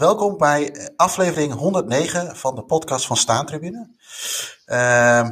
[0.00, 3.96] welkom bij aflevering 109 van de podcast van Staantribune.
[4.66, 5.30] Uh,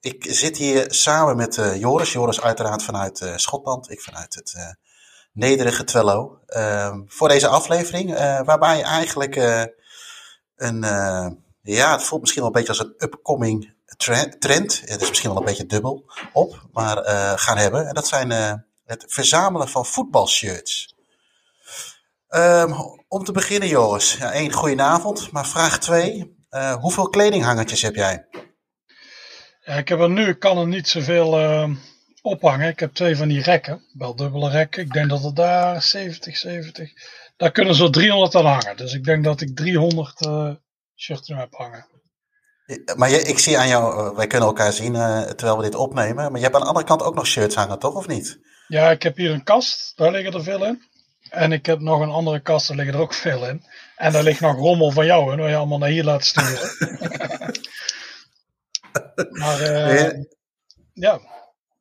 [0.00, 2.12] ik zit hier samen met uh, Joris.
[2.12, 4.76] Joris uiteraard vanuit uh, Schotland, ik vanuit het
[5.32, 6.38] nederige Twello.
[6.46, 9.36] Ehm, voor deze aflevering, waarbij eigenlijk
[10.56, 10.82] een,
[11.62, 13.74] ja, het voelt misschien wel een beetje als een upcoming
[14.38, 14.82] trend.
[14.84, 16.96] Het is misschien wel een beetje dubbel op, maar
[17.38, 17.86] gaan hebben.
[17.86, 18.30] En dat zijn
[18.84, 20.89] het verzamelen van voetbalshirts.
[22.36, 22.74] Um,
[23.08, 24.16] om te beginnen, Joris.
[24.16, 25.32] Ja, één, goedenavond.
[25.32, 26.38] Maar vraag twee.
[26.50, 28.26] Uh, hoeveel kledinghangertjes heb jij?
[29.60, 31.70] Ja, ik heb er nu, kan er niet zoveel uh,
[32.22, 32.68] ophangen.
[32.68, 34.82] Ik heb twee van die rekken, wel dubbele rekken.
[34.82, 36.90] Ik denk dat er daar 70, 70,
[37.36, 38.76] daar kunnen zo 300 aan hangen.
[38.76, 40.50] Dus ik denk dat ik 300 uh,
[40.96, 41.86] shirts nu heb hangen.
[42.96, 46.30] Maar je, ik zie aan jou, wij kunnen elkaar zien terwijl we dit opnemen.
[46.30, 47.94] Maar je hebt aan de andere kant ook nog shirts hangen, toch?
[47.94, 48.38] Of niet?
[48.66, 50.88] Ja, ik heb hier een kast, daar liggen er veel in.
[51.30, 53.64] En ik heb nog een andere kast, daar liggen er ook veel in.
[53.96, 56.70] En daar ligt nog rommel van jou, en waar je allemaal naar hier laat sturen.
[59.40, 60.10] maar uh,
[60.92, 61.20] ja.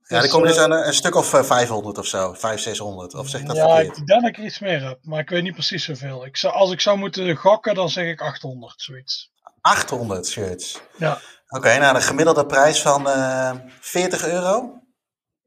[0.08, 3.44] Ja, er komen dus een, een, stuk of 500 of zo, 500, 600, of zeg
[3.44, 3.98] dat ja, verkeerd?
[3.98, 6.26] ik denk dat ik iets meer heb, maar ik weet niet precies zoveel.
[6.26, 9.32] Ik zou, als ik zou moeten gokken, dan zeg ik 800, zoiets.
[9.62, 10.82] 800 shirts?
[10.98, 11.12] Ja.
[11.12, 14.82] Oké, okay, nou de gemiddelde prijs van uh, 40 euro?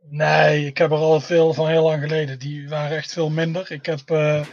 [0.08, 2.38] Nee, ik heb er al veel van heel lang geleden.
[2.38, 3.72] Die waren echt veel minder.
[3.72, 4.44] Ik heb uh,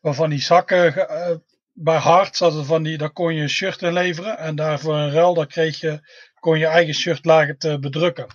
[0.00, 1.36] waarvan die zakken uh,
[1.72, 4.38] bij Hart zaten van die, daar kon je een shirt in leveren.
[4.38, 6.00] En daarvoor een ruil, daar kreeg je,
[6.40, 8.26] kon je eigen shirt lagen te bedrukken.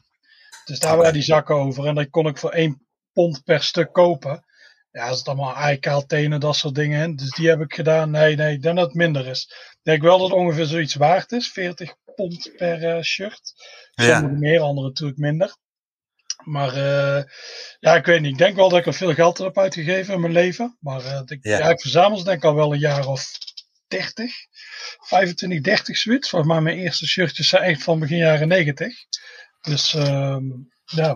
[0.66, 1.86] Dus daar waren die zakken over.
[1.86, 4.46] En dat kon ik voor 1 pond per stuk kopen.
[4.92, 7.16] Ja, er zit allemaal eikaal tenen, dat soort dingen in.
[7.16, 8.12] Dus die heb ik gedaan.
[8.12, 9.44] Nee, nee, ik denk dat het minder is.
[9.72, 11.52] Ik denk wel dat het ongeveer zoiets waard is.
[11.52, 13.54] 40 pond per uh, shirt.
[13.92, 14.40] Sommige ja.
[14.40, 15.56] meer, andere natuurlijk minder.
[16.44, 17.24] Maar uh,
[17.80, 18.32] ja, ik weet niet.
[18.32, 20.78] Ik denk wel dat ik er veel geld heb uitgegeven in mijn leven.
[20.80, 21.58] Maar uh, ik, ja.
[21.58, 21.70] ja.
[21.70, 23.32] ik verzamel ze denk ik al wel een jaar of
[23.88, 24.32] 30.
[25.00, 26.30] 25, 30 zoiets.
[26.30, 28.94] Volgens mij mijn eerste shirtjes zijn echt van begin jaren 90.
[29.62, 30.38] Dus uh,
[30.86, 31.16] ja.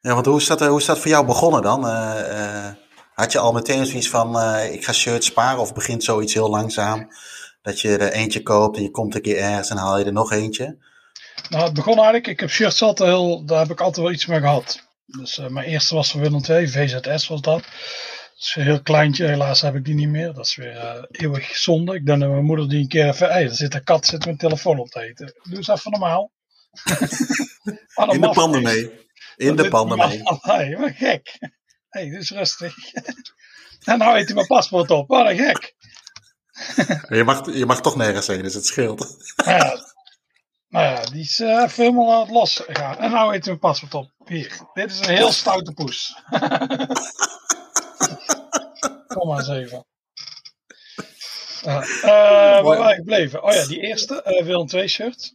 [0.00, 1.84] Ja, want hoe is dat, hoe is dat voor jou begonnen dan?
[3.14, 5.60] Had je al meteen zoiets van, ik ga shirts sparen?
[5.60, 7.08] Of begint zoiets heel langzaam?
[7.62, 10.12] Dat je er eentje koopt en je komt een keer ergens en haal je er
[10.12, 10.78] nog eentje?
[11.48, 14.26] Nou, het begon eigenlijk, ik heb shirts altijd heel, daar heb ik altijd wel iets
[14.26, 14.82] mee gehad.
[15.06, 17.62] Dus uh, mijn eerste was van Willem II, VZS was dat.
[17.62, 20.32] Dat is een heel kleintje, helaas heb ik die niet meer.
[20.32, 21.94] Dat is weer uh, eeuwig zonde.
[21.94, 24.24] Ik denk dat mijn moeder die een keer even, hey, er zit een kat, zit
[24.24, 25.34] mijn telefoon op te eten.
[25.42, 26.32] Doe eens even normaal.
[28.12, 28.90] In de panden mee.
[29.36, 30.22] In de panden mee.
[30.40, 31.36] Hey, wat gek.
[31.38, 31.48] Hé,
[31.88, 32.74] hey, dus rustig.
[33.84, 35.08] en nou eet hij mijn paspoort op.
[35.08, 35.74] Wat een gek.
[37.08, 39.16] je, mag, je mag toch nergens heen, dus het scheelt.
[39.44, 39.91] ja,
[40.72, 42.98] nou ja, die is uh, even helemaal aan het los gaan.
[42.98, 44.10] En nou eet hij mijn paspoort op.
[44.24, 46.16] Hier, dit is een heel stoute poes.
[49.06, 49.86] Kom maar eens even.
[51.66, 53.42] Uh, uh, waar waren gebleven?
[53.42, 55.34] Oh ja, die eerste, uh, Willem 2 shirt.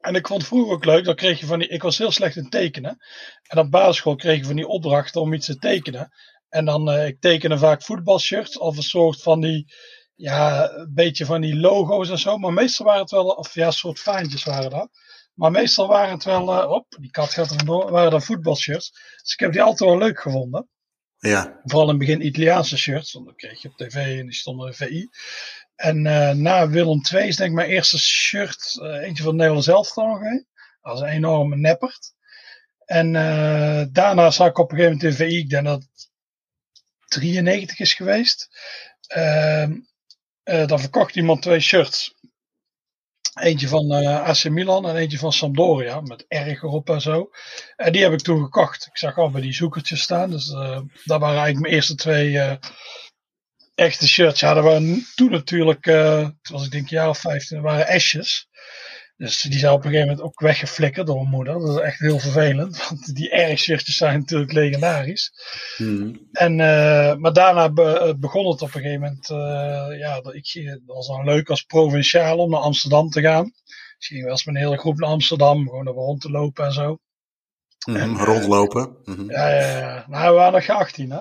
[0.00, 2.36] En ik vond vroeger ook leuk, dan kreeg je van die, ik was heel slecht
[2.36, 2.96] in tekenen.
[3.42, 6.08] En op basisschool kreeg je van die opdrachten om iets te tekenen.
[6.48, 9.72] En dan, ik tekende vaak voetbalshirts of een soort van die,
[10.14, 12.38] ja, een beetje van die logo's en zo.
[12.38, 14.88] Maar meestal waren het wel, of ja, soort faantjes waren dat.
[15.34, 18.90] Maar meestal waren het wel, uh, op, die kat gaat er vandoor, waren dat voetbalshirts.
[19.22, 20.68] Dus ik heb die altijd wel leuk gevonden.
[21.18, 21.60] Ja.
[21.64, 24.66] Vooral in het begin Italiaanse shirts, want dan kreeg je op tv en die stonden
[24.66, 25.08] in VI.
[25.74, 29.64] En uh, na Willem II is denk ik mijn eerste shirt, uh, eentje van Nederland
[29.64, 30.46] zelf nog een.
[30.80, 32.12] Dat was een enorme neppert.
[32.84, 36.10] En uh, daarna zag ik op een gegeven moment in VI, ik denk dat het
[37.08, 38.48] 93 is geweest.
[40.44, 42.14] Uh, dan verkocht iemand twee shirts.
[43.40, 47.30] Eentje van uh, AC Milan en eentje van Sampdoria, met erg erop en zo.
[47.76, 48.86] En die heb ik toen gekocht.
[48.86, 52.58] Ik zag al bij die zoekertjes staan, dus uh, dat waren eigenlijk mijn eerste twee
[53.74, 54.40] echte shirts.
[54.40, 54.82] Ja, dat
[55.14, 58.48] toen natuurlijk, toen was ik denk een jaar of 15, dat waren Ashes.
[59.16, 61.58] Dus die zijn op een gegeven moment ook weggeflikkerd door mijn moeder.
[61.58, 65.32] Dat is echt heel vervelend, want die erg shirtjes zijn natuurlijk legendarisch.
[65.76, 66.28] Hmm.
[66.32, 70.64] En, uh, maar daarna be, begon het op een gegeven moment, uh, ja, dat, ik,
[70.86, 73.52] dat was dan leuk als provinciaal om naar Amsterdam te gaan.
[73.98, 76.64] Dus ging wel eens met een hele groep naar Amsterdam, gewoon er rond te lopen
[76.64, 76.98] en zo.
[77.86, 78.96] Mm, en, rondlopen.
[79.04, 79.30] Mm -hmm.
[79.30, 80.04] Ja, ja, ja.
[80.08, 81.20] Nou, we waren nog 18 hè.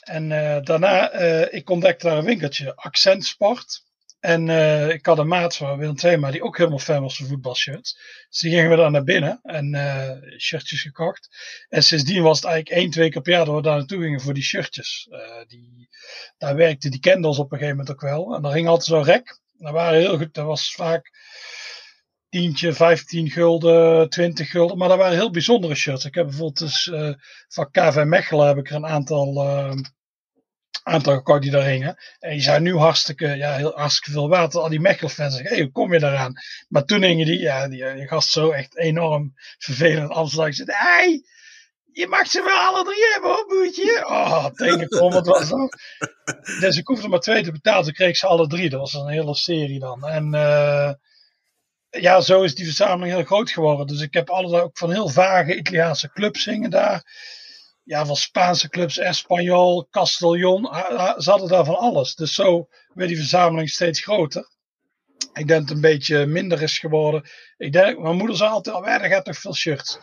[0.00, 1.12] En uh, daarna,
[1.50, 3.86] ik ontdekte daar een winkeltje, Accent Sport.
[4.20, 7.16] En uh, ik had een maat van Willem II, maar die ook helemaal fan was
[7.16, 7.98] van voetbalshirts.
[8.28, 11.28] Dus die gingen we daar naar binnen en uh, shirtjes gekocht.
[11.68, 14.20] En sindsdien was het eigenlijk één, twee keer per jaar dat we daar naartoe gingen
[14.20, 15.08] voor die shirtjes.
[15.10, 15.88] Uh, die,
[16.38, 18.34] daar werkte die ons op een gegeven moment ook wel.
[18.34, 19.40] En daar ging altijd zo'n rek.
[19.58, 21.10] Dat waren heel goed, dat was vaak
[22.28, 24.78] tientje, 15 gulden, 20 gulden.
[24.78, 26.04] Maar dat waren heel bijzondere shirts.
[26.04, 26.92] Ik heb bijvoorbeeld dus
[27.48, 29.32] van KV Mechelen heb ik er een aantal
[30.82, 31.96] aantal gekocht die daar hingen.
[32.18, 34.54] En die zijn nu hartstikke, ja, heel, hartstikke veel waard.
[34.54, 36.32] Al die Mechelen-fans zeggen, hey, hoe kom je daaraan?
[36.68, 40.38] Maar toen hingen die, ja, die, gast zo echt enorm vervelend.
[40.38, 41.22] Ik zei, hey,
[41.92, 44.04] je mag ze wel alle drie hebben hoor, boetje.
[44.06, 45.78] Oh, wat was dat?
[46.60, 48.70] Dus ik hoefde maar twee te betalen, toen kreeg ze alle drie.
[48.70, 50.06] Dat was een hele serie dan.
[50.06, 50.92] En uh,
[51.90, 53.86] ja, zo is die verzameling heel groot geworden.
[53.86, 57.02] Dus ik heb allerlei ook van heel vage Italiaanse clubs zingen daar.
[57.88, 60.64] Ja, van Spaanse clubs, Espanyol, Castellon.
[61.18, 62.14] Ze hadden daar van alles.
[62.14, 64.48] Dus zo werd die verzameling steeds groter.
[65.32, 67.28] Ik denk dat het een beetje minder is geworden.
[67.56, 69.98] Ik denk, mijn moeder zei altijd, oh, er gaat toch veel shirts.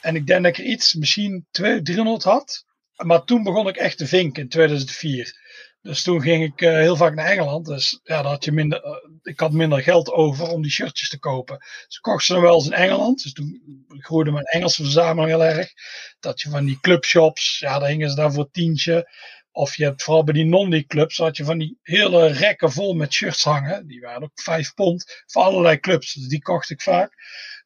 [0.00, 2.64] En ik denk dat ik iets, misschien 200, 300 had.
[2.96, 5.36] Maar toen begon ik echt te vinken in 2004.
[5.82, 7.66] Dus toen ging ik uh, heel vaak naar Engeland.
[7.66, 8.92] Dus ja, dan had je minder, uh,
[9.22, 11.58] ik had minder geld over om die shirtjes te kopen.
[11.86, 13.22] Dus kocht ze dan wel eens in Engeland.
[13.22, 13.62] Dus toen
[13.98, 15.72] groeide mijn Engelse verzameling heel erg.
[16.20, 19.10] Dat je van die clubshops, ja, daar hingen ze daar voor tientje.
[19.50, 22.94] Of je hebt vooral bij die non clubs, had je van die hele rekken vol
[22.94, 23.86] met shirts hangen.
[23.86, 26.12] Die waren ook vijf pond voor allerlei clubs.
[26.12, 27.12] Dus die kocht ik vaak.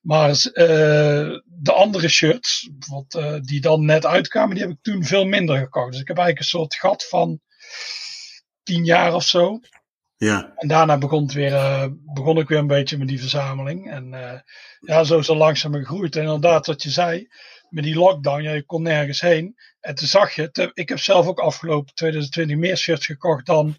[0.01, 5.25] Maar uh, de andere shirts, bijvoorbeeld, die dan net uitkwamen, die heb ik toen veel
[5.25, 5.93] minder gekocht.
[5.93, 7.41] Dus ik heb eigenlijk een soort gat van
[8.63, 9.61] tien jaar of zo.
[10.17, 10.53] Ja.
[10.57, 13.91] En daarna begon, het weer, uh, begon ik weer een beetje met die verzameling.
[13.91, 14.33] En uh,
[14.81, 16.17] ja, zo is het langzaam gegroeid.
[16.17, 17.29] En inderdaad, wat je zei,
[17.69, 19.57] met die lockdown, ja, je kon nergens heen.
[19.81, 23.77] En toen zag je, te, ik heb zelf ook afgelopen 2020 meer shirts gekocht dan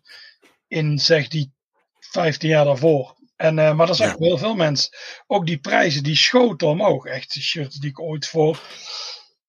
[0.67, 1.53] in zeg die
[1.99, 3.15] 15 jaar daarvoor.
[3.35, 4.25] En, uh, maar dat echt ja.
[4.25, 4.97] heel veel mensen.
[5.27, 7.05] Ook die prijzen, die schoten omhoog.
[7.05, 8.61] Echt de shirts die ik ooit voor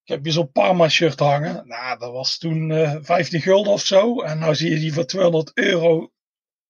[0.04, 1.66] ik heb hier zo'n Parma shirt hangen.
[1.66, 4.22] Nou, dat was toen uh, eh, 15 gulden of zo.
[4.22, 6.12] En nu zie je die voor 200 euro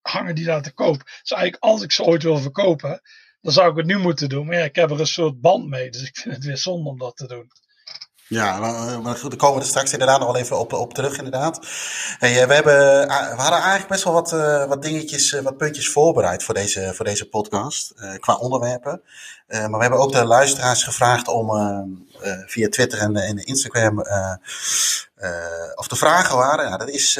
[0.01, 1.03] hangen die daar te koop.
[1.05, 3.01] Dus eigenlijk als ik ze ooit wil verkopen,
[3.41, 4.47] dan zou ik het nu moeten doen.
[4.47, 5.91] Maar ja, ik heb er een soort band mee.
[5.91, 7.51] Dus ik vind het weer zonde om dat te doen.
[8.29, 8.59] Ja,
[9.03, 11.67] maar goed, daar komen we er straks inderdaad nog wel even op, op terug, inderdaad.
[12.19, 15.91] Hey, eh, we, hebben, we hadden eigenlijk best wel wat, uh, wat dingetjes, wat puntjes
[15.91, 19.03] voorbereid voor deze, voor deze podcast, qua onderwerpen.
[19.47, 21.49] maar we hebben ook de luisteraars gevraagd om
[22.47, 23.99] via Twitter en, en Instagram
[25.75, 26.69] of de vragen waren.
[26.69, 27.19] Ja, dat is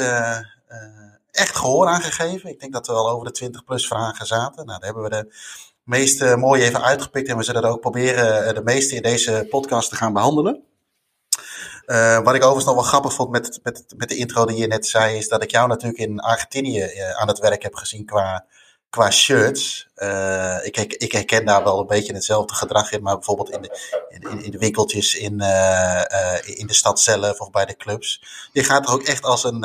[1.31, 2.49] echt gehoor aangegeven.
[2.49, 4.65] Ik denk dat we al over de 20 plus vragen zaten.
[4.65, 5.35] Nou, daar hebben we de
[5.83, 9.89] meeste mooi even uitgepikt en we zullen er ook proberen de meeste in deze podcast
[9.89, 10.63] te gaan behandelen.
[11.85, 14.67] Uh, wat ik overigens nog wel grappig vond met, met, met de intro die je
[14.67, 18.05] net zei, is dat ik jou natuurlijk in Argentinië uh, aan het werk heb gezien
[18.05, 18.45] qua,
[18.89, 19.87] qua shirts.
[19.95, 23.79] Uh, ik, ik herken daar wel een beetje hetzelfde gedrag in, maar bijvoorbeeld in de,
[24.09, 25.31] in, in de winkeltjes in,
[26.45, 28.23] in de stad zelf of bij de clubs.
[28.51, 29.59] Je gaat er ook echt als een,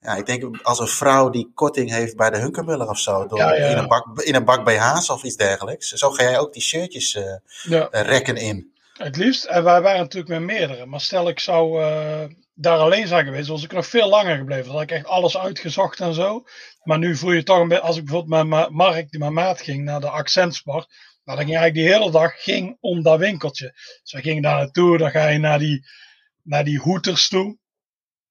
[0.00, 3.38] ja, ik denk als een vrouw die korting heeft bij de Hunkermuller of zo, door,
[3.38, 3.66] ja, ja.
[3.66, 5.92] In, een bak, in een bak BH's of iets dergelijks.
[5.92, 7.18] Zo ga jij ook die shirtjes
[7.62, 7.88] ja.
[7.90, 8.76] rekken in.
[8.98, 9.44] Het liefst.
[9.44, 10.86] En wij waren natuurlijk met meerdere.
[10.86, 12.24] Maar stel ik zou uh,
[12.54, 14.64] daar alleen zijn geweest, was ik nog veel langer gebleven.
[14.64, 16.44] Dan had ik echt alles uitgezocht en zo.
[16.82, 19.60] Maar nu voel je toch een beetje, als ik bijvoorbeeld met Mark, die mijn maat
[19.60, 20.86] ging, naar de Accentsport.
[21.24, 23.72] Nou, dan ging eigenlijk die hele dag ging om dat winkeltje.
[24.02, 25.86] Dus we gingen daar naartoe, dan ga je naar die,
[26.42, 27.58] naar die hoeters toe.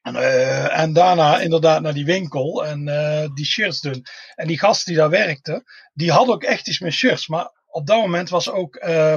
[0.01, 4.05] En, uh, en daarna inderdaad naar die winkel en uh, die shirts doen.
[4.35, 7.27] En die gast die daar werkte, die had ook echt iets met shirts.
[7.27, 9.15] Maar op dat moment was ook uh,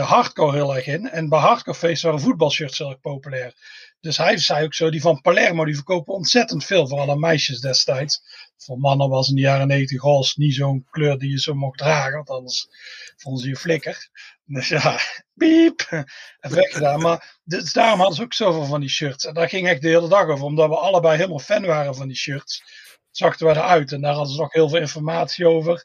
[0.00, 1.08] hardcore heel erg in.
[1.08, 3.54] En bij hardcore feesten waren voetbalshirts heel erg populair.
[4.02, 7.60] Dus hij zei ook zo, die van Palermo, die verkopen ontzettend veel, vooral aan meisjes
[7.60, 8.22] destijds.
[8.56, 11.78] Voor mannen was in de jaren 90 roze niet zo'n kleur die je zo mocht
[11.78, 12.68] dragen, want anders
[13.16, 14.08] vonden ze je flikker.
[14.44, 14.98] Dus ja,
[15.38, 16.06] piep,
[16.40, 17.00] weggedaan.
[17.00, 19.24] Maar dus daarom hadden ze ook zoveel van die shirts.
[19.24, 22.06] En daar ging echt de hele dag over, omdat we allebei helemaal fan waren van
[22.06, 22.62] die shirts.
[23.10, 25.84] Zachten we eruit en daar hadden ze nog heel veel informatie over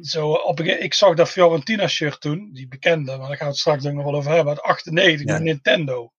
[0.00, 3.56] zo op, ik zag dat Fiorentina shirt toen, die bekende, maar daar gaan we het
[3.56, 5.38] straks nog wel over hebben, uit 98, ja.
[5.38, 6.12] Nintendo.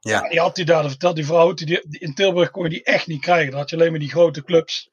[0.00, 0.28] Ja.
[0.28, 3.06] Die had hij daar verteld, die vrouw, die, die, in Tilburg kon je die echt
[3.06, 3.50] niet krijgen.
[3.50, 4.90] Dan had je alleen maar die grote clubs.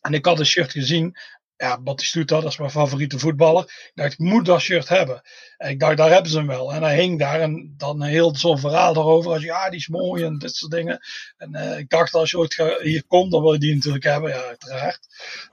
[0.00, 1.16] En ik had een shirt gezien
[1.62, 3.62] ja, Batistuta, dat is mijn favoriete voetballer.
[3.62, 5.22] Ik dacht, ik moet dat shirt hebben.
[5.56, 6.72] En ik dacht, daar hebben ze hem wel.
[6.72, 9.32] En hij hing daar en dan heel zo'n verhaal erover.
[9.32, 11.00] Als ja, die is mooi en dit soort dingen.
[11.36, 14.30] En uh, ik dacht, als je ooit hier komt, dan wil je die natuurlijk hebben.
[14.30, 15.00] Ja, uiteraard.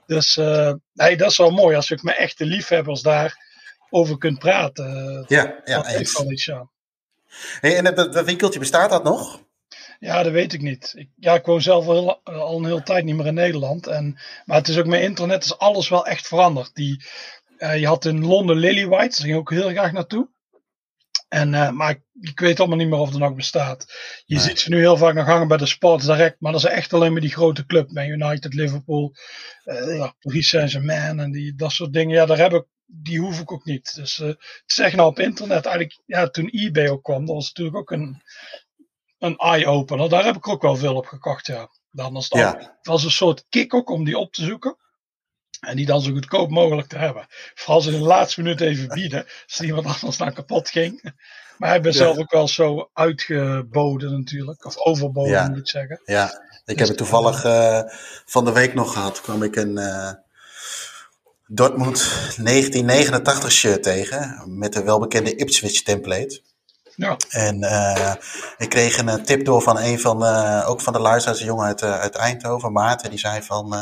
[0.06, 3.46] Dus uh, nee, dat is wel mooi als je met echte liefhebbers daar
[3.90, 5.24] over kunt praten.
[5.28, 5.76] Ja, ja.
[5.76, 6.70] Dat heeft wel iets aan.
[7.60, 9.40] Hey, en dat, dat winkeltje bestaat dat nog?
[10.00, 10.92] Ja, dat weet ik niet.
[10.96, 13.86] Ik, ja, ik woon zelf al, al een hele tijd niet meer in Nederland.
[13.86, 16.74] En, maar het is ook met internet is alles wel echt veranderd.
[16.74, 17.04] Die,
[17.58, 20.28] uh, je had in Londen Lillywhite, daar ging ik ook heel graag naartoe.
[21.28, 23.86] En, uh, maar ik, ik, weet allemaal niet meer of er nog bestaat.
[24.24, 24.44] Je nee.
[24.44, 26.92] ziet ze nu heel vaak nog hangen bij de Sports Direct, maar dat is echt
[26.92, 27.90] alleen maar die grote club.
[27.90, 29.14] Man United, Liverpool,
[29.64, 32.14] uh, ja, Paris Saint-Germain en die, dat soort dingen.
[32.14, 33.94] Ja, daar heb ik, die hoef ik ook niet.
[33.94, 35.64] Dus uh, het is echt nou op internet.
[35.66, 38.22] Eigenlijk, ja, toen eBay ook kwam, dat was natuurlijk ook een,
[39.20, 40.08] een eye-opener.
[40.08, 41.68] Daar heb ik ook wel veel op gekocht, ja.
[41.90, 42.56] Dan was Ja.
[42.58, 44.76] het was een soort kick ook om die op te zoeken.
[45.60, 47.26] En die dan zo goedkoop mogelijk te hebben.
[47.54, 49.26] Vooral ze in de laatste minuut even bieden.
[49.46, 51.14] Als iemand anders nou kapot ging.
[51.58, 51.98] Maar hij ben Ja.
[51.98, 54.64] zelf ook wel zo uitgeboden natuurlijk.
[54.64, 55.48] Of overboden Ja.
[55.48, 56.00] moet ik zeggen.
[56.04, 57.80] Ja, ik heb het toevallig eh,
[58.24, 59.20] van de week nog gehad.
[59.20, 60.12] kwam ik een eh,
[61.46, 61.98] Dortmund
[62.36, 64.44] 1989 shirt tegen.
[64.58, 66.42] Met de welbekende Ipswich template.
[67.28, 68.14] En eh,
[68.58, 71.46] ik kreeg een eh, tip door van een van, eh, ook van de luisteraars, een
[71.46, 73.10] jongen uit, uit Eindhoven, Maarten.
[73.10, 73.74] Die zei van,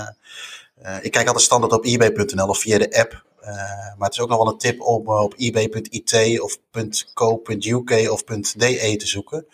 [1.02, 3.26] ik kijk altijd standaard op ebay.nl of via de app.
[3.96, 6.58] Maar het is ook nog wel een tip om op ebay.it of
[7.14, 9.46] .co.uk of .de te zoeken.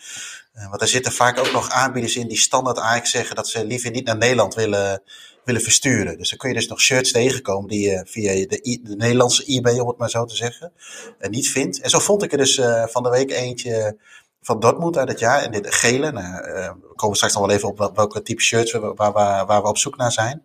[0.55, 3.65] Eh, want er zitten vaak ook nog aanbieders in die standaard eigenlijk zeggen dat ze
[3.65, 5.03] liever niet naar Nederland willen,
[5.45, 6.19] willen versturen.
[6.19, 9.79] Dus dan kun je dus nog shirts tegenkomen die je via de, de Nederlandse eBay,
[9.79, 10.73] om het maar zo te zeggen,
[11.19, 11.81] eh, niet vindt.
[11.81, 13.97] En zo vond ik er dus eh, van de week eentje
[14.43, 15.43] van Dortmund uit het jaar.
[15.43, 16.13] En dit gele.
[16.13, 19.13] Nou, we komen straks nog wel even op wel- welke type shirts we, waar,
[19.47, 20.45] waar, we op zoek naar zijn.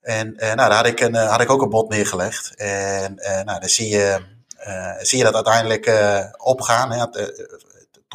[0.00, 2.54] En nou, daar had ik, een, had ik ook een bod neergelegd.
[2.54, 3.14] En
[3.44, 4.20] nou, dan zie je,
[5.00, 5.90] zie je dat uiteindelijk
[6.36, 6.92] opgaan.
[6.92, 7.06] Hè,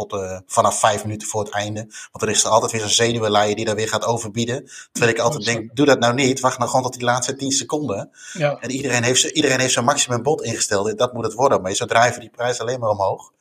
[0.07, 1.79] tot eh, vanaf vijf minuten voor het einde.
[2.11, 4.69] Want er is er altijd weer zo'n zenuwenleier die daar weer gaat overbieden.
[4.91, 6.39] Terwijl ik altijd denk, doe dat nou niet.
[6.39, 8.09] Wacht nou gewoon tot die laatste tien seconden.
[8.33, 8.57] ja.
[8.59, 10.97] En iedereen heeft, iedereen heeft zijn maximum bod ingesteld.
[10.97, 11.61] Dat moet het worden.
[11.61, 13.31] Maar zo drijven die prijs alleen maar omhoog.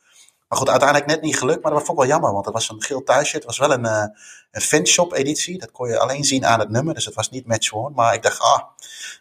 [0.47, 1.63] Maar goed, uiteindelijk net niet gelukt.
[1.63, 2.31] Maar dat vond ik wel jammer.
[2.33, 3.43] Want het was een geel thuisshirt.
[3.43, 4.05] Het was wel een, eh
[4.51, 5.59] een fanshop editie.
[5.59, 6.93] Dat kon je alleen zien aan het nummer.
[6.93, 7.71] Dus het was niet match.
[7.93, 8.61] Maar ik dacht, ah,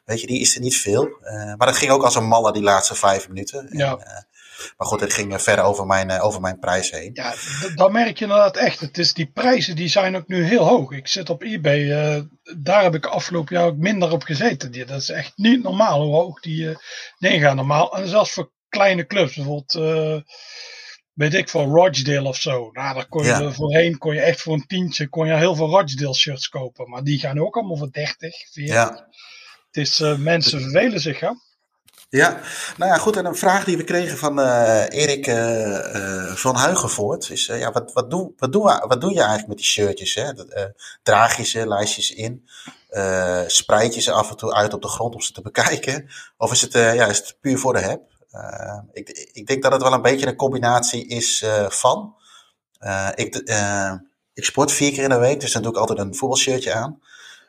[0.04, 1.08] weet je, die is er niet veel.
[1.22, 3.68] Eh, maar dat ging ook als een malle die laatste vijf minuten.
[3.70, 3.96] Ja.
[3.96, 4.26] En,
[4.76, 7.10] maar goed, het ging eh, ver over mijn, eh, over mijn prijs heen.
[7.12, 7.34] Ja,
[7.74, 8.80] dan merk je inderdaad echt.
[8.80, 10.90] Het is, die prijzen die zijn ook nu heel hoog.
[10.92, 11.90] Ik zit op eBay.
[11.90, 12.22] eh,
[12.58, 14.70] daar heb ik afgelopen jaar ook minder op gezeten.
[14.70, 16.76] Die, dat is echt niet normaal hoe hoog die
[17.18, 17.56] dingen gaan.
[17.56, 17.96] Normaal.
[17.96, 19.34] En zelfs voor kleine clubs.
[19.34, 19.72] Bijvoorbeeld,
[21.12, 22.70] weet ik voor Rochdale of zo.
[22.72, 23.52] Nou, daar kon je Ja.
[23.52, 26.88] voorheen kon je echt voor een tientje kon je heel veel Rochdale shirts kopen.
[26.90, 28.74] Maar die gaan ook allemaal voor 30, 40.
[28.74, 29.08] Ja.
[29.70, 31.30] Het is, mensen vervelen zich, hè?
[32.10, 32.40] Ja,
[32.76, 33.16] nou ja, goed.
[33.16, 37.72] En een vraag die we kregen van eh, Erik eh, eh, van Huigenvoort is: ja,
[37.72, 38.52] wat, wat, doe, wat,
[39.00, 40.14] doe, je eigenlijk met die shirtjes?
[40.14, 40.32] Hè?
[40.32, 40.72] Dat,
[41.02, 42.48] draag je ze, lijst je ze in?
[43.46, 46.08] Spreid je ze af en toe uit op de grond om ze te bekijken?
[46.36, 48.00] Of is het, ja, is het puur voor de heb?
[48.92, 52.14] Ik, ik denk dat het wel een beetje een combinatie is van.
[53.14, 53.36] Ik,
[54.34, 57.00] ik sport vier keer in de week, dus dan doe ik altijd een voetbalshirtje aan.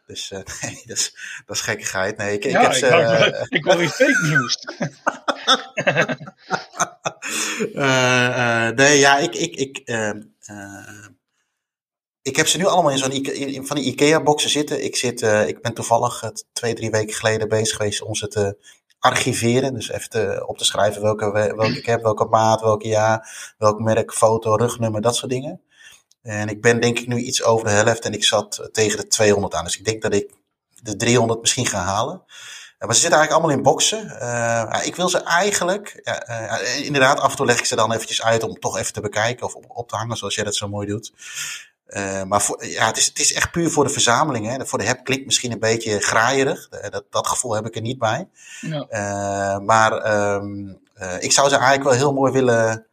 [0.10, 2.18] Dus eh, nee, dat is, dat is gekkigheid.
[2.18, 4.58] Nee, ik, ik heb ik, ze, eh, ik wil iets fake nieuws.
[7.74, 11.06] Eh, eh, nee, ja, ik, ik, ik, eh, eh,
[12.22, 14.84] ik heb ze nu allemaal in zo'n in, van die IKEA-boxen zitten.
[14.84, 18.28] Ik, zit, eh, ik ben toevallig eh, twee, drie weken geleden bezig geweest om ze
[18.28, 18.58] te
[19.00, 19.74] archiveren.
[19.74, 23.54] Dus even te, op te schrijven welke, we- welke ik heb, welke maat, welke jaar,
[23.58, 25.62] welk merk, foto, rugnummer, dat soort dingen.
[26.30, 28.98] En ik ben denk ik nu iets over de helft en ik zat eh, tegen
[28.98, 29.64] de 200 aan.
[29.64, 30.34] Dus ik denk dat ik
[30.82, 32.24] de 300 misschien ga halen.
[32.80, 34.20] Ja, maar ze zitten eigenlijk allemaal in boxen.
[34.20, 37.76] Eh, ja, ik wil ze eigenlijk, ja, eh, inderdaad, af en toe leg ik ze
[37.76, 40.44] dan eventjes uit om toch even te bekijken of op, op te hangen, zoals jij
[40.44, 41.14] dat zo mooi doet.
[41.90, 44.48] Eh, maar voor, ja, het, is, het is echt puur voor de verzameling.
[44.48, 44.66] Hè.
[44.66, 46.68] Voor de heb klinkt misschien een beetje graaierig.
[46.70, 48.28] Eh, dat, dat gevoel heb ik er niet bij.
[48.62, 48.86] Ja.
[48.90, 52.86] Eh, maar ehm, eh, ik zou ze eigenlijk wel heel mooi willen,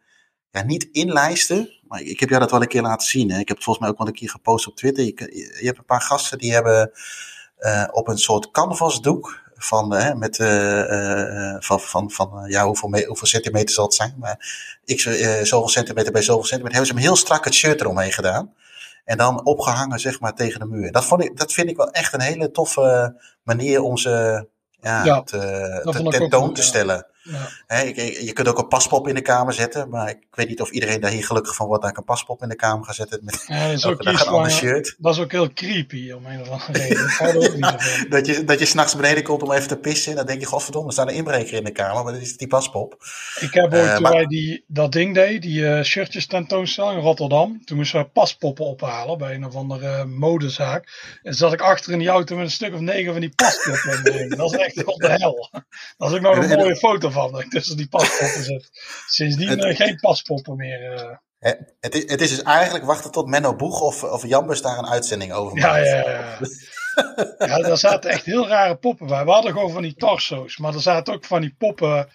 [0.56, 1.70] ja, niet inlijsten.
[1.88, 3.30] Maar ik heb jou dat wel een keer laten zien.
[3.30, 3.38] Hè.
[3.38, 5.04] Ik heb het volgens mij ook wel een keer gepost op Twitter.
[5.04, 5.12] Je,
[5.60, 6.90] je hebt een paar gasten die hebben
[7.56, 13.04] eh, op een soort canvasdoek van, eh, met, eh, van, van, van ja, hoeveel, me-
[13.06, 14.14] hoeveel centimeter zal het zijn?
[14.18, 14.36] Maar
[14.84, 15.00] ik,
[15.42, 16.76] zoveel centimeter bij zoveel centimeter.
[16.78, 18.54] Hebben ze hem heel strak het shirt eromheen gedaan.
[19.04, 20.92] En dan opgehangen, zeg maar, tegen de muur.
[20.92, 24.46] Dat, vond ik, dat vind ik wel echt een hele toffe manier om ze
[24.80, 25.38] ja, Ja, te,
[25.84, 26.96] te tentoon goed, te stellen.
[26.96, 27.14] Ja.
[27.85, 29.88] Ik- je kunt ook een paspop in de kamer zetten.
[29.88, 32.42] Maar ik weet niet of iedereen daar hier gelukkig van wordt dat ik een paspop
[32.42, 33.21] in de kamer ga zetten.
[33.23, 34.95] Met Ja, dat is ook een ander shirt.
[34.99, 37.09] Dat is ook heel creepy om een of andere reden.
[37.11, 37.61] Zo van.
[38.16, 40.14] Dat je, dat je s'nachts beneden komt om even te pissen.
[40.16, 42.04] Dan denk je, godverdomme, er staat een inbreker in de kamer.
[42.04, 42.97] Maar dat is die paspop.
[43.40, 46.97] Ik heb ooit, Eh, toen maar- wij die, dat ding deed, die eh, shirtjes tentoonstelling
[46.99, 47.64] in Rotterdam.
[47.64, 50.88] Toen moesten we paspoppen ophalen bij een of andere eh, modezaak.
[51.23, 54.28] En zat ik achter in die auto met een stuk of negen van die paspoppen.
[54.37, 55.50] dat is echt op de hel.
[55.99, 58.68] Is ook nog En- een en- mooie foto van, dat ik tussen die paspoppen zit.
[59.06, 60.92] Sindsdien Het- eh, geen paspoppen meer.
[60.92, 61.16] eh.
[61.80, 64.87] Het is, het is dus eigenlijk wachten tot Menno Boeg of, of Jambus daar een
[64.88, 65.87] uitzending over Ja, maakt.
[65.87, 66.38] ja, ja.
[67.46, 69.25] Ja, daar zaten echt heel rare poppen bij.
[69.25, 72.08] We hadden gewoon van die torso's, maar er zaten ook van die poppen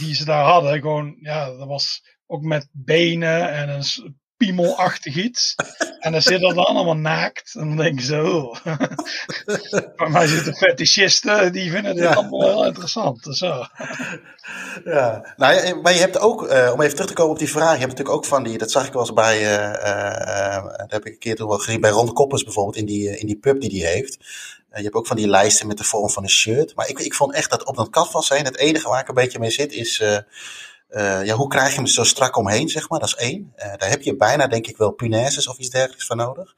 [0.00, 0.80] die ze daar hadden.
[0.80, 3.84] Gewoon, ja, dat was ook met benen en een
[4.44, 5.54] piemelachtig iets.
[5.98, 7.54] En dan zitten dan allemaal naakt.
[7.54, 8.54] En dan denk je zo.
[9.96, 13.26] maar mij zitten fetischisten, die vinden dit allemaal heel interessant.
[13.30, 13.64] Zo.
[14.84, 17.72] Ja, nou, maar je hebt ook, uh, om even terug te komen op die vraag,
[17.72, 20.90] je hebt natuurlijk ook van die, dat zag ik wel eens bij, uh, uh, dat
[20.90, 23.38] heb ik een keer toen wel gezien, bij Ron Koppers bijvoorbeeld, in die, in die
[23.38, 24.18] pub die die heeft.
[24.74, 26.74] je hebt ook van die lijsten met de vorm van een shirt.
[26.74, 29.14] Maar ik, ik vond echt dat op dat canvas zijn, het enige waar ik een
[29.14, 30.02] beetje mee zit, is
[30.92, 32.98] uh, ja, hoe krijg je hem zo strak omheen, zeg maar?
[32.98, 33.52] Dat is één.
[33.56, 36.54] Uh, daar heb je bijna, denk ik, wel punaises of iets dergelijks voor nodig.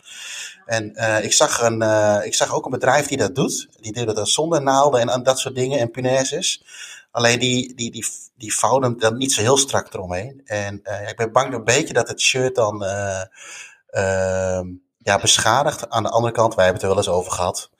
[0.66, 1.82] En uh, ik, zag een,
[2.24, 3.68] ik zag ook een bedrijf die dat doet.
[3.80, 6.64] Die deed dat zonder naalden en, dat soort dingen en punaises.
[7.10, 10.40] Alleen die, die, die, die vouwen dan niet zo heel strak eromheen.
[10.44, 10.74] En
[11.06, 14.66] ik ben bang een beetje dat het shirt dan ehm,
[14.98, 15.90] ja, beschadigt.
[15.90, 17.70] Aan de andere kant, wij hebben het er wel eens over gehad.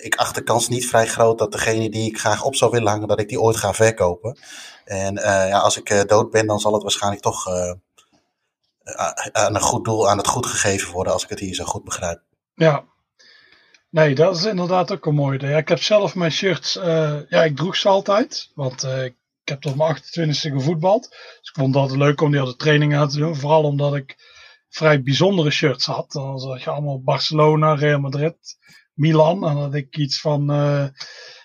[0.00, 2.88] ik acht de kans niet vrij groot dat degene die ik graag op zou willen
[2.88, 4.38] hangen, dat ik die ooit ga verkopen.
[4.88, 7.72] En uh, ja, als ik uh, dood ben, dan zal het waarschijnlijk toch uh,
[9.32, 11.84] aan een goed doel, aan het goed gegeven worden, als ik het hier zo goed
[11.84, 12.22] begrijp.
[12.54, 12.84] Ja,
[13.90, 15.56] nee, dat is inderdaad ook een mooi idee.
[15.56, 16.72] Ik heb zelf mijn shirts,
[17.28, 19.14] ja, ik droeg ze altijd, want ik
[19.44, 21.08] heb tot mijn 28e gevoetbald.
[21.08, 23.94] Dus ik vond altijd leuk om die aan de training aan te doen, vooral omdat
[23.94, 24.16] ik
[24.68, 26.12] vrij bijzondere shirts had.
[26.12, 28.36] Dan zag je allemaal Barcelona, Real Madrid,
[28.94, 30.50] Milan, en dan had ik iets van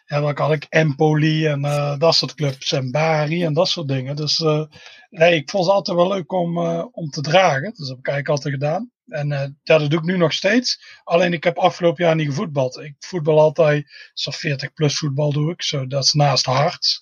[0.06, 3.88] ja, dan had ik Empoli en uh, dat soort clubs en Bari en dat soort
[3.88, 4.16] dingen.
[4.16, 4.66] Dus uh,
[5.10, 7.70] nee, ik vond het altijd wel leuk om, uh, om te dragen.
[7.70, 8.92] Dus dat heb ik eigenlijk altijd gedaan.
[9.08, 9.28] En
[9.64, 11.00] ja, dat doe ik nu nog steeds.
[11.04, 12.78] Alleen ik heb afgelopen jaar niet gevoetbald.
[12.78, 15.62] Ik voetbal altijd, zo'n 40 plus voetbal doe ik.
[15.62, 17.02] Zo, dat is naast hart.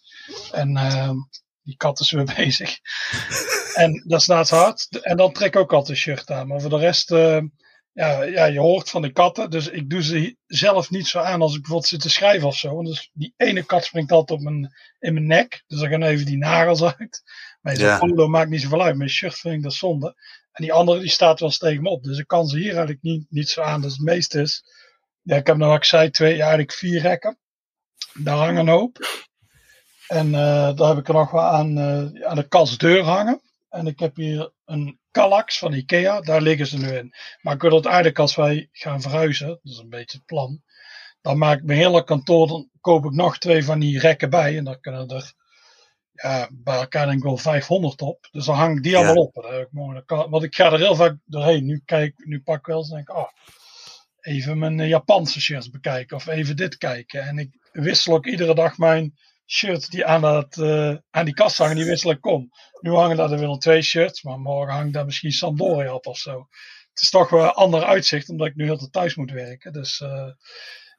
[0.51, 1.15] En ehm,
[1.63, 2.77] die kat is weer bezig.
[3.73, 5.01] en dat is naast hart.
[5.01, 6.47] En dan trek ik ook altijd een shirt aan.
[6.47, 7.09] Maar voor de rest
[7.93, 9.49] ja, ja, je hoort van de katten.
[9.49, 12.55] Dus ik doe ze zelf niet zo aan als ik bijvoorbeeld zit te schrijven of
[12.55, 12.83] zo.
[12.83, 15.63] Dus die ene kat springt altijd op mijn, in mijn nek.
[15.67, 17.21] Dus dan gaan even die nagels uit.
[17.61, 17.97] Maar zo'n ja.
[17.97, 18.95] polo maakt niet zoveel uit.
[18.95, 20.15] Mijn shirt vind ik dat zonde.
[20.51, 22.03] En die andere die staat wel eens tegen me op.
[22.03, 23.81] Dus ik kan ze hier eigenlijk niet, niet zo aan.
[23.81, 24.63] Dus het meeste is.
[25.21, 27.37] Ja, ik heb nou, ik zei, twee, ja, eigenlijk vier rekken.
[28.13, 28.97] Daar hangen een hoop.
[30.07, 33.41] En uh, daar heb ik er nog wel aan, uh, aan de kastdeur hangen.
[33.71, 37.13] En ik heb hier een Kallax van Ikea, daar liggen ze nu in.
[37.41, 40.61] Maar ik wil dat eigenlijk als wij gaan verhuizen, dat is een beetje het plan,
[41.21, 44.57] dan maak ik mijn hele kantoor, dan koop ik nog twee van die rekken bij.
[44.57, 45.33] En dan kunnen er
[46.13, 48.27] ja, bij elkaar denk ik wel 500 op.
[48.31, 49.67] Dus dan hang ik die allemaal op.
[50.29, 51.65] Want ik ga er heel vaak doorheen.
[51.65, 53.29] Nu, kijk, nu pak ik wel eens denk ik, oh,
[54.21, 57.21] even mijn Japanse shirts bekijken of even dit kijken.
[57.21, 59.17] En ik wissel ook iedere dag mijn
[59.51, 62.49] shirts die aan, dat, uh, aan die kast hangen, die wissel ik om.
[62.79, 66.17] Nu hangen daar er wel twee shirts, maar morgen hangt daar misschien Sampdoria op of
[66.17, 66.47] zo.
[66.89, 69.73] Het is toch wel een ander uitzicht, omdat ik nu heel tijd thuis moet werken.
[69.73, 70.29] Dus uh,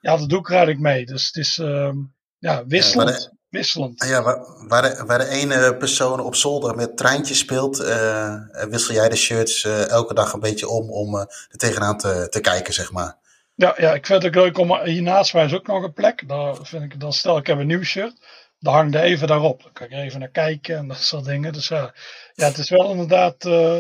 [0.00, 1.06] ja, dat doe ik eigenlijk mee.
[1.06, 1.92] Dus het is uh,
[2.38, 3.22] ja, wisselend.
[3.22, 4.04] Ja, wisselend.
[4.04, 8.34] Ja, waar, waar, de, waar de ene persoon op zolder met treintjes speelt, uh,
[8.68, 12.74] wissel jij de shirts elke dag een beetje om, om er tegenaan te, te kijken,
[12.74, 13.20] zeg maar.
[13.54, 16.28] Ja, ja, ik vind het ook leuk om hiernaast mij is ook nog een plek.
[16.28, 18.14] Daar vind ik, dan stel ik heb een nieuw shirt
[18.62, 19.62] dan hangt er even daarop.
[19.62, 21.53] Dan kan er even naar kijken en dat soort dingen.
[21.53, 21.94] Dus ja,
[22.33, 23.44] ja het is wel inderdaad.
[23.44, 23.79] Uh,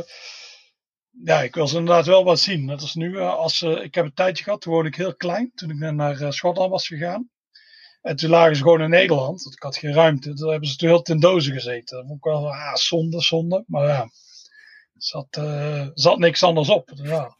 [1.24, 2.66] ja, ik wil ze inderdaad wel wat zien.
[2.66, 5.16] Dat is nu, uh, als, uh, ik heb een tijdje gehad, toen woonde ik heel
[5.16, 7.30] klein, toen ik naar Schotland was gegaan.
[8.00, 10.34] En toen lagen ze gewoon in Nederland, want ik had geen ruimte.
[10.34, 11.96] Toen hebben ze toen heel ten dozen gezeten.
[11.96, 13.64] Dat vond ik wel, ah, zonde, zonde.
[13.66, 14.10] Maar ja, er
[14.94, 15.40] zat,
[15.94, 16.90] zat niks anders op.
[16.94, 17.36] Ja.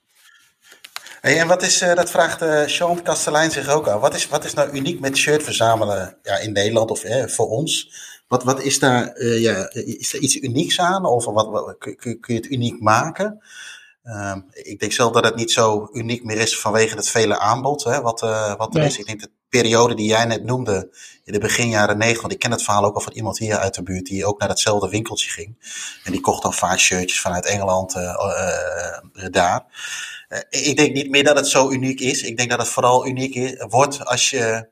[1.22, 4.00] Hey, en wat is, uh, dat vraagt uh, Sean Kastelein zich ook aan.
[4.00, 7.48] Wat is, wat is nou uniek met shirt verzamelen ja, in Nederland of eh, voor
[7.48, 7.92] ons?
[8.28, 11.04] Wat, wat is, daar, uh, ja, is er iets unieks aan?
[11.04, 13.42] Of wat, wat kun, kun, je het uniek maken?
[14.04, 17.85] Um, ik denk zelf dat het niet zo uniek meer is vanwege het vele aanbod
[17.85, 18.20] hè, wat,
[18.56, 18.98] wat er is.
[18.98, 22.38] Ik denk de periode die jij net noemde, in de begin jaren negentig, want ik
[22.38, 24.88] ken het verhaal ook al van iemand hier uit de buurt die ook naar datzelfde
[24.88, 25.56] winkeltje ging.
[26.04, 27.92] En die kocht dan vaak shirtjes vanuit Engeland
[29.30, 29.64] daar.
[30.32, 32.22] Uh, ik denk niet meer dat het zo uniek is.
[32.22, 34.68] Ik denk dat het vooral uniek is, wordt als je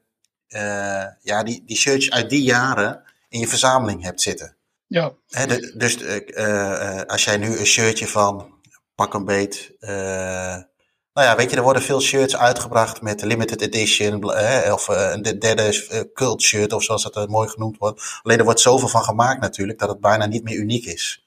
[0.48, 4.56] uh, ja, die, die shirts uit die jaren in je verzameling hebt zitten.
[4.86, 5.12] Ja.
[5.28, 8.54] He, de, dus uh, als jij nu een shirtje van
[8.94, 9.72] pak een beet.
[9.80, 14.24] nou ja, weet je, er worden veel shirts uitgebracht met limited edition.
[14.72, 18.20] of een derde cult shirt, of zoals dat mooi genoemd wordt.
[18.22, 21.26] Alleen er wordt zoveel van gemaakt natuurlijk dat het bijna niet meer uniek is.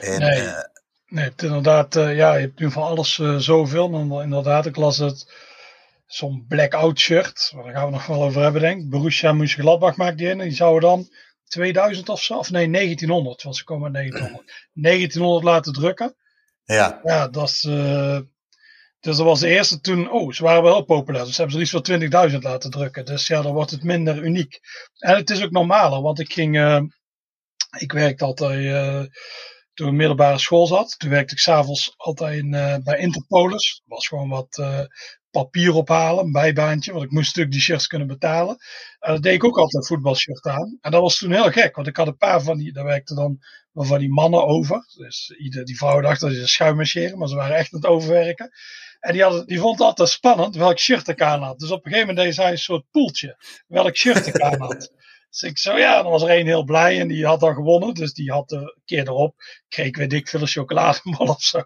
[0.00, 0.48] En, nee.
[1.08, 3.90] Nee, het inderdaad, uh, ja, je hebt nu van alles uh, zoveel.
[3.90, 5.32] Dan inderdaad, ik las het,
[6.06, 8.90] zo'n blackout shirt, daar gaan we nog wel over hebben, denk ik.
[8.90, 10.40] Borussia Mönchengladbach maakt die in.
[10.40, 11.08] En die zouden dan
[11.48, 14.68] 2000 of zo, of nee, 1900, want ze komen 1900.
[14.72, 16.16] 1900 laten drukken.
[16.64, 17.00] Ja.
[17.02, 18.18] Ja, dat is, uh,
[19.00, 21.24] dus dat was de eerste toen, oh, ze waren wel populair.
[21.24, 23.04] Dus hebben ze iets van 20.000 laten drukken.
[23.04, 24.60] Dus ja, dan wordt het minder uniek.
[24.98, 26.80] En het is ook normaler, want ik ging,
[27.78, 29.10] ik werkte altijd
[29.76, 30.98] toen ik middelbare school zat.
[30.98, 33.82] Toen werkte ik s'avonds altijd uh, bij Interpolis.
[33.84, 34.80] Dat was gewoon wat uh,
[35.30, 36.92] papier ophalen, een bijbaantje.
[36.92, 38.56] Want ik moest natuurlijk die shirts kunnen betalen.
[38.98, 40.78] En dat deed ik ook altijd voetbalshirt aan.
[40.80, 41.74] En dat was toen heel gek.
[41.76, 43.38] Want ik had een paar van die, daar werkte dan
[43.72, 44.86] van die mannen over.
[44.96, 47.18] Dus ieder, die vrouwen dachten dat ze schuimmarcheren.
[47.18, 48.50] Maar ze waren echt aan het overwerken.
[49.00, 51.58] En die, hadden, die vond het altijd spannend welk shirt ik aan had.
[51.58, 53.36] Dus op een gegeven moment deed hij een soort poeltje.
[53.66, 54.90] Welk shirt ik aan had.
[55.36, 57.94] Dus ik zo, ja, dan was er één heel blij en die had dan gewonnen.
[57.94, 59.34] Dus die had een keer erop,
[59.68, 61.62] kreeg weet ik veel, chocoladebal of zo.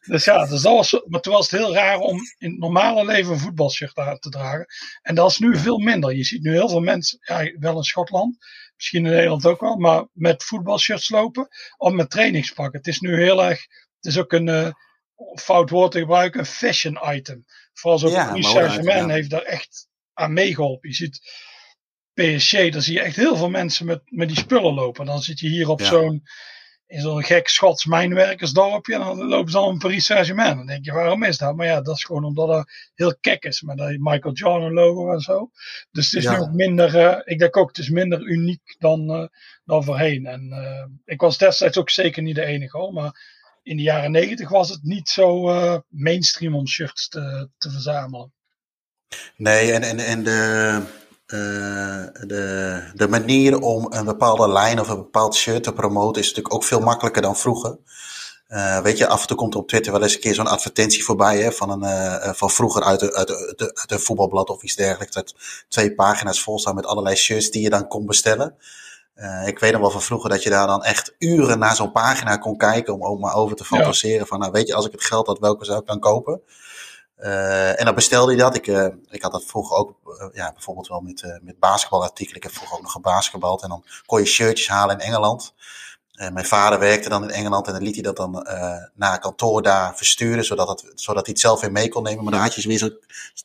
[0.00, 3.04] Dus ja, dus dat was, maar toen was het heel raar om in het normale
[3.04, 4.66] leven een voetbalshirt aan te dragen.
[5.02, 6.16] En dat is nu veel minder.
[6.16, 8.36] Je ziet nu heel veel mensen, ja, wel in Schotland,
[8.76, 12.78] misschien in Nederland ook wel, maar met voetbalshirts lopen of met trainingspakken.
[12.78, 13.60] Het is nu heel erg,
[14.00, 14.70] het is ook een, uh,
[15.34, 17.44] fout woord te gebruiken, een fashion item.
[17.72, 20.88] Vooral zo'n ja, Saint-Germain heeft daar echt aan meegeholpen.
[20.88, 21.20] Je ziet
[22.18, 25.06] PSG, dan zie je echt heel veel mensen met, met die spullen lopen.
[25.06, 26.22] Dan zit je hier op zo'n
[26.88, 30.56] in zo'n gek Schots mijnwerkersdorpje en dan lopen ze al een Paris Saint-Germain.
[30.56, 31.56] Dan denk je, waarom is dat?
[31.56, 35.12] Maar ja, dat is gewoon omdat het heel kek is met dat Michael Jordan logo
[35.12, 35.50] en zo.
[35.90, 39.26] Dus het is ook minder, uh, ik denk ook, het is minder uniek dan, uh,
[39.64, 40.26] dan voorheen.
[40.26, 44.10] En uh, ik was destijds ook zeker niet de enige hoor, maar in de jaren
[44.10, 45.42] negentig was het niet zo
[45.88, 48.32] mainstream om shirts te, te verzamelen.
[49.36, 50.82] Nee, en, en, en de
[51.34, 56.28] uh, de, de manier om een bepaalde lijn of een bepaald shirt te promoten is
[56.28, 57.78] natuurlijk ook veel makkelijker dan vroeger.
[58.48, 60.46] Uh, weet je, af en toe komt er op Twitter wel eens een keer zo'n
[60.46, 64.50] advertentie voorbij hè, van, een, uh, van vroeger uit, de, uit, de, uit een voetbalblad
[64.50, 65.14] of iets dergelijks.
[65.14, 65.34] Dat
[65.68, 68.54] twee pagina's vol staan met allerlei shirts die je dan kon bestellen.
[69.16, 71.92] Uh, ik weet nog wel van vroeger dat je daar dan echt uren naar zo'n
[71.92, 74.18] pagina kon kijken om ook maar over te fantaseren.
[74.18, 74.24] Ja.
[74.24, 76.40] Van nou weet je, als ik het geld had, welke zou ik dan kopen?
[77.20, 78.56] Uh, en dan bestelde je dat.
[78.56, 82.36] Ik, uh, ik had dat vroeger ook, uh, ja, bijvoorbeeld wel met, met basketbalartikelen.
[82.36, 83.62] Ik heb vroeger ook nog gebasketbald.
[83.62, 85.54] En dan kon je shirtjes halen in Engeland.
[86.32, 88.46] mijn vader werkte dan in Engeland en dan liet hij dat dan
[88.94, 92.22] naar kantoor daar versturen, zodat, het, zodat hij het zelf weer mee kon nemen.
[92.24, 92.90] Maar dan had je weer zo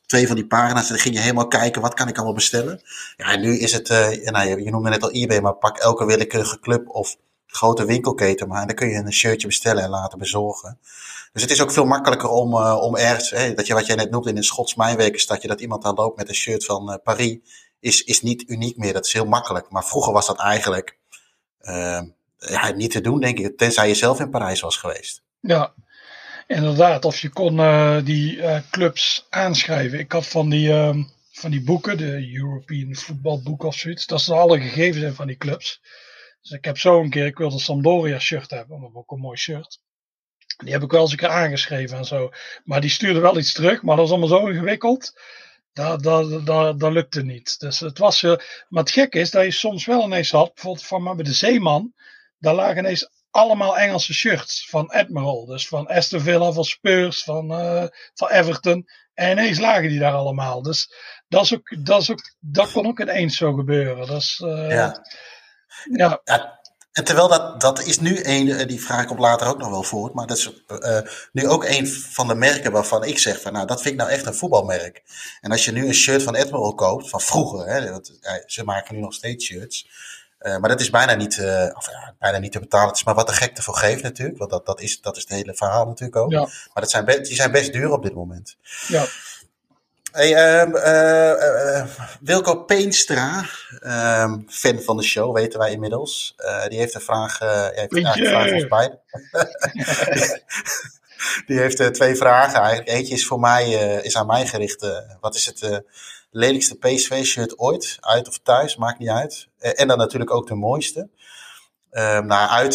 [0.06, 2.82] twee van die pagina's en dan ging je helemaal kijken, wat kan ik allemaal bestellen?
[3.16, 3.88] Ja, en nu is het,
[4.24, 7.16] nou, je, je noemde net al eBay, maar pak elke willekeurige club of
[7.56, 8.66] grote winkelketen maar.
[8.66, 10.78] Dan kun je een shirtje bestellen en laten bezorgen.
[11.32, 13.96] Dus het is ook veel makkelijker om, uh, om ergens, hè, dat je wat jij
[13.96, 16.96] net noemde in een Schots mijnwerkenstadje, dat iemand daar loopt met een shirt van uh,
[17.02, 17.38] Paris,
[17.80, 18.92] is, is niet uniek meer.
[18.92, 19.70] Dat is heel makkelijk.
[19.70, 20.98] Maar vroeger was dat eigenlijk
[22.38, 23.58] ja, niet te doen, denk ik.
[23.58, 25.22] Tenzij je zelf in Parijs was geweest.
[25.40, 25.72] Ja,
[26.46, 27.04] inderdaad.
[27.04, 27.56] Of je kon
[28.04, 29.98] die clubs aanschrijven.
[29.98, 34.06] Ik had van die, ehm, van die boeken, de European Football Book of zoiets.
[34.06, 35.80] Dat ze alle gegevens zijn van die clubs.
[36.44, 39.18] Dus ik heb zo een keer, ik wilde een Sampdoria shirt hebben, dat ook een
[39.18, 39.80] mooi shirt.
[40.56, 42.30] Die heb ik wel eens een keer aangeschreven en zo.
[42.64, 45.20] Maar die stuurde wel iets terug, maar dat was allemaal zo ingewikkeld.
[45.72, 47.58] Dat, dat, dat, dat lukte niet.
[47.58, 48.36] Dus het was, uh,
[48.68, 51.32] maar het gekke is dat je soms wel ineens had, bijvoorbeeld van maar bij de
[51.32, 51.94] Zeeman,
[52.38, 55.46] daar lagen ineens allemaal Engelse shirts van Admiral.
[55.46, 58.88] Dus van Aston Villa, van Spurs, van, uh, van Everton.
[59.14, 60.62] En ineens lagen die daar allemaal.
[60.62, 60.92] Dus
[61.28, 64.06] dat, is ook, dat, is ook, dat kon ook ineens zo gebeuren.
[64.06, 65.04] Dat is, uh, ja.
[65.90, 66.20] Ja.
[66.24, 66.62] ja.
[66.94, 69.82] En terwijl dat, dat is nu een, eh, die vraag komt later ook nog wel
[69.82, 70.98] voort, maar dat is uh,
[71.32, 74.12] nu ook een van de merken waarvan ik zeg van nou, dat vind ik nou
[74.12, 75.02] echt een voetbalmerk.
[75.40, 78.94] En als je nu een shirt van Admiral koopt, van vroeger, hè, want, ze maken
[78.94, 79.88] nu nog steeds shirts,
[80.40, 82.88] uh, maar dat is bijna niet, uh, of, ja, bijna niet te betalen.
[82.88, 85.22] Het is maar wat de gek ervoor geeft natuurlijk, want dat, dat, is, dat is
[85.22, 86.30] het hele verhaal natuurlijk ook.
[86.30, 86.40] Ja.
[86.40, 88.56] Maar dat zijn die zijn best duur op dit moment.
[88.86, 89.04] Ja.
[90.14, 91.84] Hey, um, uh, uh,
[92.20, 93.44] Wilco Peenstra,
[94.22, 96.34] um, fan van de show, weten wij inmiddels.
[96.68, 99.00] Die heeft een vraag, heeft een vraag ons beiden.
[101.46, 102.88] die heeft twee vragen eigenlijk.
[102.88, 103.70] Eentje is voor mij,
[104.02, 104.86] is aan mij gericht.
[105.20, 105.82] wat is het
[106.30, 107.96] lelijkste PSV-shirt ooit?
[108.00, 109.48] Uit of thuis, maakt niet uit.
[109.58, 111.08] en dan natuurlijk ook de mooiste.
[111.90, 112.74] Um, nou, uit,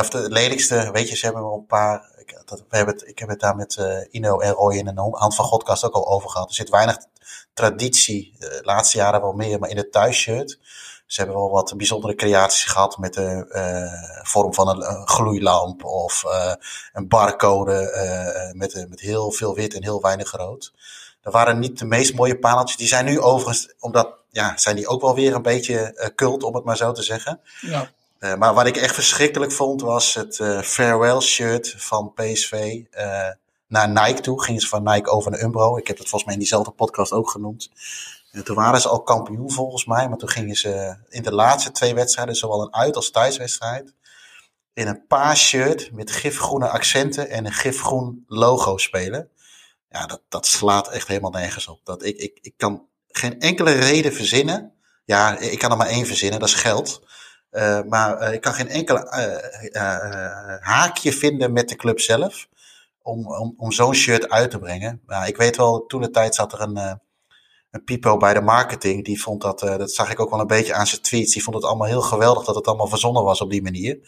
[0.00, 2.08] of de lelijkste, weet je, ze hebben wel een paar
[2.44, 4.98] dat, we hebben het, ik heb het daar met uh, Ino en Roy in een
[4.98, 6.48] Hand van Godcast ook al over gehad.
[6.48, 6.96] Er zit weinig
[7.54, 10.58] traditie, de laatste jaren wel meer, maar in het thuisshirt.
[11.06, 16.24] Ze hebben wel wat bijzondere creaties gehad met de vorm van een, gloeilamp of
[16.92, 20.72] een barcode met, met heel veel wit en heel weinig rood.
[21.22, 22.76] Dat waren niet de meest mooie pareltjes.
[22.76, 26.54] Die zijn nu overigens, omdat, ja, zijn die ook wel weer een beetje cult, om
[26.54, 27.40] het maar zo te zeggen.
[27.60, 27.90] Ja.
[28.20, 33.28] Uh, maar wat ik echt verschrikkelijk vond was het uh, farewell shirt van PSV uh,
[33.66, 34.42] naar Nike toe.
[34.42, 35.76] Gingen ze van Nike over naar Umbro.
[35.76, 37.70] Ik heb het volgens mij in diezelfde podcast ook genoemd.
[38.44, 40.08] toen waren ze al kampioen volgens mij.
[40.08, 43.94] Maar toen gingen ze in de laatste twee wedstrijden, zowel een uit- als thuiswedstrijd,
[44.72, 49.30] in een paars shirt met gifgroene accenten en een gifgroen logo spelen.
[49.90, 51.80] Ja, dat, dat slaat echt helemaal nergens op.
[51.84, 54.72] Dat ik, ik, ik kan geen enkele reden verzinnen.
[55.04, 57.02] Ja, ik kan er maar één verzinnen, dat is geld.
[57.86, 58.96] Maar ik kan geen enkel
[60.60, 62.48] haakje vinden met de club zelf
[63.02, 65.02] om, om, om zo'n shirt uit te brengen.
[65.06, 66.76] Nou, ik weet wel, toen de tijd zat er een,
[67.70, 69.04] een Pipo bij de marketing.
[69.04, 71.32] Die vond dat, dat zag ik ook wel een beetje aan zijn tweets.
[71.32, 73.98] Die vond het allemaal heel geweldig dat het allemaal verzonnen was op die manier.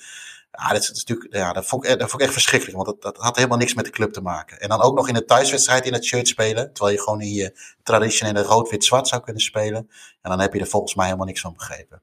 [0.53, 3.59] Ja, dat, is, natuurlijk, ja, dat, vond ik, echt verschrikkelijk, want dat, dat had helemaal
[3.59, 4.61] niks met de club te maken.
[4.61, 7.33] En dan ook nog in een thuiswedstrijd in het shirt spelen, terwijl je gewoon in
[7.33, 9.91] je traditionele rood-wit-zwart zou kunnen spelen.
[10.21, 12.03] En dan heb je er volgens mij helemaal niks van begrepen.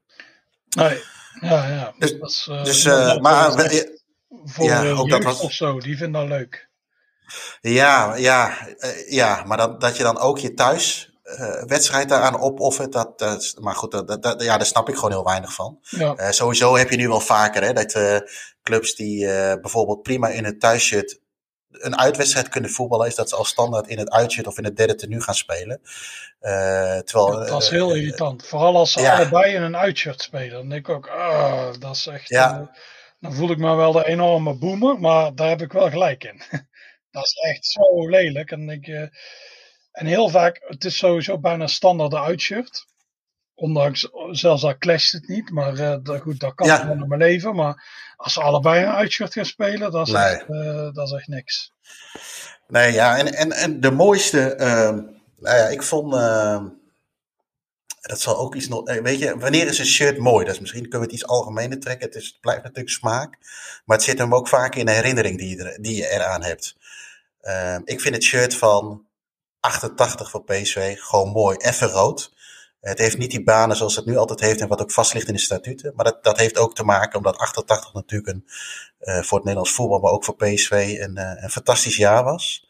[0.70, 1.02] Nee,
[1.42, 1.94] ja, ja.
[1.98, 2.86] Dus, uh, dus
[3.20, 3.72] maar,
[4.46, 5.40] voor ja, ook dat was...
[5.40, 6.70] of zo, die vinden dat leuk.
[7.62, 8.58] Ja, ja,
[9.08, 13.56] ja maar dat, dat je dan ook je thuis uh, wedstrijd daaraan opoffert, dat, dat,
[13.60, 15.80] maar goed, dat, dat, ja, daar snap ik gewoon heel weinig van.
[15.82, 16.20] Ja.
[16.20, 18.24] Uh, sowieso heb je nu wel vaker hè, dat
[18.64, 19.26] clubs die
[19.60, 21.20] bijvoorbeeld prima in het thuisshirt
[21.80, 24.78] een uitwedstrijd kunnen voetballen, is dat ze al standaard in het uitshirt of in het
[24.78, 25.82] derde tenue gaan spelen.
[27.06, 28.46] terwijl, dat is heel irritant.
[28.46, 29.16] Vooral als ze ja.
[29.16, 30.52] allebei in een uitshirt spelen.
[30.52, 32.30] Dan denk ik ook, ah, dat is echt.
[32.30, 32.72] Ja.
[33.20, 36.42] dan voel ik me wel de enorme boomer, maar daar heb ik wel gelijk in.
[37.12, 38.52] Dat is echt zo lelijk.
[38.52, 38.88] En, ik,
[39.92, 42.86] en heel vaak, het is sowieso bijna standaard de uitshirt.
[43.60, 45.50] Ondanks, zelfs al clasht het niet.
[45.50, 46.78] Maar uh, dat, goed, dat kan ja.
[46.78, 47.56] gewoon in mijn leven.
[47.56, 47.84] Maar
[48.16, 50.24] als ze allebei een uitshirt gaan spelen, dat is, nee.
[50.24, 51.74] echt, uh, dat is echt niks.
[52.68, 53.18] Nee, ja.
[53.18, 54.56] En, en, en de mooiste,
[55.38, 56.14] nou ja, ik vond
[58.10, 59.00] dat zal ook iets nog.
[59.02, 60.46] Weet je, wanneer is een shirt mooi?
[60.46, 62.08] Dat is misschien kunnen we het iets algemener trekken.
[62.08, 63.38] Het, is, het blijft natuurlijk smaak.
[63.86, 66.44] Maar het zit hem ook vaak in de herinnering die je, er, die je eraan
[66.44, 66.76] hebt.
[67.42, 69.06] Uh, ik vind het shirt van
[69.60, 71.58] 88 van PSV gewoon mooi.
[71.58, 72.34] Even rood.
[72.80, 75.28] Het heeft niet die banen zoals het nu altijd heeft en wat ook vast ligt
[75.28, 75.94] in de statuten.
[75.96, 78.46] Maar dat, dat heeft ook te maken omdat 88 natuurlijk een,
[79.02, 82.68] uh, voor het Nederlands voetbal, maar ook voor PSV een, uh, een fantastisch jaar was.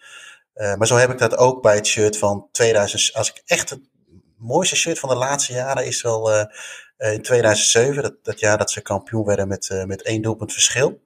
[0.56, 3.14] Uh, maar zo heb ik dat ook bij het shirt van 2000.
[3.14, 3.82] Als ik echt het
[4.38, 6.48] mooiste shirt van de laatste jaren is wel
[6.98, 8.04] in 2007.
[8.04, 11.02] Dat, dat jaar dat ze kampioen werden met, met één doelpunt verschil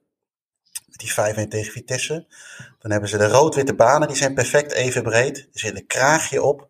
[0.96, 2.26] met die 5-1 tegen Vitesse.
[2.78, 5.38] Dan hebben ze de rood-witte banen, die zijn perfect even breed.
[5.38, 6.68] Er zit een kraagje op.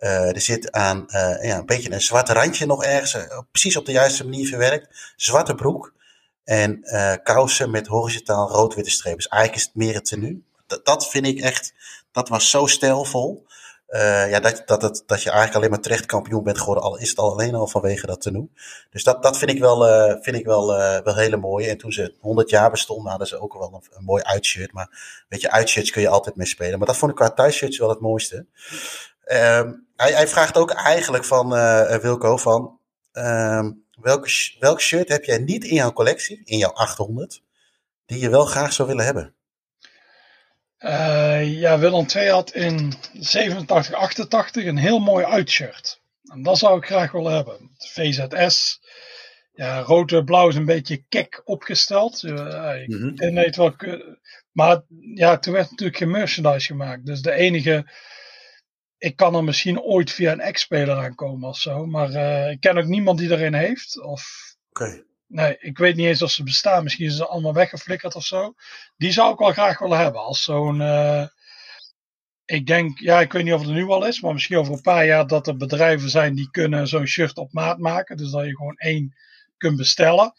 [0.00, 3.76] Uh, er zit aan uh, ja, een beetje een zwart randje nog ergens, uh, precies
[3.76, 5.14] op de juiste manier verwerkt.
[5.16, 5.92] Zwarte broek
[6.44, 6.82] en
[7.22, 9.18] kousen met horizontaal rood-witte strepen.
[9.18, 10.42] Dus eigenlijk is het meer het tenue.
[10.82, 11.72] Dat, vind ik echt,
[12.12, 13.46] dat was zo stijlvol.
[14.28, 17.18] Ja, dat, dat, dat, je eigenlijk alleen maar terecht kampioen bent geworden, al is het
[17.18, 18.52] al alleen al vanwege dat te doen.
[18.90, 19.82] Dus dat, dat vind ik wel,
[20.22, 20.66] vind ik wel,
[21.04, 21.68] wel hele mooie.
[21.68, 24.72] En toen ze 100 jaar bestonden, hadden ze ook wel een, een mooi uitshirt.
[24.72, 26.78] Maar weet je, uitshirts kun je altijd mee spelen.
[26.78, 28.46] Maar dat vond ik qua thuisshirts wel het mooiste.
[29.32, 31.50] Um, hij, hij vraagt ook eigenlijk van
[32.00, 32.78] Wilco van,
[34.00, 37.42] welke, welk shirt heb jij niet in jouw collectie, in jouw 800,
[38.06, 39.34] die je wel graag zou willen hebben?
[40.80, 46.00] Uh, ja, Willem II had in 87, 88 een heel mooi uitshirt.
[46.24, 47.70] En dat zou ik graag willen hebben.
[47.76, 48.80] VZS.
[49.52, 52.22] Ja, rood en blauw is een beetje kek opgesteld.
[52.22, 53.34] Uh, ik mm -hmm.
[53.34, 53.74] weet wel.
[54.52, 54.82] Maar
[55.14, 57.06] ja, toen werd natuurlijk geen merchandise gemaakt.
[57.06, 57.90] Dus de enige.
[59.00, 61.86] Ik kan er misschien ooit via een ex-speler aankomen of zo.
[61.86, 64.00] Maar uh, ik ken ook niemand die erin heeft.
[64.02, 65.04] Of okay.
[65.26, 66.82] Nee, ik weet niet eens of ze bestaan.
[66.82, 68.54] Misschien zijn ze allemaal weggeflikkerd of zo.
[68.96, 70.22] Die zou ik wel graag willen hebben.
[70.22, 70.80] Als zo'n.
[70.80, 71.26] Uh,
[72.44, 74.72] ik denk, ja, ik weet niet of het er nu al is, maar misschien over
[74.72, 78.16] een paar jaar dat er bedrijven zijn die kunnen zo'n shirt op maat maken.
[78.16, 79.14] Dus dat je gewoon één
[79.56, 80.34] kunt bestellen.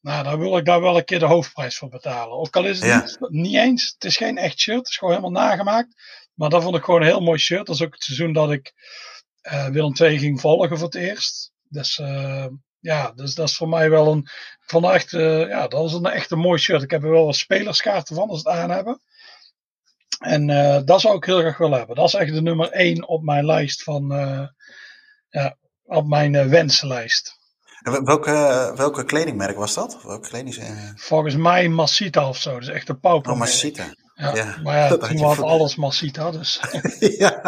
[0.00, 2.38] Nou, dan wil ik daar wel een keer de hoofdprijs voor betalen.
[2.38, 3.00] Ook al is het ja.
[3.00, 5.94] niet, niet, eens, het is geen echt shirt, het is gewoon helemaal nagemaakt.
[6.38, 7.66] Maar dat vond ik gewoon een heel mooi shirt.
[7.66, 8.72] Dat is ook het seizoen dat ik
[9.42, 11.52] uh, Willem II ging volgen voor het eerst.
[11.68, 12.46] Dus uh,
[12.78, 14.28] ja, dus dat is voor mij wel een.
[14.60, 16.82] Van echt, uh, ja, dat is een echt een mooi shirt.
[16.82, 19.00] Ik heb er wel wat spelerskaarten van als het aan hebben.
[20.18, 21.96] En uh, dat zou ik heel graag willen hebben.
[21.96, 24.08] Dat is echt de nummer 1 op mijn lijst van.
[25.28, 27.36] Ja, op mijn wensenlijst.
[27.82, 30.02] En welke, welke kledingmerk was dat?
[30.02, 30.60] Welke kledings...
[30.94, 32.58] Volgens mij Massita of zo.
[32.58, 33.32] Dus echt een pauper.
[33.32, 33.94] Oh, Massita.
[34.18, 36.60] Ja, ja, maar ja, toen had alles Massita, dus.
[37.18, 37.40] ja,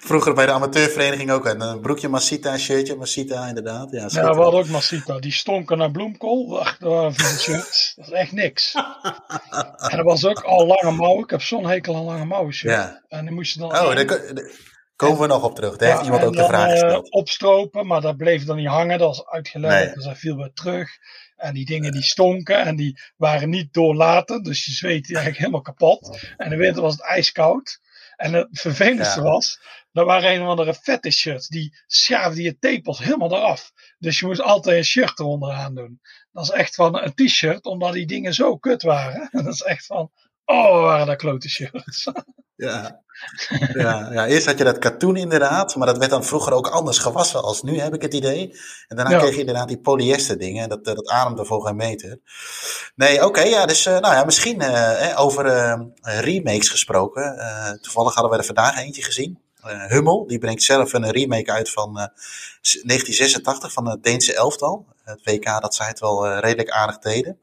[0.00, 1.44] vroeger bij de amateurvereniging ook.
[1.46, 3.90] Een broekje Massita, een shirtje Massita, inderdaad.
[3.90, 5.18] Ja, ja we hadden ook Massita.
[5.18, 6.48] Die stonken naar bloemkool.
[6.48, 7.92] Wacht, dat waren shirts.
[7.96, 8.74] Dat is echt niks.
[9.90, 11.24] en dat was ook al lange mouwen.
[11.24, 12.74] Ik heb zo'n hekel aan lange mouwen shirt.
[12.74, 13.02] Ja.
[13.08, 13.68] En die moest je dan...
[13.68, 14.20] Oh, daar
[14.96, 15.76] komen we nog op terug.
[15.76, 17.04] Daar heeft iemand ook de vraag gesteld.
[17.04, 18.98] Uh, opstropen, maar dat bleef dan niet hangen.
[18.98, 19.84] Dat was uitgelegd.
[19.84, 19.94] Nee.
[19.94, 20.90] Dus dat viel weer terug.
[21.36, 24.42] En die dingen die stonken en die waren niet doorlaten.
[24.42, 26.18] Dus je zweet eigenlijk helemaal kapot.
[26.36, 27.80] En in de winter was het ijskoud.
[28.16, 29.26] En het vervelendste ja.
[29.26, 29.60] was,
[29.92, 31.48] er waren een of andere vette shirts.
[31.48, 33.72] Die schaafden je tepels helemaal eraf.
[33.98, 36.00] Dus je moest altijd een shirt eronder aan doen.
[36.32, 39.28] Dat is echt van een t-shirt, omdat die dingen zo kut waren.
[39.44, 40.10] dat is echt van,
[40.46, 42.06] oh, waren dat klote shirts.
[42.56, 43.00] Ja.
[43.72, 46.98] Ja, ja, eerst had je dat katoen inderdaad, maar dat werd dan vroeger ook anders
[46.98, 48.58] gewassen als nu, heb ik het idee.
[48.88, 52.20] En daarna kreeg je inderdaad die polyester dingen, dat, dat ademde voor geen meter.
[52.94, 54.62] Nee, oké, ja, dus nou ja, misschien
[55.16, 55.44] over
[56.02, 57.38] remakes gesproken.
[57.80, 59.38] toevallig hadden we er vandaag eentje gezien.
[59.88, 64.86] Hummel, die brengt zelf een remake uit van 1986 van het Deense elftal.
[65.04, 67.38] Het WK dat zij het wel redelijk aardig deden.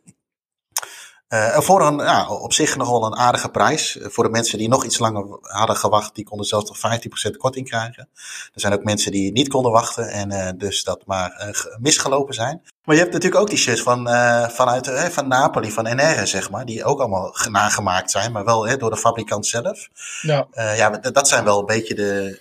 [1.34, 3.98] Uh, voor een, ja, op zich nogal een aardige prijs.
[3.98, 7.38] Eh, voor de mensen die nog iets langer hadden gewacht, die konden zelfs nog 15%
[7.38, 8.10] korting krijgen.
[8.54, 12.62] Er zijn ook mensen die niet konden wachten en uh, dus dat maar misgelopen zijn.
[12.84, 14.08] Maar je hebt natuurlijk ook die shirts van,
[14.52, 18.90] vanuit van Napoli, van NR, zeg maar, die ook allemaal nagemaakt zijn, maar wel door
[18.90, 19.90] de fabrikant zelf.
[20.22, 22.40] Ja, ja dat zijn wel een beetje de,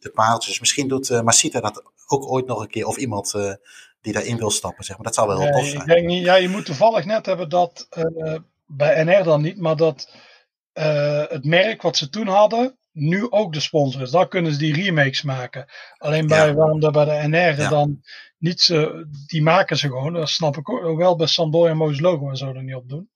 [0.00, 0.60] de paaltjes.
[0.60, 3.34] Misschien doet Masita dat ook ooit nog een keer, of iemand
[4.04, 4.84] die daarin wil stappen.
[4.84, 5.06] Zeg maar.
[5.06, 5.80] Dat zou wel heel tof zijn.
[5.80, 8.36] Ik denk niet, ja, je moet toevallig net hebben dat, uh,
[8.66, 10.14] bij NR dan niet, maar dat
[10.74, 14.10] uh, het merk wat ze toen hadden, nu ook de sponsor is.
[14.10, 15.66] Dan kunnen ze die remakes maken.
[15.96, 16.54] Alleen bij, ja.
[16.54, 17.68] waarom dat bij de NR ja.
[17.68, 18.02] dan
[18.38, 20.12] niet ze, die maken ze gewoon.
[20.12, 22.88] Dat snap ik ook wel bij Sampdoria en Moos Logo en zo er niet op
[22.88, 23.10] doen.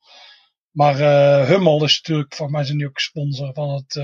[0.71, 3.97] Maar uh, Hummel is natuurlijk, voor mij zijn die ook sponsor van het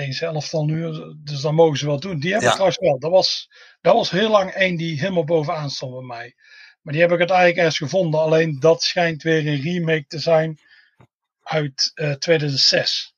[0.00, 0.92] Deense elftal nu.
[1.24, 2.20] Dus dan mogen ze wel doen.
[2.20, 2.54] Die hebben ja.
[2.54, 2.98] trouwens wel.
[2.98, 3.48] Dat was,
[3.80, 6.34] dat was heel lang één die helemaal bovenaan stond bij mij.
[6.82, 8.20] Maar die heb ik uiteindelijk ergens gevonden.
[8.20, 10.58] Alleen dat schijnt weer een remake te zijn
[11.42, 13.14] uit uh, 2006.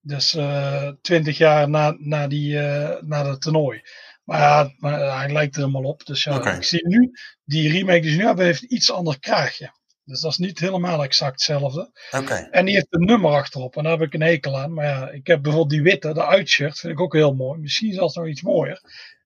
[0.00, 3.82] Dus uh, 20 jaar na, na, die, uh, na dat toernooi.
[4.24, 6.06] Maar ja, maar, hij lijkt er helemaal op.
[6.06, 6.56] Dus ja, okay.
[6.56, 7.10] ik zie nu,
[7.44, 9.72] die remake die ze nu hebben, heeft een iets ander kraagje.
[10.06, 11.90] Dus dat is niet helemaal exact hetzelfde.
[12.10, 12.48] Okay.
[12.50, 13.76] En die heeft een nummer achterop.
[13.76, 14.74] En daar heb ik een hekel aan.
[14.74, 17.60] Maar ja, ik heb bijvoorbeeld die witte, de uitshirt, vind ik ook heel mooi.
[17.60, 18.80] Misschien zelfs nog iets mooier.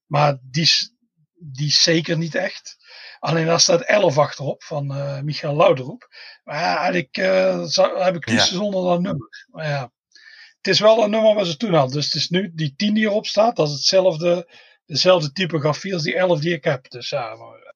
[0.06, 0.94] Maar die is,
[1.34, 2.76] die is zeker niet echt.
[3.18, 6.08] Alleen daar staat 11 achterop van uh, Michael Lauderoep.
[6.44, 8.56] Maar ja, eigenlijk uh, zou, heb ik liefst ja.
[8.56, 9.46] zonder dat nummer.
[9.50, 9.92] Maar ja,
[10.56, 11.96] het is wel een nummer wat ze toen hadden.
[11.96, 13.56] Dus het is nu die 10 die erop staat.
[13.56, 16.90] Dat is hetzelfde, dezelfde typografie als die 11 die ik heb.
[16.90, 17.69] Dus ja, maar,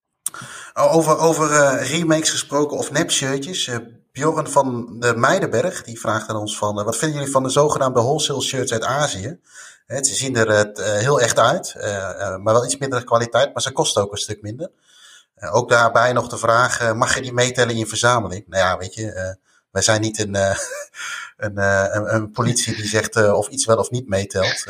[0.75, 3.66] over, over uh, remakes gesproken of nepshirtjes.
[3.66, 3.77] Uh,
[4.12, 6.79] Bjorn van de Meidenberg die vraagt aan ons van...
[6.79, 9.38] Uh, wat vinden jullie van de zogenaamde wholesale shirts uit Azië?
[9.87, 11.75] ze zien er heel echt uit,
[12.42, 13.53] maar wel iets minder kwaliteit.
[13.53, 14.70] Maar ze kosten ook een stuk minder.
[15.51, 18.44] ook daarbij nog de vraag, mag je die meetellen in je verzameling?
[18.47, 19.37] Nou ja, weet je,
[19.70, 20.35] wij zijn niet een,
[21.37, 24.64] een, een, een, politie die zegt of iets wel of niet meetelt.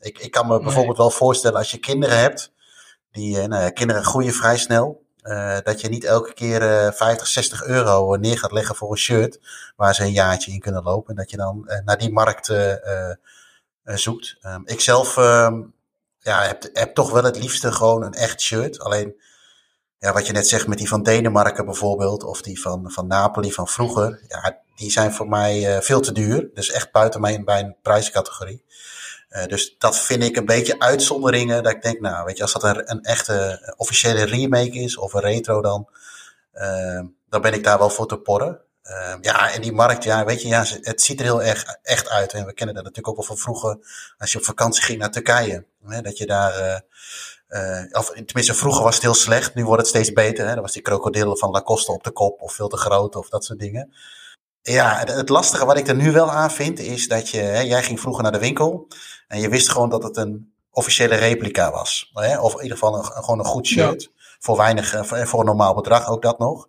[0.00, 2.52] ik, ik kan me bijvoorbeeld wel voorstellen als je kinderen hebt
[3.12, 5.06] die nou ja, kinderen groeien vrij snel.
[5.22, 8.98] Uh, dat je niet elke keer uh, 50, 60 euro neer gaat leggen voor een
[8.98, 9.40] shirt
[9.76, 11.10] waar ze een jaartje in kunnen lopen.
[11.10, 12.52] En dat je dan naar die markt
[13.84, 14.36] zoekt.
[14.42, 15.74] Um, ik zelf um,
[16.18, 18.78] ja, heb, heb toch wel het liefste gewoon een echt shirt.
[18.78, 19.20] Alleen,
[19.98, 23.52] ja, wat je net zegt met die van Denemarken bijvoorbeeld, of die van, van Napoli
[23.52, 26.50] van vroeger, ja, die zijn voor mij veel te duur.
[26.54, 28.64] Dus echt buiten mijn, mijn prijscategorie.
[29.30, 31.62] Uh, dus dat vind ik een beetje uitzonderingen.
[31.62, 35.12] Dat ik denk, nou, weet je, als dat een, een echte officiële remake is of
[35.12, 35.88] een retro dan,
[36.54, 38.60] uh, dan ben ik daar wel voor te porren.
[38.84, 42.08] Uh, ja, en die markt, ja, weet je, ja, het ziet er heel erg echt
[42.08, 42.32] uit.
[42.32, 43.78] En we kennen dat natuurlijk ook wel van vroeger,
[44.18, 45.66] als je op vakantie ging naar Turkije.
[45.86, 46.84] Hè, dat je daar,
[47.92, 50.46] of tenminste vroeger was het heel slecht, nu wordt het steeds beter.
[50.46, 50.52] Hè.
[50.52, 53.44] Dan was die krokodil van Lacoste op de kop of veel te groot of dat
[53.44, 53.92] soort dingen.
[54.62, 57.82] Ja, het lastige wat ik er nu wel aan vind is dat je, hè, jij
[57.82, 58.88] ging vroeger naar de winkel
[59.28, 62.10] en je wist gewoon dat het een officiële replica was.
[62.14, 62.40] Hè?
[62.40, 64.02] Of in ieder geval een, gewoon een goed shirt.
[64.02, 64.08] Ja.
[64.40, 66.68] Voor weinig, voor een normaal bedrag ook dat nog.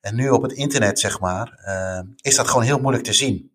[0.00, 3.52] En nu op het internet, zeg maar, uh, is dat gewoon heel moeilijk te zien.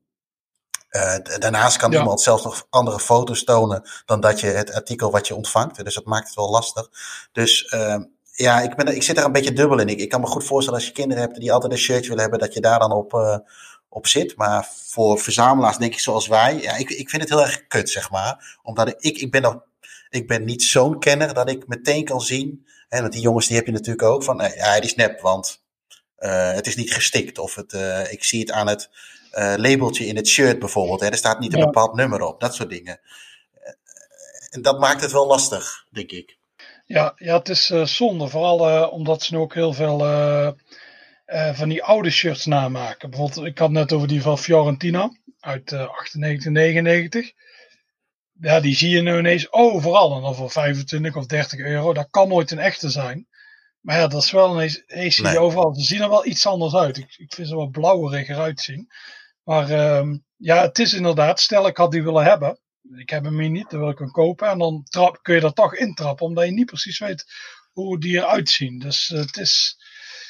[0.92, 2.00] Uh, daarnaast kan ja.
[2.00, 5.84] iemand zelfs nog andere foto's tonen dan dat je het artikel wat je ontvangt.
[5.84, 6.90] Dus dat maakt het wel lastig.
[7.32, 7.98] Dus uh,
[8.32, 9.88] ja, ik, ben, ik zit er een beetje dubbel in.
[9.88, 12.22] Ik, ik kan me goed voorstellen als je kinderen hebt die altijd een shirtje willen
[12.22, 13.14] hebben, dat je daar dan op,
[13.94, 14.36] op zit.
[14.36, 17.90] Maar voor verzamelaars, denk ik zoals wij, ja, ik, ik vind het heel erg kut,
[17.90, 18.58] zeg maar.
[18.64, 19.62] Omdat ik, ik ben nog,
[20.10, 22.68] ik ben niet zo'n kenner dat ik meteen kan zien.
[22.90, 25.22] Hè, want die jongens die heb je natuurlijk ook van, nee, ja, die is nep,
[25.22, 25.64] want
[26.20, 27.38] uh, het is niet gestikt.
[27.40, 28.90] Of het, uh, ik zie het aan het
[29.34, 31.00] uh, labeltje in het shirt bijvoorbeeld.
[31.00, 31.66] Hè, er staat niet een ja.
[31.66, 33.00] bepaald nummer op, dat soort dingen.
[34.50, 36.38] En dat maakt het wel lastig, denk ik.
[36.86, 38.28] Ja, ja het is zonde.
[38.28, 39.98] Vooral omdat ze nu ook heel veel
[41.26, 43.10] uh, van die oude shirts namaken.
[43.10, 47.32] Bijvoorbeeld, ik had net over die van Fiorentina uit uh, 98, 99.
[48.40, 50.16] Ja, die zie je nu ineens overal.
[50.16, 51.94] En dan voor 25 of 30 euro.
[51.94, 53.28] Dat kan nooit een echte zijn.
[53.80, 55.40] Maar ja, dat is wel ineens, ineens zie je nee.
[55.40, 55.76] overal.
[55.76, 56.98] Ze zien er wel iets anders uit.
[56.98, 58.90] Ik, ik vind ze wel blauweriger uitzien.
[59.44, 62.60] Maar um, ja, het is inderdaad, stel ik had die willen hebben.
[62.96, 64.50] Ik heb hem hier niet, dan wil ik hem kopen.
[64.50, 67.26] En dan trap, kun je er toch intrappen, omdat je niet precies weet
[67.72, 68.80] hoe die eruit zien.
[68.80, 69.78] Dus uh, het is,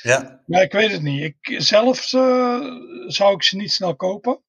[0.03, 0.41] ja.
[0.45, 1.23] ja, ik weet het niet.
[1.23, 2.65] Ik, zelf uh,
[3.07, 4.41] zou ik ze niet snel kopen.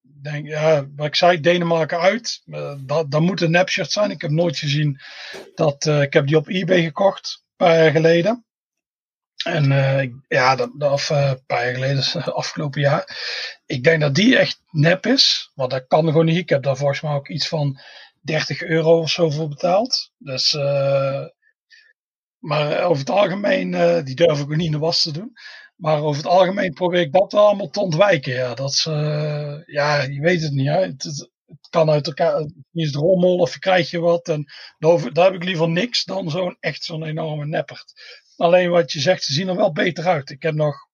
[0.00, 2.42] Denk, ja, wat ik zei, Denemarken uit.
[2.46, 4.10] Uh, dat, dat moet een nepshirt zijn.
[4.10, 5.00] Ik heb nooit gezien
[5.54, 5.86] dat.
[5.86, 8.44] Uh, ik heb die op eBay gekocht, een paar jaar geleden.
[9.44, 9.64] En
[10.28, 13.18] ja, dat, dat een paar jaar geleden, afgelopen jaar.
[13.66, 15.50] Ik denk dat die echt nep is.
[15.54, 16.36] Want dat kan gewoon niet.
[16.36, 17.80] Ik heb daar volgens mij ook iets van
[18.20, 20.10] 30 euro of zo voor betaald.
[20.18, 20.56] Dus.
[22.42, 23.70] Maar over het algemeen,
[24.04, 25.32] die durf ik ook niet in de was te doen.
[25.82, 28.32] Maar over het algemeen probeer ik dat allemaal te ontwijken.
[28.32, 30.66] Ja, dat uh, ja je weet het niet.
[30.66, 30.80] Hè?
[30.80, 31.30] Het, het,
[31.70, 34.28] kan uit elkaar, het is rommel of je krijg je wat.
[34.28, 34.44] En
[34.78, 37.92] daar, daar heb ik liever niks dan zo'n echt zo'n enorme neppert.
[38.36, 40.30] Alleen wat je zegt, ze zien er wel beter uit.
[40.30, 40.88] Ik heb nog,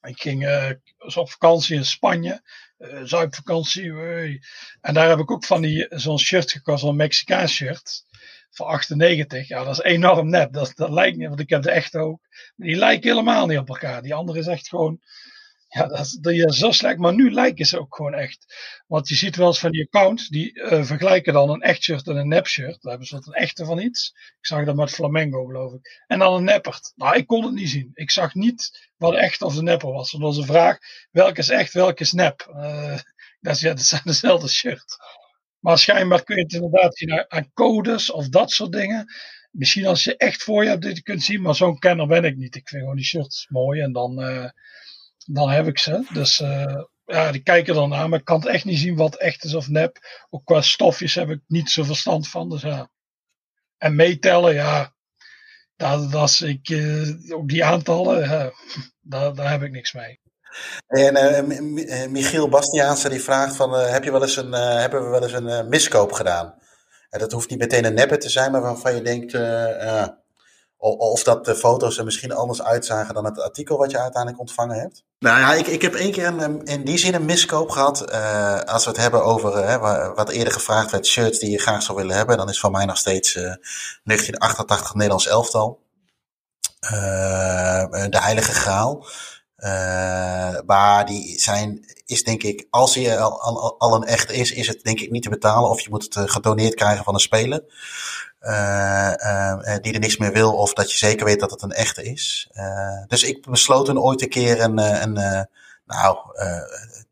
[0.00, 0.70] ik ging uh,
[1.14, 2.42] op vakantie in Spanje,
[2.78, 4.38] uh.
[4.80, 8.04] En daar heb ik ook van die zo'n shirt gekocht, zo'n Mexicaans shirt
[8.54, 9.48] voor 98.
[9.48, 10.52] Ja, dat is enorm nep.
[10.52, 12.20] Dat, dat lijkt niet, want ik heb de echte ook.
[12.56, 14.02] Die lijken helemaal niet op elkaar.
[14.02, 15.00] Die andere is echt gewoon.
[15.68, 16.98] Ja, dat is, die is zo slecht.
[16.98, 18.54] Maar nu lijken ze ook gewoon echt.
[18.86, 20.28] Want je ziet wel eens van die accounts.
[20.28, 22.82] Die uh, vergelijken dan een echt shirt en een nep shirt.
[22.82, 24.12] Daar hebben ze wat een echte van iets.
[24.14, 26.02] Ik zag dat met Flamengo, geloof ik.
[26.06, 26.92] En dan een neppert.
[26.94, 27.90] Nou, ik kon het niet zien.
[27.94, 30.10] Ik zag niet wat echt of de nepper was.
[30.10, 30.78] Dat was een vraag.
[31.10, 32.46] Welke is echt, welke is nep?
[32.50, 32.98] Uh,
[33.40, 34.96] dat, dat zijn dezelfde shirt.
[35.64, 39.06] Maar schijnbaar kun je het inderdaad zien aan codes of dat soort dingen.
[39.50, 42.36] Misschien als je echt voor je hebt dit kunt zien, maar zo'n kenner ben ik
[42.36, 42.54] niet.
[42.54, 44.48] Ik vind gewoon die shirts mooi en dan, uh,
[45.26, 46.06] dan heb ik ze.
[46.12, 49.16] Dus uh, ja, die kijken dan aan, maar ik kan het echt niet zien wat
[49.16, 49.98] echt is of nep.
[50.30, 52.48] Ook qua stofjes heb ik niet zo verstand van.
[52.48, 52.90] Dus ja.
[53.78, 54.94] En meetellen, ja,
[55.76, 58.28] dat, dat is ik, uh, ook die aantallen,
[59.00, 60.20] daar, daar heb ik niks mee.
[60.86, 61.16] En
[61.48, 65.22] uh, Michiel Bastiaanse die vraagt van, uh, heb je wel eens een, hebben we wel
[65.22, 66.54] eens een miskoop gedaan?
[67.10, 69.34] En dat hoeft niet meteen een neppe te zijn, maar waarvan je denkt,
[70.78, 74.78] of dat de foto's er misschien anders uitzagen dan het artikel wat je uiteindelijk ontvangen
[74.78, 75.04] hebt?
[75.18, 78.12] Nou ja, ik, ik heb één keer een, in die zin een miskoop gehad.
[78.66, 79.78] als we het hebben over
[80.14, 82.84] wat eerder gevraagd werd, shirts die je graag zou willen hebben, dan is van mij
[82.84, 85.82] nog steeds 1988 Nederlands elftal.
[88.10, 89.06] de Heilige Graal.
[89.58, 94.66] Uh, maar die zijn, is denk ik, als hij al, al, een echt is, is
[94.66, 95.70] het denk ik niet te betalen.
[95.70, 97.64] Of je moet het uh, gedoneerd krijgen van een speler.
[98.40, 99.12] Uh,
[99.80, 102.50] die er niks meer wil, of dat je zeker weet dat het een echte is.
[103.06, 105.46] dus ik besloot toen ooit een keer een, een
[105.86, 106.18] nou,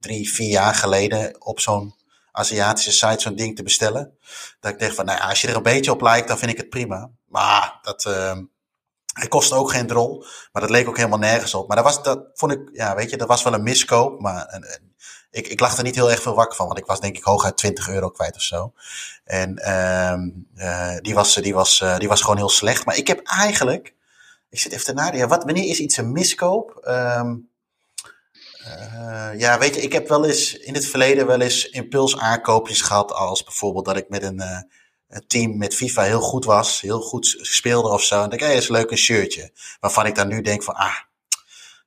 [0.01, 1.95] drie, vier jaar geleden op zo'n
[2.32, 4.16] Aziatische site zo'n ding te bestellen.
[4.61, 6.51] Dat ik dacht van, nou ja, als je er een beetje op lijkt, dan vind
[6.51, 7.11] ik het prima.
[7.26, 8.43] Maar dat, ehm,
[9.12, 11.68] hij kostte ook geen drol, maar dat leek ook helemaal nergens op.
[11.68, 14.20] Maar dat was, dat vond ik, ja, weet je, dat was wel een miskoop.
[14.20, 14.60] Maar
[15.30, 17.22] ik, ik lag er niet heel erg veel wakker van, want ik was denk ik
[17.22, 18.72] hooguit 20 euro kwijt of zo.
[19.24, 19.60] En
[20.56, 22.84] uh, die, was, die, was, uh, die was gewoon heel slecht.
[22.84, 23.94] Maar ik heb eigenlijk,
[24.50, 26.84] ik zit even te nadenken, wanneer is iets een miskoop?
[26.88, 27.50] Um,
[28.66, 32.80] uh, ja, weet je, ik heb wel eens in het verleden wel eens impuls aankoopjes
[32.80, 34.42] gehad, als bijvoorbeeld dat ik met een
[35.12, 38.22] het team met FIFA heel goed was, heel goed speelde of zo.
[38.22, 39.52] En denk ik, hey, is leuk een shirtje.
[39.80, 40.96] Waarvan ik dan nu denk van, ah,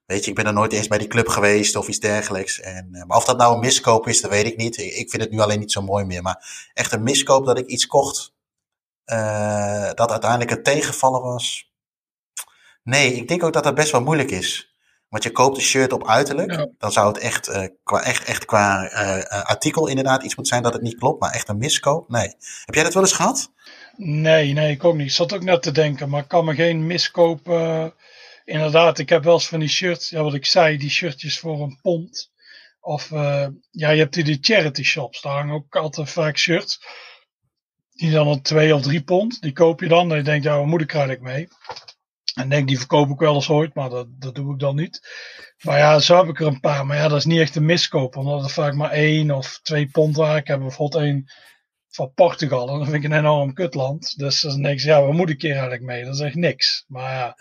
[0.05, 2.59] weet je, ik ben er nooit eens bij die club geweest of iets dergelijks.
[2.59, 4.77] En, eh, maar of dat nou een miskoop is, dat weet ik niet.
[4.77, 6.21] Ik vind het nu alleen niet zo mooi meer.
[6.21, 8.33] Maar echt een miskoop dat ik iets kocht,
[9.05, 11.71] uh, dat uiteindelijk een tegenvallen was.
[12.83, 14.74] Nee, ik denk ook dat dat best wel moeilijk is.
[15.09, 18.45] Want je koopt een shirt op uiterlijk, dan zou het echt, uh, qua, echt, echt
[18.45, 22.09] qua uh, artikel inderdaad iets moeten zijn dat het niet klopt, maar echt een miskoop?
[22.09, 22.35] Nee.
[22.65, 23.51] Heb jij dat wel eens gehad?
[23.95, 25.07] Nee, nee, ik ook niet.
[25.07, 27.47] Ik zat ook net te denken, maar ik kan me geen miskoop.
[27.47, 27.85] Uh,
[28.45, 31.61] inderdaad, ik heb wel eens van die shirts, ja, wat ik zei, die shirtjes voor
[31.61, 32.31] een pond.
[32.79, 33.09] Of
[33.71, 36.79] ja, je hebt die, die charity shops, daar hangen ook altijd vaak shirts.
[37.91, 40.57] Die dan een twee of drie pond, die koop je dan en je denkt, ja,
[40.57, 41.47] wat moet ik eigenlijk mee?
[42.33, 45.07] En denk, die verkoop ik wel eens ooit, maar dat, dat doe ik dan niet.
[45.61, 46.85] Maar ja, zo heb ik er een paar.
[46.85, 49.87] Maar ja, dat is niet echt een miskoop, omdat het vaak maar één of twee
[49.87, 50.37] pond waren.
[50.37, 51.31] Ik heb bijvoorbeeld één
[51.89, 52.69] van Portugal.
[52.69, 54.17] En dat vind ik een enorm kutland.
[54.17, 56.03] Dus dan denk ik, ja, waar moet ik hier eigenlijk mee?
[56.03, 56.83] Dat is echt niks.
[56.87, 57.37] Maar ja,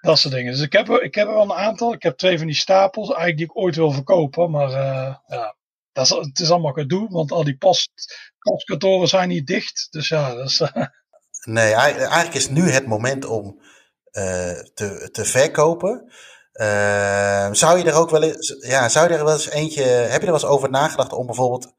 [0.00, 0.52] dat soort dingen.
[0.52, 1.92] Dus ik heb, ik heb er wel een aantal.
[1.92, 4.50] Ik heb twee van die stapels, eigenlijk die ik ooit wil verkopen.
[4.50, 5.56] Maar uh, ja,
[5.92, 7.90] dat is, het is allemaal gedoe, want al die post,
[8.38, 9.86] postkantoren zijn niet dicht.
[9.90, 10.60] Dus ja, dat is...
[10.60, 10.86] Uh...
[11.44, 13.60] Nee, eigenlijk is nu het moment om
[14.74, 16.12] te, te verkopen.
[16.54, 20.20] Uh, zou je er ook wel eens, ja, zou je er wel eens eentje, heb
[20.20, 21.72] je er wel eens over nagedacht om bijvoorbeeld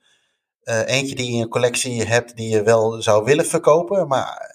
[0.64, 4.52] uh, eentje die je in je collectie hebt die je wel zou willen verkopen, maar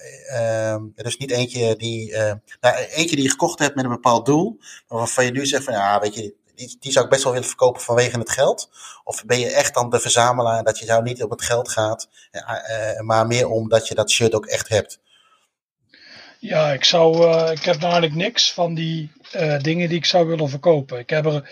[0.94, 2.16] dus niet eentje die,
[2.60, 4.58] nou, eentje die je gekocht hebt met een bepaald doel,
[4.88, 7.48] waarvan je nu zegt van ja, weet je, die, die zou ik best wel willen
[7.48, 8.70] verkopen vanwege het geld?
[9.04, 12.08] Of ben je echt dan de verzamelaar dat je nou niet op het geld gaat,
[12.98, 15.00] maar meer omdat je dat shirt ook echt hebt?
[16.40, 20.26] Ja, ik, zou, uh, ik heb eigenlijk niks van die uh, dingen die ik zou
[20.26, 20.98] willen verkopen.
[20.98, 21.50] Ik heb er,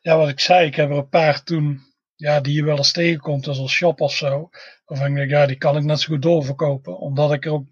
[0.00, 2.92] ja, wat ik zei, ik heb er een paar toen ja, die je wel eens
[2.92, 4.50] tegenkomt als een shop of zo.
[4.86, 6.98] Of ik ja, die kan ik net zo goed doorverkopen.
[6.98, 7.66] Omdat ik er ook,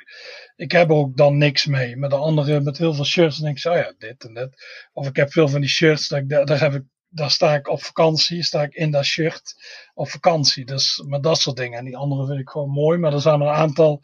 [0.57, 1.97] ik heb er ook dan niks mee.
[1.97, 4.65] Met de andere, met heel veel shirts, denk ik zo, oh ja, dit en dit.
[4.93, 7.69] Of ik heb veel van die shirts, dat ik, daar, heb ik, daar sta ik
[7.69, 9.55] op vakantie, sta ik in dat shirt
[9.95, 10.65] op vakantie.
[10.65, 11.79] Dus met dat soort dingen.
[11.79, 12.99] En die andere vind ik gewoon mooi.
[12.99, 14.01] Maar er zijn er een aantal,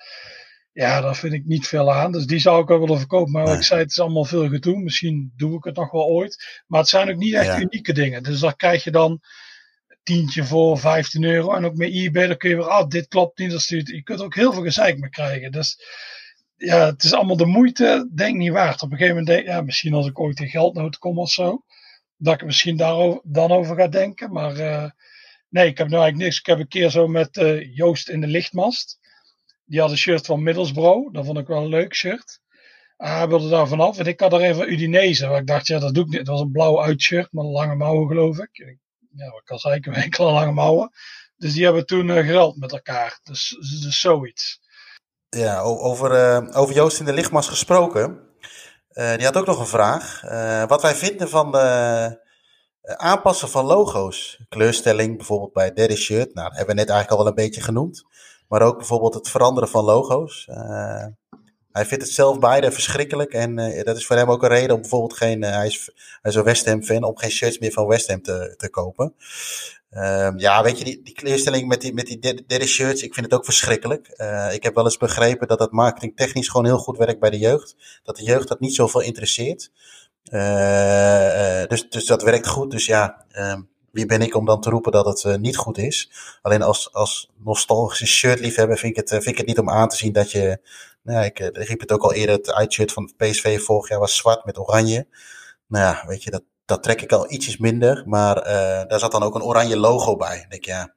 [0.77, 2.13] ja, daar vind ik niet veel aan.
[2.13, 3.33] Dus die zou ik wel willen verkopen.
[3.33, 4.83] Maar ik zei, het is allemaal veel gedoe.
[4.83, 6.63] Misschien doe ik het nog wel ooit.
[6.67, 8.23] Maar het zijn ook niet echt unieke dingen.
[8.23, 9.21] Dus daar krijg je dan
[10.03, 11.55] tientje voor 15 euro.
[11.55, 13.51] En ook met eBay, dan kun je weer, ah, dit klopt niet.
[13.51, 15.53] Dat je kunt ook heel veel gezeik mee krijgen.
[15.53, 15.81] Dus
[16.57, 18.83] ja, het is allemaal de moeite, denk niet waard.
[18.83, 21.65] Op een gegeven moment denk ja, misschien als ik ooit in geldnood kom of zo,
[22.17, 24.33] dat ik misschien daarover, dan over ga denken.
[24.33, 24.91] Maar uh,
[25.49, 26.39] nee, ik heb nu eigenlijk niks.
[26.39, 28.99] Ik heb een keer zo met uh, Joost in de lichtmast.
[29.67, 31.13] Die had een shirt van Middlesbrough.
[31.13, 32.41] Dat vond ik wel een leuk shirt.
[32.97, 33.99] hij wilde daar vanaf.
[33.99, 35.27] En ik had er een van Udinese.
[35.27, 36.19] Waar ik dacht, ja, dat doe ik niet.
[36.19, 38.79] Het was een blauw uitshirt met lange mouwen, geloof ik
[39.17, 40.91] ja, wat kan zeggen, enkele lange mouwen.
[41.37, 43.21] Dus die hebben toen uh, gereld met elkaar.
[43.23, 44.61] Dus, dus, dus zoiets.
[45.29, 48.25] Ja, over, uh, over Joost in de lichtmas gesproken.
[48.91, 50.21] Uh, die had ook nog een vraag.
[50.69, 52.25] wat wij vinden van de
[52.97, 54.41] aanpassen van logo's.
[54.49, 56.35] Kleurstelling bijvoorbeeld bij het derde shirt.
[56.35, 58.05] Nou, dat hebben we net eigenlijk al wel een beetje genoemd.
[58.49, 60.49] Maar ook bijvoorbeeld het veranderen van logo's.
[61.77, 63.33] Hij vindt het zelf beide verschrikkelijk.
[63.33, 65.43] En uh, dat is voor hem ook een reden om bijvoorbeeld geen.
[65.43, 65.91] Uh, hij, is,
[66.23, 68.69] hij is een West Ham fan, om geen shirts meer van West Ham te, te
[68.69, 69.15] kopen.
[69.91, 73.35] Um, ja, weet je, die, die met die, met die derde shirts, ik vind het
[73.35, 74.09] ook verschrikkelijk.
[74.53, 77.77] Ik heb wel eens begrepen dat het marketingtechnisch gewoon heel goed werkt bij de jeugd.
[78.03, 79.71] Dat de jeugd dat niet zoveel interesseert.
[81.69, 82.71] dus, dus dat werkt goed.
[82.71, 85.79] Dus ja, um, wie ben ik om dan te roepen dat het uh, niet goed
[85.79, 86.11] is?
[86.43, 89.97] Alleen als, als nostalgische shirtliefhebber vind ik, het, vind ik het niet om aan te
[89.97, 90.61] zien dat je
[91.03, 94.17] nou ja, ik riep het ook al eerder, het uitshirt van PSV vorig jaar was
[94.17, 95.07] zwart met oranje.
[95.67, 98.03] Nou ja, weet je, dat, dat trek ik al ietsjes minder.
[98.07, 98.35] Maar
[98.89, 100.39] daar zat dan ook een oranje logo bij.
[100.39, 100.95] Ik denk, ja,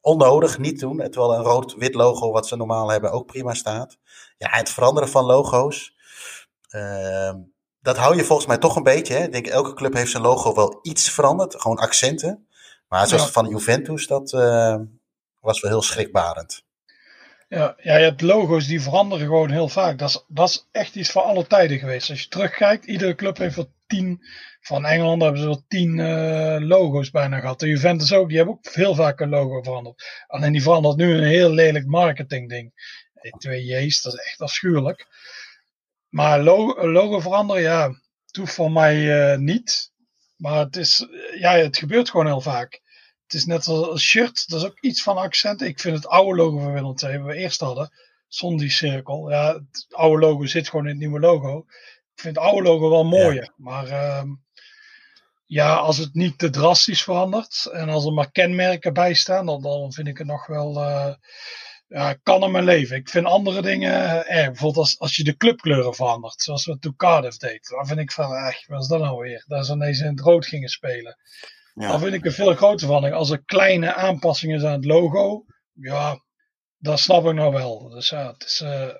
[0.00, 0.96] onnodig, niet doen.
[0.96, 3.98] Terwijl een rood-wit logo, wat ze normaal hebben, ook prima staat.
[4.38, 5.96] Ja, het veranderen van logo's.
[6.70, 7.32] Uh,
[7.80, 9.14] dat hou je volgens mij toch een beetje.
[9.14, 9.24] Hè?
[9.24, 11.60] Ik denk, elke club heeft zijn logo wel iets veranderd.
[11.60, 12.46] Gewoon accenten.
[12.88, 13.30] Maar zoals ja.
[13.30, 14.76] van Juventus, dat uh,
[15.40, 16.66] was wel heel schrikbarend.
[17.48, 19.98] Ja, ja, je hebt logo's die veranderen gewoon heel vaak.
[19.98, 22.10] Dat is, dat is echt iets voor alle tijden geweest.
[22.10, 24.20] Als je terugkijkt, iedere club heeft wel tien.
[24.60, 27.60] Van Engeland hebben ze wel tien uh, logo's bijna gehad.
[27.60, 30.24] De Juventus ook, die hebben ook heel vaak een logo veranderd.
[30.26, 32.72] Alleen die verandert nu een heel lelijk marketing ding.
[33.38, 35.06] Twee J's, dat is echt afschuwelijk.
[36.08, 38.00] Maar logo, logo veranderen, ja,
[38.38, 39.92] hoeft voor mij uh, niet.
[40.36, 41.06] Maar het, is,
[41.38, 42.80] ja, het gebeurt gewoon heel vaak.
[43.22, 45.62] Het is net als een shirt, dat is ook iets van accent.
[45.62, 47.92] Ik vind het oude logo van Willem II, wat we eerst hadden,
[48.28, 49.30] zonder die cirkel.
[49.30, 51.58] Ja, het oude logo zit gewoon in het nieuwe logo.
[52.14, 53.42] Ik vind het oude logo wel mooier.
[53.42, 53.52] Ja.
[53.56, 54.22] Maar uh,
[55.46, 59.62] ja, als het niet te drastisch verandert en als er maar kenmerken bij staan, dan,
[59.62, 60.76] dan vind ik het nog wel.
[60.76, 61.14] Uh,
[61.88, 62.96] ja, kan in mijn leven.
[62.96, 64.46] Ik vind andere dingen erg.
[64.46, 67.68] Bijvoorbeeld als, als je de clubkleuren verandert, zoals we toen Cardiff deed.
[67.68, 69.44] Dan vind ik van, echt, wat is dat nou weer?
[69.46, 71.16] Dat ze ineens in het rood gingen spelen.
[71.74, 71.88] Ja.
[71.88, 73.12] Dan vind ik er veel groter van.
[73.12, 76.22] Als er kleine aanpassingen zijn aan het logo, ja,
[76.78, 77.88] dat snap ik nou wel.
[77.88, 78.94] Dus ja, het is, uh,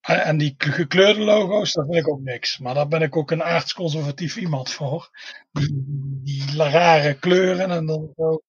[0.00, 2.58] en die gekleurde logo's, dat vind ik ook niks.
[2.58, 5.10] Maar daar ben ik ook een aardsconservatief iemand voor.
[5.52, 5.84] Die,
[6.22, 8.40] die rare kleuren en dan zo,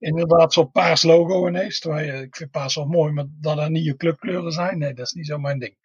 [0.00, 1.80] inderdaad zo'n paars logo ineens.
[1.80, 5.06] Terwijl ik vind paars wel mooi, maar dat er niet je clubkleuren zijn, nee, dat
[5.06, 5.78] is niet zo mijn ding.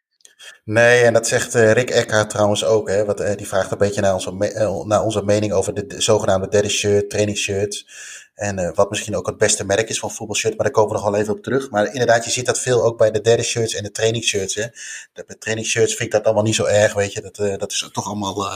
[0.63, 2.89] Nee, en dat zegt uh, Rick Eckhart trouwens ook.
[2.89, 5.86] Hè, wat, uh, die vraagt een beetje naar onze, uh, naar onze mening over de,
[5.86, 7.88] de zogenaamde derde shirt, trainingsshirts.
[8.36, 11.01] En uh, wat misschien ook het beste merk is van voetbalshirt, maar daar komen we
[11.01, 11.69] nog wel even op terug.
[11.69, 14.55] Maar inderdaad, je ziet dat veel ook bij de derde shirts en de trainingsshirts.
[14.55, 14.65] Hè.
[15.13, 17.21] De, bij trainingsshirts vind ik dat allemaal niet zo erg, weet je.
[17.21, 18.51] Dat, uh, dat is toch allemaal,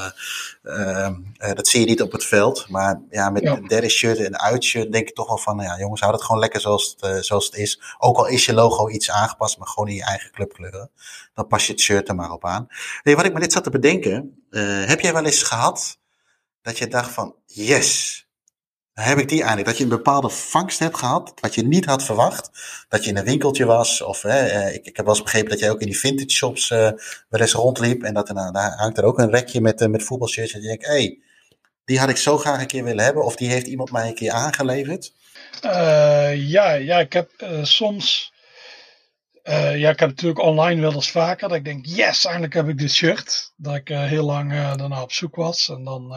[0.64, 1.12] uh,
[1.54, 2.70] dat zie je niet op het veld.
[2.70, 3.56] Maar ja, met ja.
[3.56, 6.42] de derde shirt en uitshirt denk ik toch wel van, ja jongens, hou het gewoon
[6.42, 7.82] lekker zoals het, zoals het is.
[7.98, 10.92] Ook al is je logo iets aangepast, maar gewoon in je eigen clubkleuren.
[11.34, 12.68] Dan pas je het shirt er maar op aan.
[13.02, 14.44] Hey, wat ik me net zat te bedenken,
[14.86, 15.98] heb jij wel eens gehad
[16.62, 18.28] dat je dacht van, yes,
[19.00, 19.68] heb ik die eigenlijk.
[19.68, 22.50] Dat je een bepaalde vangst hebt gehad, wat je niet had verwacht.
[22.90, 25.60] Dat je in een winkeltje was, of uh, ik, ik heb wel eens begrepen dat
[25.60, 26.78] jij ook in die vintage shops uh,
[27.30, 28.04] wel eens rondliep.
[28.04, 30.54] En dat er, nou, daar hangt er ook een rekje met, uh, met voetbalshirts.
[30.54, 31.20] En je denkt, hé, hey,
[31.86, 33.26] die had ik zo graag een keer willen hebben.
[33.26, 35.14] Of die heeft iemand mij een keer aangeleverd.
[36.36, 37.30] ja, ja, ik heb
[37.62, 38.34] soms...
[39.44, 42.78] ja, ik heb natuurlijk online wel eens vaker dat ik denk, yes, eindelijk heb ik
[42.78, 43.54] dit shirt.
[43.56, 45.70] Dat ik heel lang daarna op zoek was.
[45.70, 46.14] En dan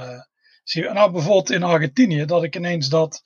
[0.65, 3.23] nou bijvoorbeeld in Argentinië, dat ik ineens dat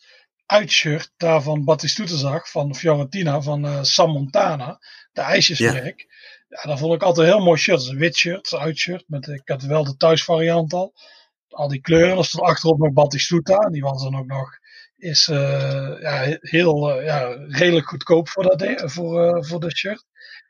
[0.47, 4.79] uitshirt daar van Batistuta zag, van Fiorentina, van uh, Sam Montana,
[5.13, 6.01] de ijsjesmerk.
[6.49, 6.57] Ja.
[6.63, 7.89] ja, dat vond ik altijd een heel mooi shirt.
[7.89, 9.05] een wit shirt, een uitshirt.
[9.07, 10.95] Met, ik had wel de thuisvariant al.
[11.49, 13.59] Al die kleuren, er stond achterop nog Batistuta.
[13.59, 14.59] Die was dan ook nog
[14.97, 20.05] is ja, heel ja, redelijk goedkoop voor, dat, voor, voor dat shirt.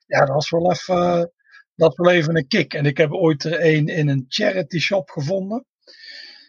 [0.07, 1.32] Ja, dat was wel even,
[1.74, 2.74] dat was wel even een kick.
[2.74, 5.66] En ik heb ooit er een in een charity shop gevonden.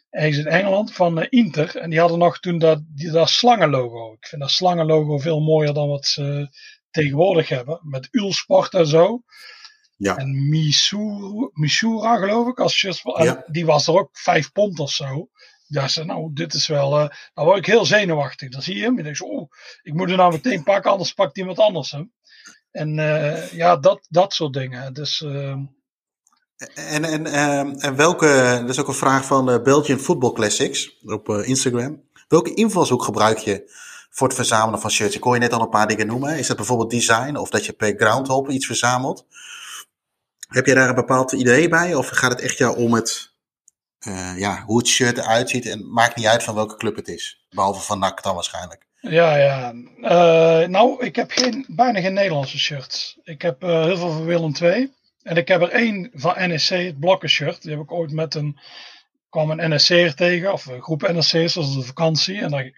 [0.09, 1.77] Ergens in Engeland van Inter.
[1.77, 4.13] En die hadden nog toen dat, die, dat slangenlogo.
[4.13, 6.49] Ik vind dat slangenlogo veel mooier dan wat ze
[6.91, 7.79] tegenwoordig hebben.
[7.83, 9.23] Met Ulsport en zo.
[9.97, 10.15] Ja.
[10.15, 13.43] En Missoura, Missoura geloof ik, als ja.
[13.47, 15.29] die was er ook vijf pond of zo.
[15.67, 17.01] Ja, ze, nou, dit is wel.
[17.01, 18.49] Uh, dan word ik heel zenuwachtig.
[18.49, 18.97] Dan zie je hem.
[18.97, 19.51] Je denkt oh,
[19.81, 22.13] ik moet er nou meteen pakken, anders pakt iemand anders hem.
[22.71, 24.93] En uh, ja, dat, dat soort dingen.
[24.93, 25.21] Dus.
[25.21, 25.57] Uh,
[26.75, 30.97] en, en, ehm, en welke, dat is ook een vraag van uh, Belgian Football Classics
[31.05, 32.03] op Instagram.
[32.27, 33.71] Welke invalshoek gebruik je
[34.09, 35.15] voor het verzamelen van shirts?
[35.15, 36.37] Ik hoor je net al een paar dingen noemen.
[36.37, 39.25] Is dat bijvoorbeeld design of dat je per groundhop iets verzamelt?
[40.47, 41.95] Heb je daar een bepaald idee bij?
[41.95, 43.33] Of gaat het echt jou om het,
[44.07, 45.65] uh, ja, hoe het shirt eruit ziet?
[45.65, 47.45] En maakt niet uit van welke club het is.
[47.49, 48.85] Behalve van NAC dan waarschijnlijk.
[49.01, 49.73] Ja, ja.
[50.67, 53.19] Nou, ik heb geen, bijna geen Nederlandse shirts.
[53.23, 54.93] Ik heb heel veel van Willem II.
[55.27, 57.61] En ik heb er één van NSC, het blokken shirt.
[57.61, 58.59] Die heb ik ooit met een,
[59.29, 62.41] kwam een NSC'er tegen, of een groep NSC'ers, dat was de vakantie.
[62.41, 62.71] En daar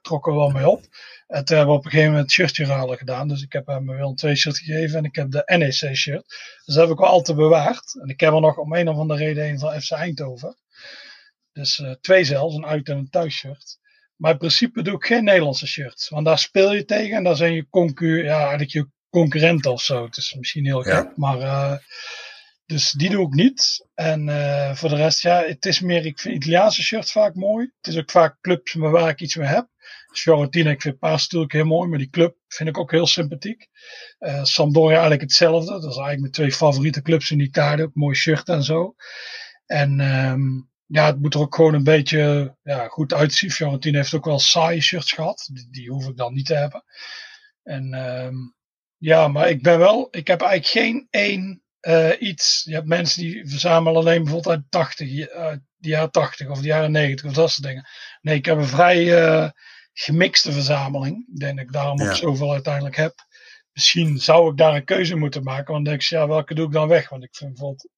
[0.00, 0.80] trokken we wel mee op.
[1.26, 3.28] En toen hebben we op een gegeven moment het shirtje ruilen gedaan.
[3.28, 6.26] Dus ik heb hem wel een twee shirt gegeven en ik heb de NEC shirt.
[6.64, 8.00] Dus dat heb ik wel altijd bewaard.
[8.00, 10.56] En ik heb er nog om een of andere reden een van FC Eindhoven.
[11.52, 13.78] Dus uh, twee zelfs, een uit- en een thuisshirt.
[14.16, 16.08] Maar in principe doe ik geen Nederlandse shirts.
[16.08, 19.82] Want daar speel je tegen en daar zijn je concur ja, eigenlijk je concurrenten of
[19.82, 20.04] zo.
[20.04, 21.38] Het is misschien heel gek, maar...
[21.38, 21.76] Uh,
[22.66, 23.86] dus die doe ik niet.
[23.94, 27.72] En uh, voor de rest, ja, het is meer, ik vind Italiaanse shirts vaak mooi.
[27.80, 29.68] Het is ook vaak clubs waar ik iets mee heb.
[30.12, 33.68] Fiorentina, ik vind Paas natuurlijk heel mooi, maar die club vind ik ook heel sympathiek.
[34.18, 35.70] Uh, Sampdoria eigenlijk hetzelfde.
[35.72, 37.82] Dat is eigenlijk mijn twee favoriete clubs in Italië.
[37.82, 38.94] Ook mooi shirt en zo.
[39.66, 43.50] En um, ja, het moet er ook gewoon een beetje ja, goed uitzien.
[43.50, 45.48] Fiorentina heeft ook wel saaie shirts gehad.
[45.52, 46.84] Die, die hoef ik dan niet te hebben.
[47.62, 48.54] En um,
[49.02, 52.62] ja, maar ik ben wel, ik heb eigenlijk geen één uh, iets.
[52.64, 56.66] Je hebt mensen die verzamelen alleen bijvoorbeeld uit 80, uit de jaren 80 of de
[56.66, 57.88] jaren 90 of dat soort dingen.
[58.20, 59.50] Nee, ik heb een vrij uh,
[59.92, 61.28] gemixte verzameling.
[61.32, 63.14] Ik denk dat ik daarom ook zoveel uiteindelijk heb.
[63.72, 65.72] Misschien zou ik daar een keuze moeten maken.
[65.72, 67.08] Want dan denk ik, ja, welke doe ik dan weg?
[67.08, 67.88] Want ik vind bijvoorbeeld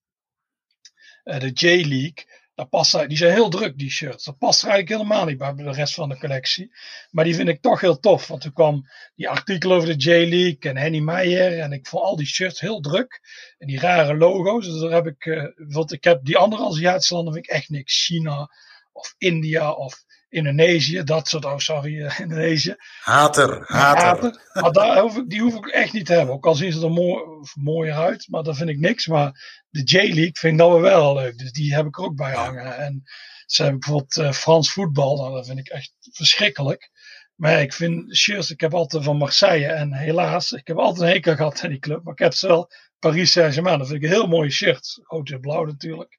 [1.25, 2.27] uh, de J-League.
[2.55, 4.25] Dat past, die zijn heel druk, die shirts.
[4.25, 6.73] Dat past er eigenlijk helemaal niet bij de rest van de collectie.
[7.11, 8.27] Maar die vind ik toch heel tof.
[8.27, 11.59] Want toen kwam die artikel over de J-League en Henny Meijer.
[11.59, 13.21] En ik vond al die shirts heel druk.
[13.59, 14.67] En die rare logo's.
[14.67, 18.05] Dus daar heb ik, uh, ik heb die andere Aziatische landen vind ik echt niks.
[18.05, 18.51] China
[18.93, 20.05] of India of
[20.35, 22.75] Indonesië, dat soort, oh sorry, uh, Indonesië.
[23.01, 24.05] Hater, hater.
[24.05, 24.41] hater.
[24.53, 26.35] Maar daar hoef ik, die hoef ik echt niet te hebben.
[26.35, 27.23] Ook al zien ze er mooi,
[27.55, 29.07] mooier uit, maar dat vind ik niks.
[29.07, 31.39] Maar de J-League vind ik dan wel leuk.
[31.39, 32.77] Dus die heb ik er ook bij hangen.
[32.77, 33.03] En
[33.47, 36.91] ze hebben bijvoorbeeld uh, Frans voetbal, nou, dat vind ik echt verschrikkelijk.
[37.35, 41.15] Maar ik vind shirts, ik heb altijd van Marseille en helaas, ik heb altijd een
[41.15, 42.05] hekel gehad aan die club.
[42.05, 45.01] Maar ik heb ze wel Paris Saint-Germain, dat vind ik een heel mooie shirt.
[45.03, 46.19] Rood en blauw natuurlijk.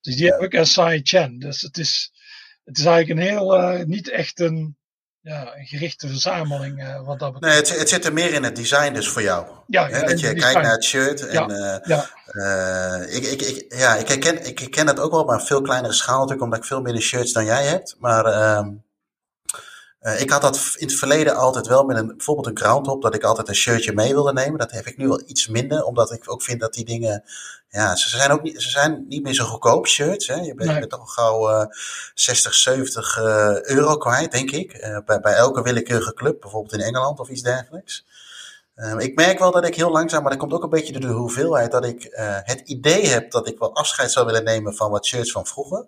[0.00, 1.38] Dus die heb ik en Sai Chen.
[1.38, 2.12] Dus het is,
[2.64, 4.76] het is eigenlijk een heel, uh, niet echt een,
[5.20, 6.82] ja, een gerichte verzameling.
[6.82, 7.54] Uh, wat dat betreft.
[7.54, 9.46] Nee, het, het, zit er meer in het design dus voor jou.
[9.66, 11.26] Ja, ja dat je kijkt naar het shirt.
[11.26, 12.96] En, ja, uh, ja.
[13.08, 16.18] ik, ik, ik, ja, ik, herken, ik herken dat ook wel, maar veel kleinere schaal
[16.18, 17.96] natuurlijk, omdat ik veel minder shirts dan jij hebt.
[17.98, 18.68] Maar ehm,
[20.02, 23.14] uh, ik had dat in het verleden altijd wel met een, bijvoorbeeld een groundhop, dat
[23.14, 24.58] ik altijd een shirtje mee wilde nemen.
[24.58, 27.24] Dat heb ik nu wel iets minder, omdat ik ook vind dat die dingen,
[27.68, 30.26] ja, ze zijn ook niet, ze zijn niet meer zo goedkoop shirts.
[30.26, 30.34] Hè.
[30.34, 30.86] Je bent, nee.
[30.86, 31.64] toch gauw uh,
[32.14, 35.00] 60, 70 uh, euro kwijt, denk ik.
[35.06, 38.06] Bij, bij elke willekeurige club, bijvoorbeeld in Engeland of iets dergelijks.
[38.76, 41.10] Uh, ik merk wel dat ik heel langzaam, maar dat komt ook een beetje door
[41.10, 42.08] de hoeveelheid, dat ik
[42.44, 45.86] het idee heb dat ik wel afscheid zou willen nemen van wat shirts van vroeger.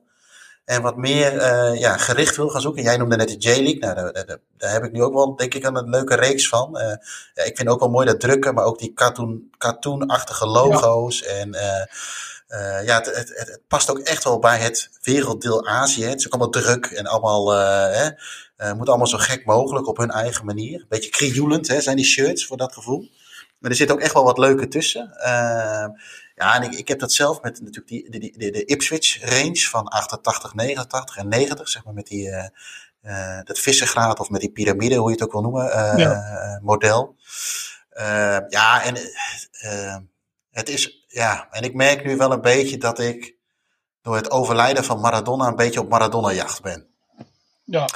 [0.65, 2.83] En wat meer uh, ja, gericht wil gaan zoeken.
[2.83, 3.79] Jij noemde net de J-League.
[3.79, 6.79] Nou, daar, daar, daar, heb ik nu ook wel, denk ik, een leuke reeks van.
[6.79, 6.83] Uh,
[7.35, 11.19] ja, ik vind ook wel mooi dat drukken, maar ook die cartoon, cartoonachtige logo's.
[11.19, 11.27] Ja.
[11.27, 16.05] En uh, ja, het, het, het, past ook echt wel bij het werelddeel Azië.
[16.05, 18.11] Het is ook allemaal druk en allemaal, hè,
[18.75, 20.81] moet allemaal zo gek mogelijk op hun eigen manier.
[20.81, 23.09] Een beetje krioelend hè, zijn die shirts voor dat gevoel.
[23.59, 25.11] Maar er zit ook echt wel wat leuke tussen.
[26.35, 29.59] Ja, en ik, ik heb dat zelf met natuurlijk die, die, die, de Ipswich range
[29.59, 32.47] van 88, 89 en 90, zeg maar met die, uh,
[33.03, 36.61] uh, dat vissengraad of met die piramide, hoe je het ook wil noemen, uh, ja.
[36.63, 37.17] model.
[38.49, 38.97] ja, en
[40.51, 43.35] het is, ja, en ik merk nu wel een beetje dat ik
[44.03, 46.87] door het overlijden van Maradona een beetje op Maradona-jacht ben.
[47.65, 47.87] Ja.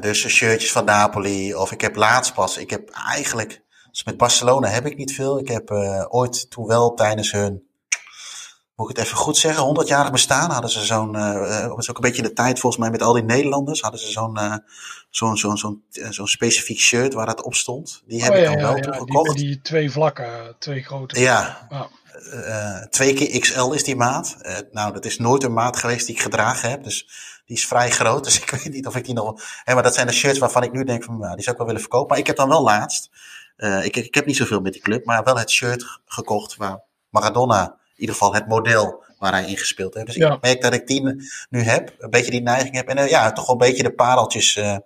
[0.00, 3.64] dus shirtjes van Napoli, of ik heb laatst pas, ik heb eigenlijk
[3.96, 5.38] dus met Barcelona heb ik niet veel.
[5.38, 7.64] Ik heb uh, ooit toen wel tijdens hun
[8.74, 12.02] moet ik het even goed zeggen, 100-jarig bestaan hadden ze zo'n, uh, was ook een
[12.02, 14.54] beetje de tijd volgens mij met al die Nederlanders, hadden ze zo'n uh,
[15.10, 18.02] zo'n zo'n zo'n zo'n specifiek shirt waar dat op stond.
[18.06, 19.36] Die heb oh, ik ja, dan wel ja, toen ja, gekocht.
[19.36, 21.20] Die, die twee vlakken, twee grote.
[21.20, 21.68] Ja,
[22.32, 24.36] eh, twee keer XL is die maat.
[24.40, 26.84] Eh, nou, dat is nooit een maat geweest die ik gedragen heb.
[26.84, 27.08] Dus
[27.46, 28.24] die is vrij groot.
[28.26, 29.42] Dus ik weet niet of ik die nog.
[29.64, 31.56] Hè, maar dat zijn de shirts waarvan ik nu denk van, nou, die zou ik
[31.56, 32.08] wel willen verkopen.
[32.08, 33.10] Maar ik heb dan wel laatst.
[33.56, 36.80] Eh, ik, ik heb niet zoveel met die club, maar wel het shirt gekocht waar
[37.10, 40.06] Maradona, in ieder geval het model waar hij in gespeeld heeft.
[40.06, 40.34] Dus Ja.
[40.34, 41.02] ik merk dat ik die
[41.50, 42.88] nu heb, een beetje die neiging heb.
[42.88, 44.76] En eh, ja, toch wel een beetje de pareltjes eh,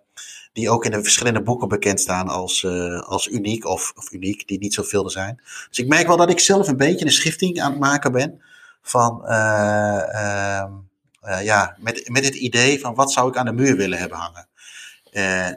[0.53, 2.67] die ook in de verschillende boeken bekend staan als,
[3.07, 5.41] als uniek of, of uniek, die niet zoveel er zijn.
[5.69, 8.41] Dus ik merk wel dat ik zelf een beetje een schifting aan het maken ben
[8.83, 10.73] van, eh, ehm,
[11.21, 14.19] eh, ja, met, met het idee van wat zou ik aan de muur willen hebben
[14.19, 14.49] hangen.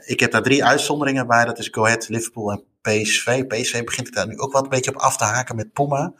[0.05, 3.45] Ik heb daar drie uitzonderingen bij, dat is Go Ahead, Liverpool en PSV.
[3.47, 6.13] PSV begint ik daar nu ook wel een beetje op af te haken met Puma.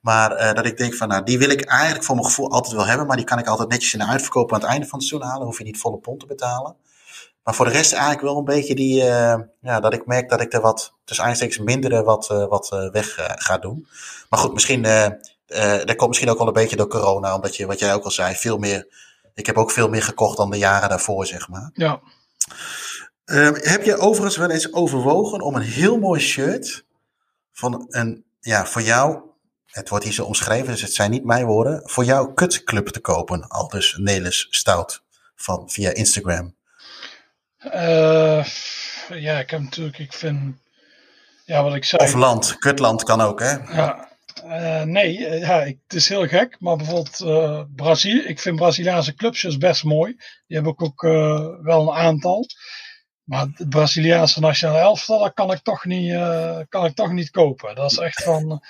[0.00, 2.74] Maar eh, dat ik denk van, nou, die wil ik eigenlijk voor mijn gevoel altijd
[2.74, 4.98] wel hebben, maar die kan ik altijd netjes in de uitverkoop aan het einde van
[4.98, 5.46] het seizoen halen.
[5.46, 6.76] Hoef je niet volle pond te betalen.
[7.42, 10.40] Maar voor de rest eigenlijk wel een beetje die, eh, ja, dat ik merk dat
[10.40, 13.86] ik er wat, tussen aanstekens mindere wat, eh, wat weg ga doen.
[14.28, 17.78] Maar goed, misschien, dat komt misschien ook wel een beetje door corona, omdat je, wat
[17.78, 18.86] jij ook al zei, veel meer,
[19.34, 21.70] ik heb ook veel meer gekocht dan de jaren daarvoor, zeg maar.
[21.74, 22.00] Ja.
[23.30, 26.84] Eh, heb je overigens wel eens overwogen om een heel mooi shirt
[27.52, 29.20] van een, ja, voor jou,
[29.66, 33.00] het wordt hier zo omschreven, dus het zijn niet mijn woorden, voor jouw kutclub te
[33.00, 33.48] kopen?
[33.48, 35.02] Al dus Nelis Stout
[35.34, 36.54] van, via Instagram.
[37.58, 38.44] Eh,
[39.08, 40.56] ja, ik heb natuurlijk, ik vind,
[41.44, 42.02] ja, wat ik zei.
[42.02, 43.52] Of land, kutland kan ook, hè?
[43.52, 44.08] Ja,
[44.44, 47.18] eh, nee, eh, ja, ik, het is heel gek, maar bijvoorbeeld
[47.76, 50.16] Brazilië, ik vind Braziliaanse clubjes best mooi.
[50.46, 51.02] Die heb ik ook
[51.62, 52.46] wel een aantal.
[53.24, 57.30] Maar het Braziliaanse nationale elftal, dat kan ik toch niet, eh, kan ik toch niet
[57.30, 57.74] kopen.
[57.74, 58.62] Dat is echt van,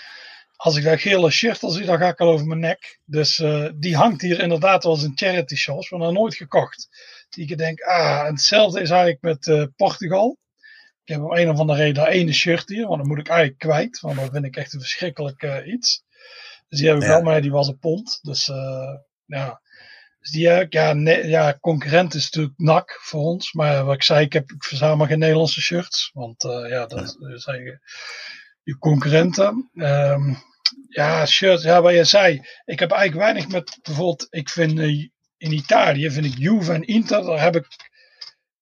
[0.57, 2.99] als ik dat gele shirt al zie, dan ga ik al over mijn nek.
[3.05, 6.89] Dus eh, die hangt hier inderdaad wel eens in charity shops, maar nog nooit gekocht.
[7.29, 10.39] Die ik denk, ah, en hetzelfde is eigenlijk met eh, Portugal.
[11.05, 13.29] Ik heb om een of andere reden dat ene shirt hier, want dat moet ik
[13.29, 14.01] eigenlijk kwijt.
[14.01, 16.03] Want dat vind ik echt een verschrikkelijk iets.
[16.69, 17.09] Dus die heb ik Ja.
[17.09, 18.19] wel, maar die was een pond.
[18.23, 18.47] Dus
[19.27, 19.61] ja.
[20.21, 23.53] Dus die ik, ja, nee, ja, concurrent is natuurlijk NAC voor ons.
[23.53, 26.11] Maar wat ik zei, ik, heb, ik verzamel geen Nederlandse shirts.
[26.13, 27.79] Want eh, ja, dat zijn je,
[28.63, 29.71] je concurrenten.
[29.75, 30.35] Ehm,
[30.89, 32.47] ja, shirts, ja, wat je zei.
[32.65, 36.85] Ik heb eigenlijk weinig met, bijvoorbeeld, ik vind eh, in Italië, vind ik Juve en
[36.85, 37.67] Inter, daar heb ik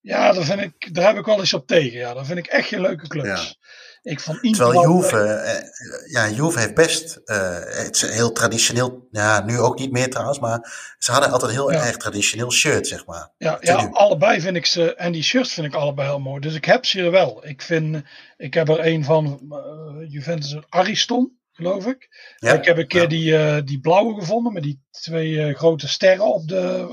[0.00, 1.98] ja, daar, vind ik, daar heb ik wel eens op tegen.
[1.98, 3.58] Ja, dat vind ik echt geen leuke clubs.
[4.02, 9.44] Ik Inter Terwijl Juve, eh, ja, Juve heeft best, eh, het is heel traditioneel, ja,
[9.44, 11.86] nu ook niet meer trouwens, maar ze hadden altijd heel Ja.
[11.86, 13.30] erg traditioneel shirt, zeg maar.
[13.38, 14.94] Ja, ja, allebei vind ik ze.
[14.94, 16.40] En die shirts vind ik allebei heel mooi.
[16.40, 17.46] Dus ik heb ze hier wel.
[17.46, 18.02] Ik vind.
[18.36, 22.08] Ik heb er een van eh, Juventus Ariston, geloof ik.
[22.36, 24.52] Ja, ik heb een keer die, die blauwe gevonden.
[24.52, 26.86] Met die twee grote sterren op de.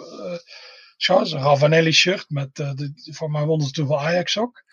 [0.97, 1.31] shorts.
[1.31, 2.25] Een Ravanelli shirt.
[2.29, 4.63] Met, de, voor mij wonnen ze toen van Ajax ook.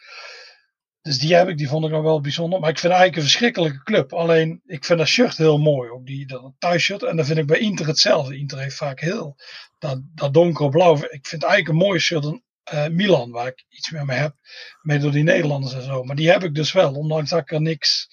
[1.02, 2.60] Dus die heb ik, die vond ik nog wel bijzonder.
[2.60, 4.12] Maar ik vind eigenlijk een verschrikkelijke club.
[4.12, 5.90] Alleen, ik vind dat shirt heel mooi.
[5.90, 7.02] Ook die, dat thuisshirt.
[7.02, 8.36] En dan vind ik bij Inter hetzelfde.
[8.38, 9.36] Inter heeft vaak heel
[9.78, 10.94] dat, dat donkerblauw.
[10.96, 14.34] Ik vind eigenlijk een mooier shirt dan eh, Milan, waar ik iets meer mee heb.
[14.82, 16.02] Mee door die Nederlanders en zo.
[16.04, 18.08] Maar die heb ik dus wel, ondanks dat ik er niks.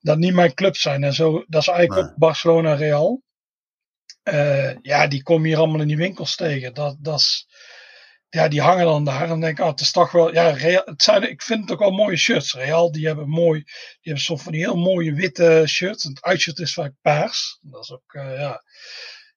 [0.00, 1.44] Dat niet mijn clubs zijn en zo.
[1.46, 2.10] Dat is eigenlijk Nee.
[2.10, 3.22] ook Barcelona Real.
[4.22, 6.74] Eh, ja, die komen hier allemaal in die winkels tegen.
[6.74, 7.46] Dat, dat is,
[8.34, 9.22] ja, die hangen dan daar.
[9.22, 10.32] En dan denk ik, oh, het is toch wel.
[10.34, 12.54] Ja, Real, het zijn, ik vind het ook wel mooie shirts.
[12.54, 13.62] Real, die hebben mooi.
[13.62, 16.02] Die hebben soms van die heel mooie witte shirts.
[16.04, 17.58] Het uitshirt is vaak paars.
[17.62, 18.62] Dat is ook, eh, ja.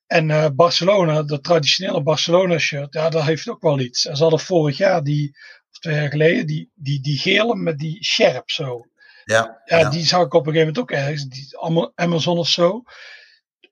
[0.08, 4.06] En eh, Barcelona, de traditionele Barcelona shirt, ja, dat heeft ook wel iets.
[4.06, 5.38] En ze hadden vorig jaar die,
[5.72, 8.86] of twee jaar geleden, die, die, die gele met die scherp zo.
[9.24, 9.90] Ja, Ja, ja.
[9.90, 11.24] die zag ik op een gegeven moment ook ergens.
[11.26, 12.84] Die Ama- Amazon of zo.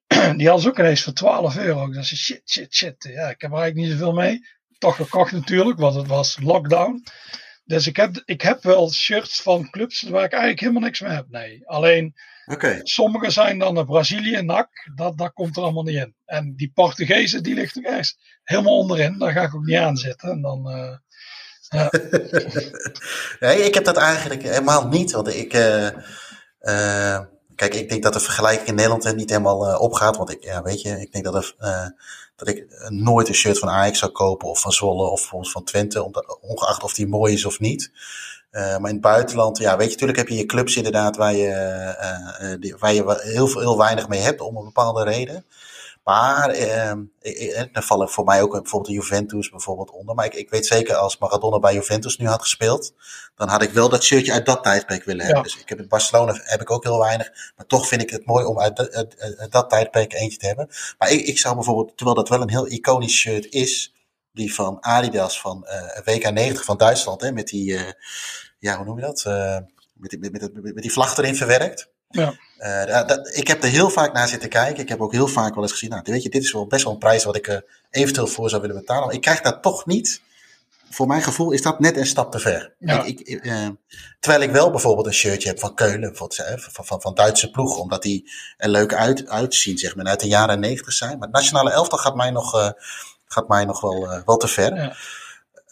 [0.38, 1.86] Die hadden ze ook ineens voor 12 euro.
[1.88, 2.95] Ik dacht, shit, shit, shit.
[3.03, 4.39] Ja, ik heb er eigenlijk niet zoveel mee.
[4.84, 7.03] Toch gekocht natuurlijk, want het was lockdown.
[7.65, 11.11] Dus ik heb, ik heb wel shirts van clubs waar ik eigenlijk helemaal niks mee
[11.11, 11.25] heb.
[11.29, 12.13] Nee, alleen
[12.45, 12.79] Oké.
[12.84, 14.69] sommige zijn dan naar Brazilië, NAC.
[14.95, 16.15] Dat, dat komt er allemaal niet in.
[16.25, 19.17] En die Portugezen, die ligt ook ergens helemaal onderin.
[19.17, 20.29] Daar ga ik ook niet aan zitten.
[20.29, 21.88] En dan, eh,
[23.39, 25.11] Nee, ik heb dat eigenlijk helemaal niet.
[25.11, 25.88] Want ik, eh,
[26.59, 27.21] eh,
[27.56, 30.18] kijk, ik denk dat de vergelijking in Nederland er niet helemaal eh, opgaat.
[30.18, 31.88] Want ik, ja, weet je, ik denk dat, er, eh,
[32.36, 35.64] dat ik eh, nooit een shirt van Ajax zou kopen of van Zwolle of van
[35.64, 37.91] Twente, ongeacht of die mooi is of niet.
[38.51, 42.76] Maar in het buitenland, ja, weet je, natuurlijk heb je je clubs inderdaad waar je,
[42.80, 45.45] waar je heel, heel weinig mee hebt om een bepaalde reden.
[46.04, 46.91] Maar eh,
[47.58, 50.16] er vallen voor mij ook bijvoorbeeld de Juventus bijvoorbeeld onder.
[50.16, 52.93] Maar ik, ik weet zeker als Maradona bij Juventus nu had gespeeld,
[53.36, 55.43] dan had ik wel dat shirtje uit dat tijdperk willen hebben.
[55.43, 57.32] Dus ik heb in Barcelona heb ik ook heel weinig.
[57.56, 60.70] Maar toch vind ik het mooi om uit, uit, dat tijdperk eentje te hebben.
[60.97, 63.93] Maar ik, ik zou bijvoorbeeld, terwijl dat wel een heel iconisch shirt is,
[64.32, 67.91] die van Adidas van uh, WK 90 van Duitsland, hè, met die, uh,
[68.60, 69.24] ja, hoe noem je dat?
[69.28, 69.58] Uh,
[69.93, 71.91] met, die, met, met, met, die vlag erin verwerkt.
[72.10, 72.34] Ja.
[72.64, 74.84] Uh, dat, ik heb er heel vaak naar zitten kijken.
[74.84, 76.84] Ik heb ook heel vaak wel eens gezien, nou, weet je, dit is wel best
[76.84, 79.05] wel een prijs wat ik er eventueel voor zou willen betalen.
[79.05, 80.22] Maar ik krijg dat toch niet.
[80.89, 82.74] Voor mijn gevoel is dat net een stap te ver.
[82.80, 83.03] Ja.
[83.03, 83.68] Ik, ik, uh,
[84.20, 86.32] terwijl ik wel bijvoorbeeld een shirtje heb van Keulen, van,
[86.86, 90.59] van, van Duitse ploeg, omdat die er leuk uit, uitzien, zeg maar, uit de jaren
[90.59, 91.18] negentig zijn.
[91.18, 92.74] Maar het nationale elftal gaat mij nog,
[93.26, 94.76] gaat mij nog wel, wel te ver.
[94.76, 94.95] Ja.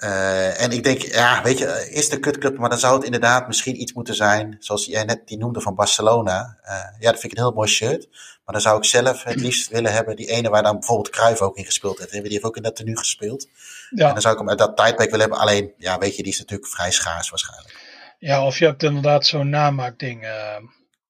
[0.04, 3.47] Uh, en ik denk, ja, weet je, is de kutclub, maar dan zou het inderdaad
[3.47, 6.58] misschien iets moeten zijn, zoals jij net die noemde van Barcelona.
[6.64, 8.08] Uh, ja, dat vind ik een heel mooi shirt.
[8.45, 11.41] Maar dan zou ik zelf het liefst willen hebben, die ene waar dan bijvoorbeeld Cruijff
[11.41, 12.12] ook in gespeeld heeft.
[12.12, 13.47] Die heeft ook in dat tenue gespeeld.
[13.89, 14.08] Ja.
[14.08, 15.39] En dan zou ik hem uit dat tijdperk willen hebben.
[15.39, 17.76] Alleen, ja, weet je, die is natuurlijk vrij schaars waarschijnlijk.
[18.20, 20.24] Ja, of je hebt inderdaad zo'n namaakding.
[20.24, 20.56] Uh,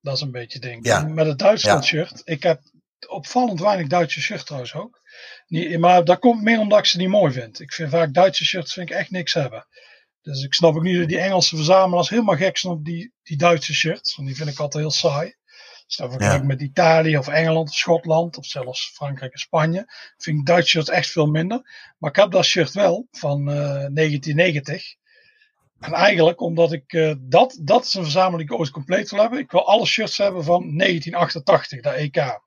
[0.02, 0.86] dat is een beetje ding.
[0.86, 1.04] Ja.
[1.04, 2.22] Met het Duitsland shirt.
[2.24, 2.62] Ik heb
[3.08, 5.01] opvallend weinig Duitse shirt trouwens ook.
[5.52, 7.60] Niet, maar dat komt meer omdat ik ze niet mooi vind.
[7.60, 9.68] Ik vind vaak Duitse shirts vind ik echt niks hebben.
[10.22, 13.38] Dus ik snap ook niet dat die Engelse verzamelaars helemaal gek zijn op die, die
[13.38, 14.16] Duitse shirts.
[14.16, 15.36] Want die vind ik altijd heel saai.
[15.86, 19.86] Dus vergelijk met Italië of Engeland of Schotland of zelfs Frankrijk en Spanje.
[20.18, 21.62] Vind ik Duitse shirts echt veel minder.
[21.98, 24.96] Maar ik heb dat shirt wel van uh, eh, 1990.
[25.80, 29.20] En eigenlijk omdat ik uh, dat, dat is een verzameling die ik ooit compleet wil
[29.20, 29.40] hebben.
[29.40, 32.40] Ik wil alle shirts hebben van 1988, dat EK.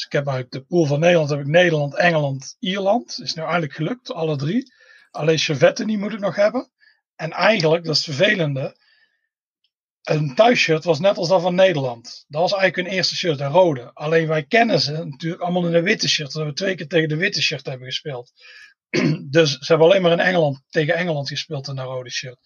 [0.00, 3.20] Dus ik heb uit de pool van Nederland heb ik Nederland, Engeland, Ierland.
[3.22, 4.72] Is nu eigenlijk gelukt, alle drie.
[5.10, 6.70] Alleen Servetten moet ik nog hebben.
[7.16, 8.76] En eigenlijk, dat is het vervelende.
[10.02, 12.24] Een thuisshirt was net als dat van Nederland.
[12.28, 13.90] Dat was eigenlijk hun eerste shirt, een rode.
[13.94, 16.32] Alleen wij kennen ze natuurlijk allemaal in een witte shirt.
[16.32, 18.32] Dat we twee keer tegen de witte shirt hebben gespeeld.
[19.30, 22.38] dus ze hebben alleen maar in Engeland tegen Engeland gespeeld in een rode shirt.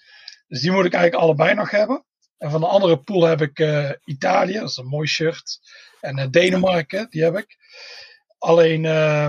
[0.47, 2.05] Dus die moet ik eigenlijk allebei nog hebben.
[2.39, 5.61] En van de andere pool heb ik uh, Italië, dat is een mooi shirt.
[6.01, 7.57] En uh, Denemarken, die heb ik.
[8.39, 9.29] Alleen uh,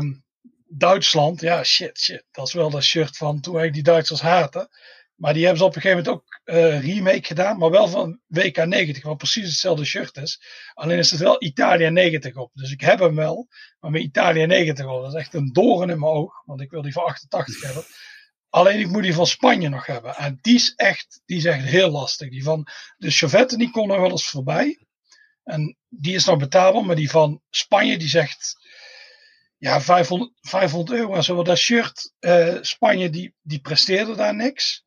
[0.67, 2.23] Duitsland, ja, shit, shit.
[2.31, 4.69] Dat is wel dat shirt van toen ik die Duitsers haatte.
[5.15, 8.19] Maar die hebben ze op een gegeven moment ook uh, remake gedaan, maar wel van
[8.27, 10.41] WK 90, wat precies hetzelfde shirt is.
[10.73, 12.51] Alleen is het wel Italië 90 op.
[12.53, 13.47] Dus ik heb hem wel,
[13.79, 15.01] maar met Italië 90 op.
[15.01, 17.83] Dat is echt een doorn in mijn oog, want ik wil die van 88 hebben.
[18.55, 20.15] Alleen ik moet die van Spanje nog hebben.
[20.15, 22.29] En die is echt, die is heel lastig.
[22.29, 24.87] Die van de Chauvetten die kon nog wel eens voorbij.
[25.43, 26.85] En die is nog betaalbaar.
[26.85, 28.55] Maar die van Spanje die zegt
[29.57, 31.43] ja 500, 500 euro en zo.
[31.43, 34.85] Dat shirt uh, Spanje die, die presteerde daar niks.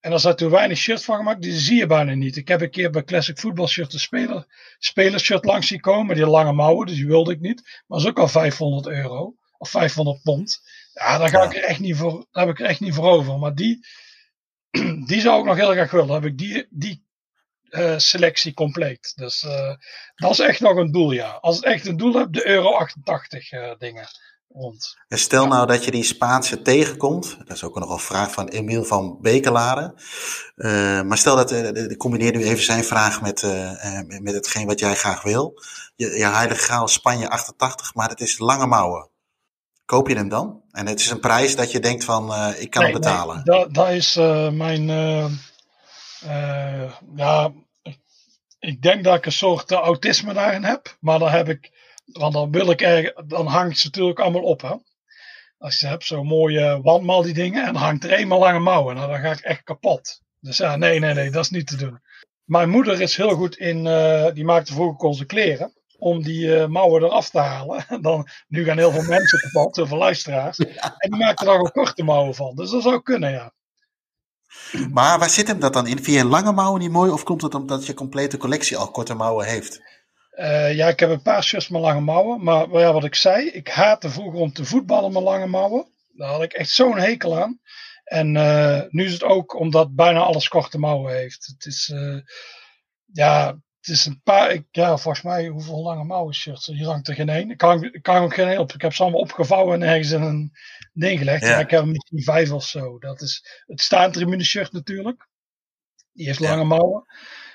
[0.00, 2.36] En als er toen weinig shirt van gemaakt, die zie je bijna niet.
[2.36, 4.46] Ik heb een keer bij Classic Football Shirt een speler,
[4.78, 6.16] spelershirt langs zien komen.
[6.16, 7.62] Die lange mouwen, dus die wilde ik niet.
[7.62, 9.34] Maar dat is ook al 500 euro.
[9.58, 10.60] Of 500 pond.
[10.94, 13.10] Ja, daar, ga Ik er echt niet voor, daar heb ik er echt niet voor
[13.10, 13.38] over.
[13.38, 13.86] Maar die,
[15.10, 16.06] die zou ik nog heel graag willen.
[16.06, 17.04] Dan heb ik die, die
[17.70, 19.12] uh, selectie compleet.
[19.14, 19.74] Dus uh,
[20.14, 21.30] dat is echt nog een doel, ja.
[21.30, 24.06] Als het echt een doel heb, de Euro 88 uh, eh, dingen.
[24.48, 24.96] Rond.
[25.08, 27.36] Stel nou dat je die Spaanse tegenkomt.
[27.38, 29.94] Dat is ook nog een vraag van Emiel van Bekelaren.
[31.06, 33.42] maar stel dat, uh, combineer nu even zijn vraag met,
[34.20, 35.62] met hetgeen wat jij graag wil.
[35.96, 39.10] Je, je heilige graal Spanje 88, maar het is lange mouwen
[39.84, 40.62] koop je hem dan?
[40.70, 43.34] En het is een prijs dat je denkt van, uh, ik kan nee, hem betalen.
[43.34, 45.26] Nee, dat, dat is uh, mijn, uh,
[47.14, 47.52] ja,
[48.58, 50.96] ik denk dat ik een soort autisme daarin heb.
[51.00, 51.70] Maar dan heb ik,
[52.04, 54.62] want dan wil ik er, dan hangt ze natuurlijk allemaal op.
[54.62, 54.74] Hè?
[55.58, 58.94] Als je hebt zo'n mooie wandmal die dingen en dan hangt er eenmaal lange mouwen.
[58.94, 60.22] Nou, dan ga ik echt kapot.
[60.40, 62.02] Dus ja, nee, nee, nee, dat is niet te doen.
[62.44, 63.84] Mijn moeder is heel goed in,
[64.34, 65.72] die maakte vroeger onze kleren
[66.04, 67.86] om die uh, mouwen eraf te halen.
[68.02, 70.58] Dan, nu gaan heel veel mensen kapot, heel veel luisteraars.
[70.58, 72.54] En die maken er ook korte mouwen van.
[72.54, 73.52] Dus dat zou kunnen, ja.
[74.90, 76.02] Maar waar zit hem dat dan in?
[76.02, 77.10] Via een lange mouwen niet mooi?
[77.10, 79.82] Of komt het omdat je complete collectie al korte mouwen heeft?
[80.32, 82.42] Uh, ja, ik heb een paar shirts met lange mouwen.
[82.42, 85.86] Maar ja, wat ik zei, ik haatte vroeger om te voetballen met lange mouwen.
[86.12, 87.60] Daar had ik echt zo'n hekel aan.
[88.04, 91.46] En uh, nu is het ook omdat bijna alles korte mouwen heeft.
[91.46, 91.92] Het is,
[93.12, 93.56] ja,
[93.86, 96.66] het is een paar, ik, ja, volgens mij, hoeveel lange mouwen shirts?
[96.66, 97.50] Hier hangt er geen één.
[97.50, 98.72] Ik kan, ik kan ook geen één op.
[98.72, 100.52] Ik heb ze allemaal opgevouwen en ergens in een
[100.92, 101.42] ding gelegd.
[101.42, 101.58] Ja.
[101.58, 102.98] ik heb er misschien vijf of zo.
[102.98, 105.28] Dat is het staantribune shirt natuurlijk.
[106.12, 107.04] Die heeft lange mouwen.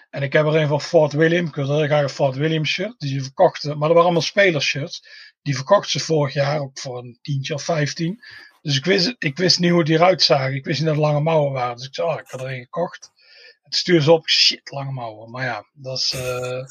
[0.10, 1.46] En ik heb er een van Fort William.
[1.46, 3.00] Ik wil graag een Fort William shirt.
[3.00, 5.02] Die verkochten, maar dat waren allemaal spelershirts.
[5.42, 8.24] Die verkochten ze vorig jaar ook voor een tientje of vijftien.
[8.62, 10.56] Dus ik wist, ik wist niet hoe die eruit zagen.
[10.56, 11.76] Ik wist niet dat het lange mouwen waren.
[11.76, 13.12] Dus ik zei, oh, ik had er een gekocht
[13.70, 15.32] stuur ze op, shit, lange mouwen.
[15.32, 16.14] Maar ja, dat is...
[16.16, 16.66] Uh...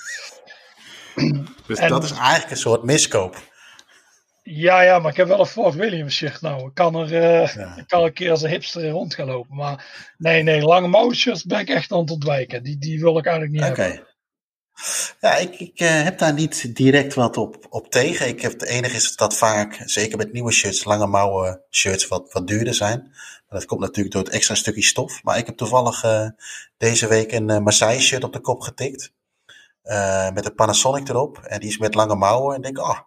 [1.66, 3.36] dus dat is eigenlijk een soort miskoop.
[4.42, 6.66] Ja, ja, maar ik heb wel een Fort Williams shirt nou.
[6.66, 9.56] Ik kan er uh, ik kan een keer als een hipster rond gaan lopen.
[9.56, 12.62] Maar nee, nee, lange mouwen shirts ben ik echt aan het ontwijken.
[12.62, 14.06] Die, die wil ik eigenlijk niet hebben.
[15.20, 18.28] Ja, ik, ik uh, heb daar niet direct wat op, op tegen.
[18.28, 22.32] Ik heb, het enige is dat vaak, zeker met nieuwe shirts, lange mouwen shirts wat,
[22.32, 23.12] wat duurder zijn.
[23.48, 25.22] Dat komt natuurlijk door het extra stukje stof.
[25.22, 26.28] Maar ik heb toevallig uh,
[26.76, 29.12] deze week een uh, Marseille shirt op de kop getikt.
[30.34, 31.38] met een Panasonic erop.
[31.38, 32.54] En die is met lange mouwen.
[32.54, 32.98] En denk, oh,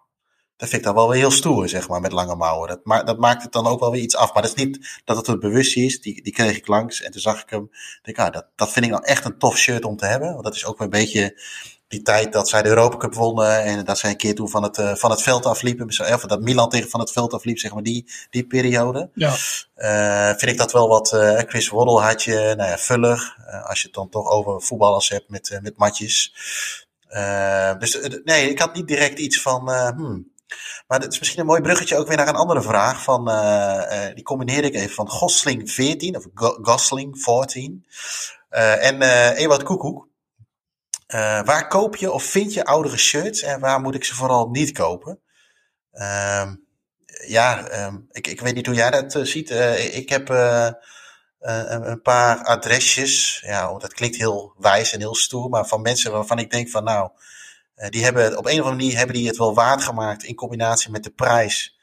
[0.62, 2.68] dat vind ik dan wel weer heel stoer, zeg maar, met lange mouwen.
[2.68, 4.32] Dat, ma dat maakt het dan ook wel weer iets af.
[4.32, 6.00] Maar dat is niet dat het een bewustzijn is.
[6.00, 7.70] Die, die kreeg ik langs en toen zag ik hem.
[8.02, 10.32] Denk, ah, dat, dat vind ik nou echt een tof shirt om te hebben.
[10.32, 11.40] Want dat is ook een beetje
[11.88, 13.62] die tijd dat zij de Europa Cup wonnen.
[13.62, 15.86] En dat zij een keer toen van het, uh, van het veld afliepen.
[15.86, 19.10] Of dat Milan tegen van het veld afliep, zeg maar, die, die periode.
[19.14, 19.34] Ja.
[19.76, 21.12] Uh, vind ik dat wel wat.
[21.12, 23.36] Uh, Chris Waddle had je, nou ja, Vuller.
[23.68, 26.34] als je het dan toch over voetballers hebt met, met matjes.
[27.78, 29.70] dus nee, ik had niet direct iets van.
[29.70, 30.31] Hmm,
[30.86, 33.02] maar het is misschien een mooi bruggetje ook weer naar een andere vraag.
[33.02, 33.34] Van, uh,
[33.90, 36.26] uh, die combineer ik even van Gosling 14 of
[36.62, 37.86] Gosling 14.
[38.50, 39.02] Uh, en
[39.36, 40.08] Ewart Koekoek.
[41.44, 44.72] waar koop je of vind je oudere shirts en waar moet ik ze vooral niet
[44.72, 45.20] kopen?
[45.92, 46.54] Ehm,
[47.26, 49.50] ja, um, ik, ik weet niet hoe jij dat ziet.
[49.92, 50.28] ik heb
[51.38, 53.42] een, paar adresjes.
[53.46, 56.84] Ja, dat klinkt heel wijs en heel stoer, maar van mensen waarvan ik denk van
[56.84, 57.10] nou
[57.88, 60.90] die hebben op een of andere manier hebben die het wel waard gemaakt in combinatie
[60.90, 61.80] met de prijs.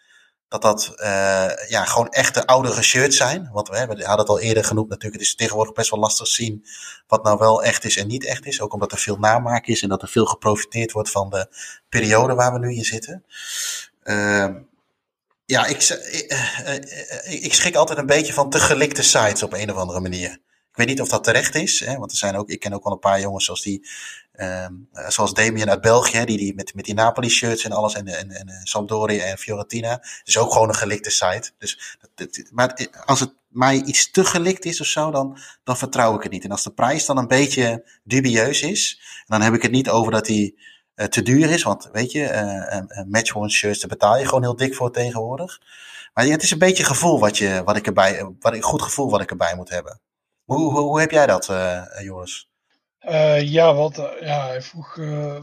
[0.47, 3.49] Dat dat uh, ja, gewoon echte oudere shirts zijn.
[3.51, 5.21] Want we hebben, hadden het al eerder genoemd natuurlijk.
[5.21, 6.65] Het is tegenwoordig best wel lastig zien
[7.07, 8.61] wat nou wel echt is en niet echt is.
[8.61, 11.47] Ook omdat er veel namaak is en dat er veel geprofiteerd wordt van de
[11.89, 13.23] periode waar we nu in zitten.
[14.03, 14.47] Uh,
[15.45, 16.33] ja, ik, ik,
[17.27, 20.39] uh, ik schrik altijd een beetje van te gelikte sites op een of andere manier.
[20.79, 22.83] Ik weet niet of dat terecht is, hè, want er zijn ook, ik ken ook
[22.83, 23.87] wel een paar jongens zoals die
[24.41, 28.31] Um, zoals Damien uit België, die, die met, met die Napoli-shirts en alles, en, en,
[28.31, 30.03] en eh, Sampdoria en Fiorentina.
[30.23, 31.51] is ook gewoon een gelikte site.
[31.57, 36.15] Dus, dat, maar als het mij iets te gelikt is of zo, dan, dan vertrouw
[36.15, 36.43] ik het niet.
[36.43, 40.11] En als de prijs dan een beetje dubieus is, dan heb ik het niet over
[40.11, 40.59] dat die
[41.09, 41.63] te duur is.
[41.63, 45.61] Want weet je, uh, matchworn shirts, daar betaal je gewoon heel dik voor tegenwoordig.
[46.13, 49.09] Maar het is een beetje gevoel wat, je, wat ik erbij, wat, een goed gevoel
[49.09, 49.99] wat ik erbij moet hebben.
[50.49, 51.45] Hoe, hoe, heb jij dat,
[52.01, 52.47] Joris?
[53.01, 54.95] Uh, ja, wat, ja, hij vroeg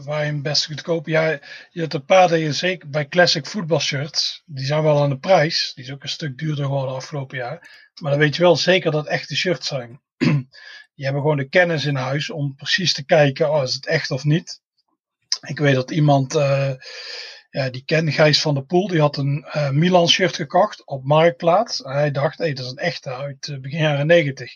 [0.03, 1.11] waar je hem best kopen.
[1.11, 1.29] Ja,
[1.69, 5.71] je hebt een paar je zeker bij classic voetbalshirts, die zijn wel aan de prijs.
[5.75, 7.89] Die is ook een stuk duurder geworden afgelopen jaar.
[8.01, 10.01] Maar dan weet je wel zeker dat het echte shirts zijn.
[10.95, 14.11] die hebben gewoon de kennis in huis om precies te kijken, oh, is het echt
[14.11, 14.61] of niet.
[15.47, 16.35] Ik weet dat iemand
[17.49, 21.03] ja, die kende Gijs van der Poel, die had een uh, Milan shirt gekocht op
[21.03, 21.77] Marktplaats.
[21.77, 24.51] Hij dacht, hey, dat is een echte uit uh, begin jaren negentig.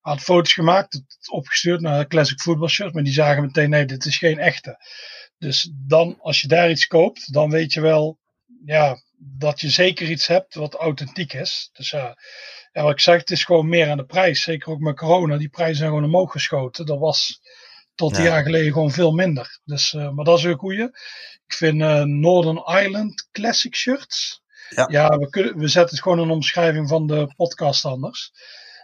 [0.00, 3.84] Had foto's gemaakt, het opgestuurd naar een classic football shirt, maar die zagen meteen, nee,
[3.84, 4.78] dit is geen echte.
[5.38, 8.18] Dus dan, als je daar iets koopt, dan weet je wel,
[8.64, 11.70] ja, dat je zeker iets hebt wat authentiek is.
[11.72, 12.16] Dus ja,
[12.72, 14.42] ja wat ik zeg, het is gewoon meer aan de prijs.
[14.42, 16.86] Zeker ook met corona, die prijzen zijn gewoon omhoog geschoten.
[16.86, 17.40] Dat was
[17.96, 19.60] tot een jaar geleden gewoon veel minder.
[19.64, 20.82] Dus, uh, maar dat is een goeie.
[21.46, 24.42] Ik vind uh, Northern Island Classic Shirts.
[24.68, 28.32] Ja, ja we, kunnen, we zetten het gewoon een omschrijving van de podcast anders.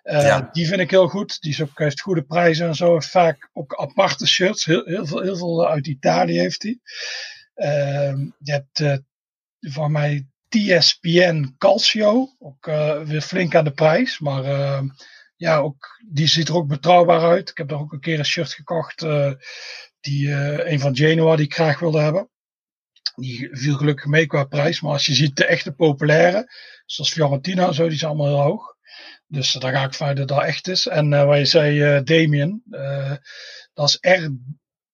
[0.05, 0.49] Uh, ja.
[0.53, 1.41] Die vind ik heel goed.
[1.41, 3.01] Die is ook, heeft goede prijzen en zo.
[3.01, 4.65] Vaak ook aparte shirts.
[4.65, 6.79] Heel, heel, veel, heel veel uit Italië heeft hij.
[7.55, 9.03] Uh, je hebt
[9.61, 12.37] van mij TSPN Calcio.
[12.39, 12.67] Ook
[13.05, 14.19] weer flink aan de prijs.
[14.19, 14.45] Maar
[15.43, 17.51] ja, ook, die ziet er ook betrouwbaar uit.
[17.51, 19.01] Ik heb daar ook een keer een shirt gekocht.
[20.01, 20.31] die
[20.71, 22.31] een van Genoa die ik graag wilde hebben.
[23.15, 24.81] Die viel gelukkig mee qua prijs.
[24.81, 26.53] Maar als je ziet de echte populaire,
[26.87, 28.77] zoals Fiorentina en zo, die zijn allemaal heel hoog.
[29.27, 30.87] Dus daar ga ik vanuit dat dat echt is.
[30.87, 32.63] En waar je zei, Damien,
[33.73, 34.31] dat is R,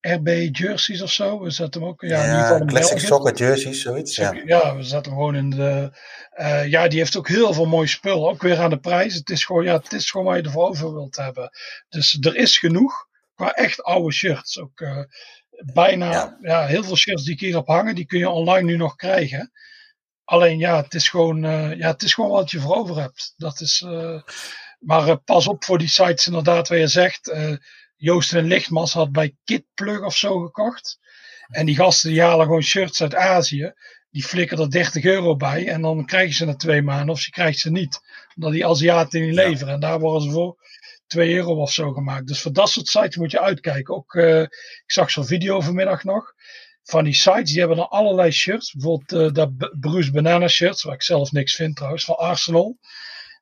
[0.00, 1.40] RB jerseys of zo.
[1.40, 2.00] We zetten hem ook.
[2.00, 4.16] Ja, ja in ieder geval classic soccer jerseys, zoiets.
[4.16, 4.32] Ja.
[4.44, 5.90] ja, we zetten hem gewoon in de.
[6.68, 8.28] ja, die heeft ook heel veel mooi spul.
[8.28, 9.14] Ook weer aan de prijs.
[9.14, 11.50] Het is gewoon, ja, het is gewoon waar je ervoor over wilt hebben.
[11.88, 14.58] Dus er is genoeg qua echt oude shirts.
[14.58, 14.82] Ook
[15.74, 16.66] bijna ja.
[16.66, 19.52] heel veel shirts die ik hierop hangen, die kun je online nu nog krijgen.
[20.24, 23.34] Alleen ja, het is gewoon, uh, ja, het is gewoon wat je voor over hebt.
[23.36, 23.86] Dat is,
[24.78, 27.32] maar pas op voor die sites inderdaad waar je zegt.
[28.00, 30.98] Joost en Lichtmas had bij Kitplug of zo gekocht.
[31.48, 33.72] En die gasten die halen gewoon shirts uit Azië.
[34.10, 35.68] Die flikken er 30 euro bij.
[35.68, 38.00] En dan krijgen ze na twee maanden of ze krijgen ze niet.
[38.34, 39.74] Omdat die Aziaten niet leveren.
[39.74, 40.56] En daar worden ze voor
[41.06, 42.26] 2 euro of zo gemaakt.
[42.26, 43.94] Dus voor dat soort sites moet je uitkijken.
[43.94, 46.32] Ook, uh, ik zag zo'n video vanmiddag nog.
[46.82, 48.72] Van die sites, die hebben dan allerlei shirts.
[48.72, 52.78] Bijvoorbeeld uh, dat Bruce Banana shirts, waar ik zelf niks vind trouwens, van Arsenal.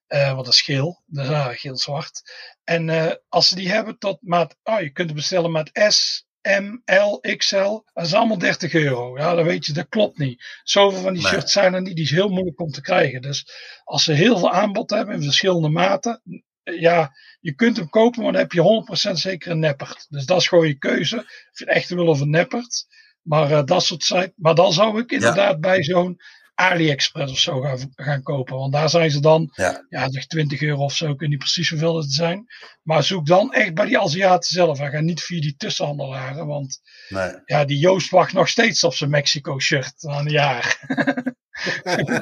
[0.09, 1.03] Uh, want dat is geel.
[1.07, 2.23] Dat geel-zwart.
[2.65, 6.79] En als ze die hebben tot maat, oh, je kunt het bestellen met S, M,
[6.85, 7.83] L, XL.
[7.93, 9.19] Dat is allemaal 30 euro.
[9.19, 10.61] Ja, dan weet je, dat klopt niet.
[10.63, 11.33] Zoveel van die Nee.
[11.33, 11.95] shirts zijn er niet.
[11.95, 13.23] Die is heel moeilijk om te krijgen.
[13.23, 13.49] Dus
[13.85, 16.23] als ze heel veel aanbod hebben in verschillende maten.
[16.63, 20.07] Ja, je kunt hem kopen, maar dan heb je 100% zeker een neppert.
[20.09, 21.17] Dus dat is gewoon je keuze.
[21.17, 22.87] Of je het echt wil of een neppert.
[23.23, 24.33] Maar eh, dat soort.
[24.37, 26.17] Maar dan zou ik inderdaad bij zo'n
[26.57, 28.57] AliExpress of zo gaan, gaan kopen.
[28.57, 29.85] Want daar zijn ze dan, Ja.
[29.89, 31.11] ja, zeg 20 euro of zo.
[31.11, 32.47] Ik weet niet precies hoeveel het zijn.
[32.83, 34.81] Maar zoek dan echt bij die Aziaten zelf.
[34.81, 36.47] En ga niet via die tussenhandelaren.
[36.47, 37.31] Want Nee.
[37.45, 40.79] ja, die Joost wacht nog steeds op zijn Mexico shirt na een jaar.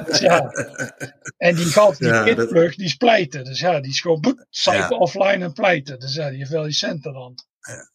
[0.05, 0.49] Dus ja.
[1.37, 3.43] En die gaat die Ja, dat- die is pleiten.
[3.43, 4.87] Dus ja, die is gewoon Ja.
[4.87, 5.99] offline en pleiten.
[5.99, 7.33] Dus ja, die heeft wel die centen dan.
[7.59, 7.89] Ja,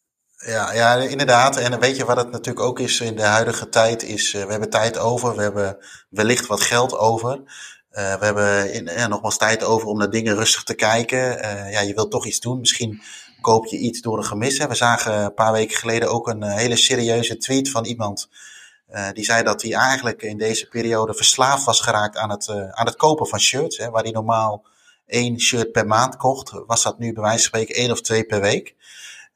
[0.45, 1.57] ja, inderdaad.
[1.57, 4.03] En weet je wat het natuurlijk ook is in de huidige tijd?
[4.03, 5.77] Is, eh, we hebben tijd over, we hebben
[6.09, 7.41] wellicht wat geld over.
[7.89, 11.43] Eh, we hebben in, nogmaals tijd over om naar dingen rustig te kijken.
[11.43, 12.59] Eh, ja, je wilt toch iets doen.
[12.59, 13.01] Misschien
[13.41, 14.57] koop je iets door een gemis.
[14.57, 18.29] We zagen een paar weken geleden ook een hele serieuze tweet van iemand.
[19.13, 22.95] die zei dat hij eigenlijk in deze periode verslaafd was geraakt aan het, aan het
[22.95, 23.77] kopen van shirts.
[23.77, 24.65] Hè, waar hij normaal
[25.05, 28.23] één shirt per maand kocht, was dat nu bij wijze van spreken één of twee
[28.23, 28.75] per week.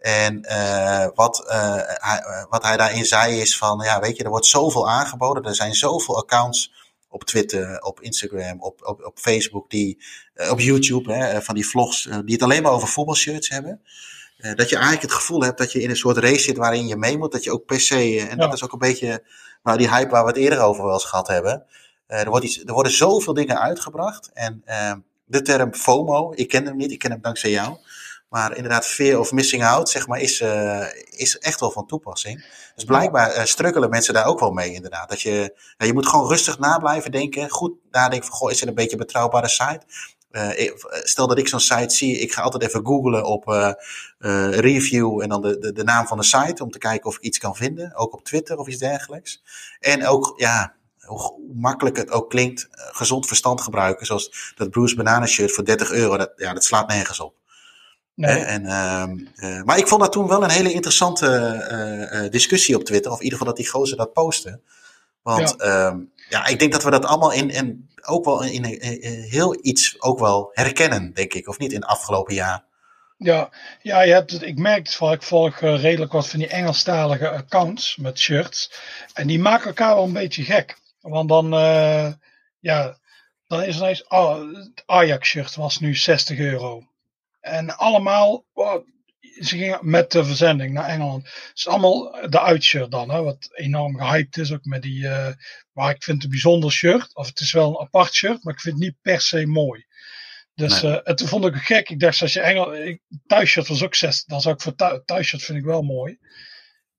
[0.05, 4.23] En eh, wat, eh, hij, eh, wat hij daarin zei is van, ja, weet je,
[4.23, 5.43] er wordt zoveel aangeboden.
[5.43, 6.73] Er zijn zoveel accounts
[7.09, 10.03] op Twitter, op Instagram, op, op, op Facebook, die,
[10.49, 13.81] op YouTube, hè, van die vlogs, die het alleen maar over voetbalshirts hebben.
[14.55, 16.95] Dat je eigenlijk het gevoel hebt dat je in een soort race zit waarin je
[16.95, 17.31] mee moet.
[17.31, 18.45] Dat je ook per se, en Ja.
[18.45, 19.23] dat is ook een beetje
[19.63, 21.65] nou, die hype waar we het eerder over wel eens gehad hebben.
[22.07, 24.31] Er, wordt iets, er worden zoveel dingen uitgebracht.
[24.33, 24.63] En
[25.25, 27.77] de term FOMO, ik ken hem niet, ik ken hem dankzij jou.
[28.35, 32.45] Maar inderdaad, fear of missing out, zeg maar, is, eh, is echt wel van toepassing.
[32.75, 35.09] Dus blijkbaar eh, struggelen mensen daar ook wel mee, inderdaad.
[35.09, 37.49] Dat je, ja, je moet gewoon rustig na blijven denken.
[37.49, 39.81] Goed nadenken van, goh, is het een beetje een betrouwbare site?
[40.31, 40.71] Eh,
[41.03, 43.75] stel dat ik zo'n site zie, ik ga altijd even googlen op
[44.49, 47.21] review en dan de, de, de naam van de site om te kijken of ik
[47.21, 47.95] iets kan vinden.
[47.95, 49.43] Ook op Twitter of iets dergelijks.
[49.79, 54.05] En ook, ja, hoe makkelijk het ook klinkt, gezond verstand gebruiken.
[54.05, 57.43] Zoals dat Bruce Banana shirt voor 30 euro, dat, ja, dat slaat nergens op.
[58.15, 58.31] Nee.
[58.31, 62.31] Hè, En, ehm, eh, maar ik vond dat toen wel een hele interessante eh, eh,
[62.31, 63.11] discussie op Twitter.
[63.11, 64.61] Of in ieder geval dat die gozer dat postte.
[65.21, 65.97] Want ja,
[66.29, 69.57] ja ik denk dat we dat allemaal in, in ook wel in, in, in heel
[69.61, 71.47] iets ook wel herkennen, denk ik.
[71.47, 72.65] Of niet in het afgelopen jaar.
[73.17, 73.49] Ja,
[73.81, 76.47] ja je hebt het, ik merk het wel, ik volg eh, redelijk wat van die
[76.47, 78.71] Engelstalige accounts met shirts.
[79.13, 80.77] En die maken elkaar wel een beetje gek.
[81.01, 82.13] Want dan, eh,
[82.59, 82.97] ja,
[83.47, 86.83] dan is er ineens, oh, het Ajax shirt was nu 60 euro.
[87.45, 88.85] En allemaal, oh,
[89.19, 91.23] ze gingen met de verzending naar Engeland.
[91.25, 94.51] Het is allemaal de uitshirt dan, hè, wat enorm gehyped is.
[94.53, 95.33] Ook met die, eh,
[95.71, 97.15] maar ik vind het een bijzonder shirt.
[97.15, 99.85] Of het is wel een apart shirt, maar ik vind het niet per se mooi.
[100.53, 101.01] Dus Nee.
[101.01, 101.89] eh, toen vond ik het gek.
[101.89, 104.25] Ik dacht, als je Engel, ik, thuisshirt was ook 60.
[104.27, 106.17] Dan zou ik voor thu- thuisshirt vind ik wel mooi.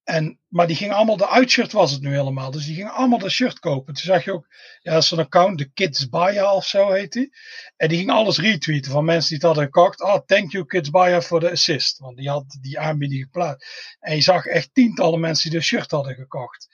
[0.06, 2.50] En, maar die gingen allemaal, de uitshirt was het nu helemaal.
[2.50, 3.94] Dus die gingen allemaal de shirt kopen.
[3.94, 4.46] Toen zag je ook,
[4.80, 7.36] ja, dat account, de Kids Baya of zo heet die.
[7.76, 10.00] En die gingen alles retweeten van mensen die het hadden gekocht.
[10.00, 11.98] Ah, thank you Kids Baya voor de assist.
[11.98, 13.96] Want die had die aanbieding geplaatst.
[14.00, 16.68] En je zag echt tientallen mensen die de shirt hadden gekocht.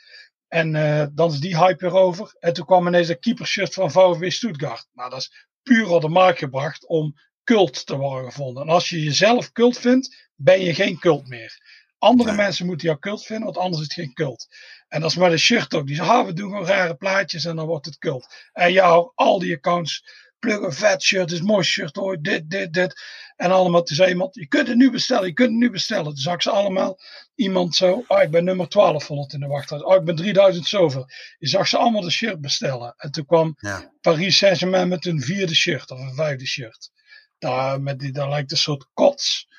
[0.49, 2.37] En eh, dan is die hype weer over.
[2.39, 4.89] En toen kwam ineens een keepershirt van VfB Stuttgart.
[4.93, 7.15] Nou, dat is puur op de markt gebracht om
[7.45, 8.63] cult te worden gevonden.
[8.63, 11.62] En als je jezelf cult vindt, ben je geen cult meer.
[12.03, 14.49] Andere mensen moeten jou cult vinden, want anders is het geen cult.
[14.89, 15.87] En dat is met een shirt ook.
[15.87, 18.49] Die zeggen, ah, we doen gewoon rare plaatjes en dan wordt het cult.
[18.53, 20.05] En jou, al die accounts,
[20.39, 23.03] plug een vet shirt, is mooi shirt hoor, dit, dit, dit.
[23.37, 26.05] En allemaal, toen zei iemand, je kunt het nu bestellen, je kunt het nu bestellen.
[26.05, 26.99] Toen zag ik ze allemaal,
[27.35, 29.85] iemand zo, ah, ik ben nummer 1200 in de wachtlijst.
[29.85, 31.09] Oh, ik ben 3000 zoveel.
[31.39, 32.95] Je zag ze allemaal de shirt bestellen.
[32.97, 33.93] En toen kwam Ja.
[34.01, 36.91] Paris Saint-Germain met een vierde shirt of een vijfde shirt.
[37.39, 39.51] Daar, met die, daar lijkt een soort kots.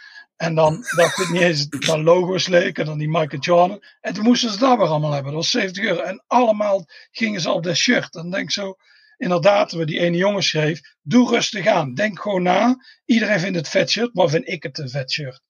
[0.44, 3.84] En dan dacht ik niet eens dat logo's leek en dan die Michael Jordan.
[4.02, 5.32] En toen moesten ze dat weer allemaal hebben.
[5.32, 6.02] Dat was 70 euro.
[6.02, 8.16] En allemaal gingen ze op dat shirt.
[8.16, 8.76] En dan denk ik zo,
[9.18, 10.80] inderdaad, wat die ene jongen schreef.
[11.02, 11.94] Doe rustig aan.
[11.94, 12.76] Denk gewoon na.
[13.06, 15.42] Iedereen vindt het vet shirt, maar vind ik het een vet shirt.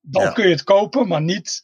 [0.00, 0.30] Dan Ja.
[0.32, 1.60] kun je het kopen, maar niet.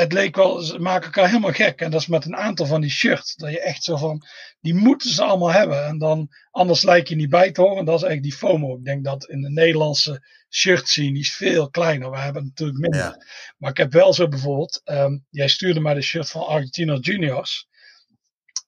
[0.00, 1.80] Het leek wel, ze maken elkaar helemaal gek.
[1.80, 3.34] En dat is met een aantal van die shirts.
[3.34, 4.26] Dat je echt zo van,
[4.60, 5.84] die moeten ze allemaal hebben.
[5.84, 7.84] En dan, anders lijkt je niet bij te horen.
[7.84, 8.76] Dat is eigenlijk die FOMO.
[8.76, 12.10] Ik denk dat in de Nederlandse shirt scene die is veel kleiner.
[12.10, 13.00] We hebben natuurlijk minder.
[13.00, 13.24] Ja.
[13.56, 17.68] Maar ik heb wel zo bijvoorbeeld, ehm, jij stuurde mij de shirt van Argentina Juniors.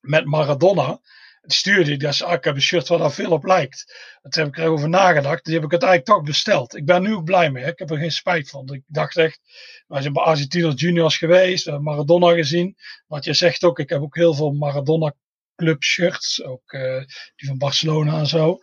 [0.01, 1.01] Met Maradona.
[1.43, 3.85] Het stuurde ik, dat is, ah, ik heb een shirt waar daar veel op lijkt.
[4.23, 5.45] Daar heb ik erover nagedacht.
[5.45, 6.77] Die heb ik uiteindelijk toch besteld.
[6.77, 7.65] Ik ben nu ook blij mee.
[7.65, 8.69] Ik heb er geen spijt van.
[8.73, 9.41] Ik dacht echt,
[9.87, 11.65] wij zijn bij Argentina Juniors geweest.
[11.65, 12.77] We hebben Maradona gezien.
[13.07, 15.15] Wat je zegt ook, ik heb ook heel veel Maradona
[15.57, 16.43] club shirts.
[16.43, 16.99] Ook eh,
[17.37, 18.59] die van Barcelona en zo.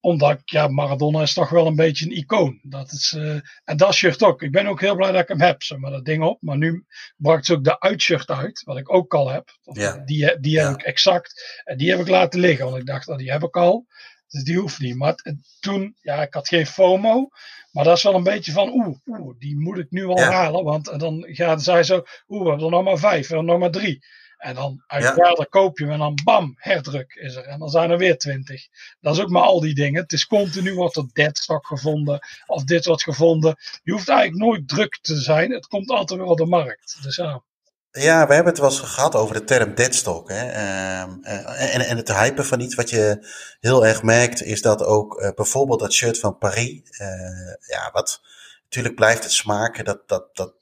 [0.00, 2.60] Omdat, ja, Maradona is toch wel een beetje een icoon.
[2.62, 4.42] Dat is, uh, en dat shirt ook.
[4.42, 6.42] Ik ben ook heel blij dat ik hem heb, zeg maar, dat ding op.
[6.42, 6.84] Maar nu
[7.16, 9.58] bracht ze ook de uitshirt uit, wat ik ook al heb.
[9.62, 9.96] Ja.
[10.04, 11.60] Die, die heb ik exact.
[11.64, 13.86] En die heb ik laten liggen, want ik dacht, dat die heb ik al.
[14.28, 14.96] Dus die hoeft niet.
[14.96, 15.14] Maar
[15.60, 17.28] toen, ja, ik had geen FOMO.
[17.70, 20.64] Maar dat is wel een beetje van, oeh, oeh die moet ik nu al halen.
[20.64, 23.58] Want dan gaat zij zo, oeh, we hebben er nog maar vijf, we hebben er
[23.58, 24.04] nog maar drie.
[24.38, 25.46] En dan uit ja.
[25.50, 27.44] koop je hem en dan bam, herdruk is er.
[27.44, 28.66] En dan zijn er weer twintig.
[29.00, 30.02] Dat is ook maar al die dingen.
[30.02, 32.18] Het is continu wordt er deadstock gevonden.
[32.46, 33.56] Of dit wordt gevonden.
[33.82, 35.50] Je hoeft eigenlijk nooit druk te zijn.
[35.50, 36.98] Het komt altijd weer op de markt.
[37.02, 37.42] Dus ja.
[37.90, 40.28] Ja, we hebben het wel eens gehad over de term deadstock.
[40.28, 40.48] Hè?
[40.48, 42.74] Ehm, eh, en, en het hypen van iets.
[42.74, 43.26] Wat je
[43.60, 46.80] heel erg merkt, is dat ook uh, bijvoorbeeld dat shirt van Paris.
[47.00, 48.20] Uh, ja, wat
[48.62, 49.84] natuurlijk blijft het smaken.
[49.84, 50.54] Dat, dat, dat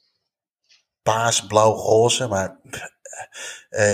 [1.03, 2.27] paas, blauw, roze.
[2.27, 2.59] Maar
[3.71, 3.91] uh,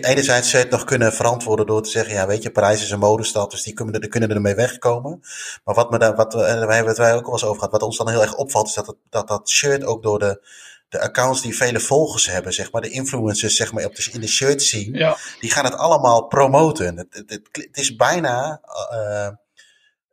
[0.00, 2.90] enerzijds zou je het nog kunnen verantwoorden door te zeggen, ja, weet je, Parijs is
[2.90, 5.20] een modestad, dus die kunnen, er, kunnen ermee wegkomen.
[5.64, 7.82] Maar wat me daar, wat, wij hebben het wij ook al eens over gehad, wat
[7.82, 10.46] ons dan heel erg opvalt, is dat het, dat, dat shirt ook door de,
[10.88, 14.20] de accounts die vele volgers hebben, zeg maar, de influencers, zeg maar, op de, in
[14.20, 15.16] de shirt zien, ja.
[15.40, 16.96] die gaan het allemaal promoten.
[16.96, 18.60] Het, het, het, het is bijna,
[18.92, 19.28] uh,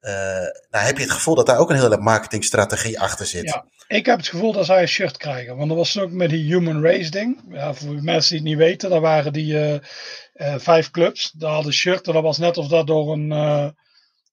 [0.02, 0.12] uh,
[0.70, 3.44] nou heb je het gevoel dat daar ook een hele marketingstrategie achter zit.
[3.44, 3.66] Ja.
[3.88, 5.56] Ik heb het gevoel dat zij een shirt krijgen.
[5.56, 7.42] Want dat was ook met die Human Race ding.
[7.50, 9.80] Ja, voor mensen die het niet weten, daar waren die uh, uh,
[10.58, 11.32] vijf clubs.
[11.32, 13.32] Daar hadden shirt en dat was net of dat door een,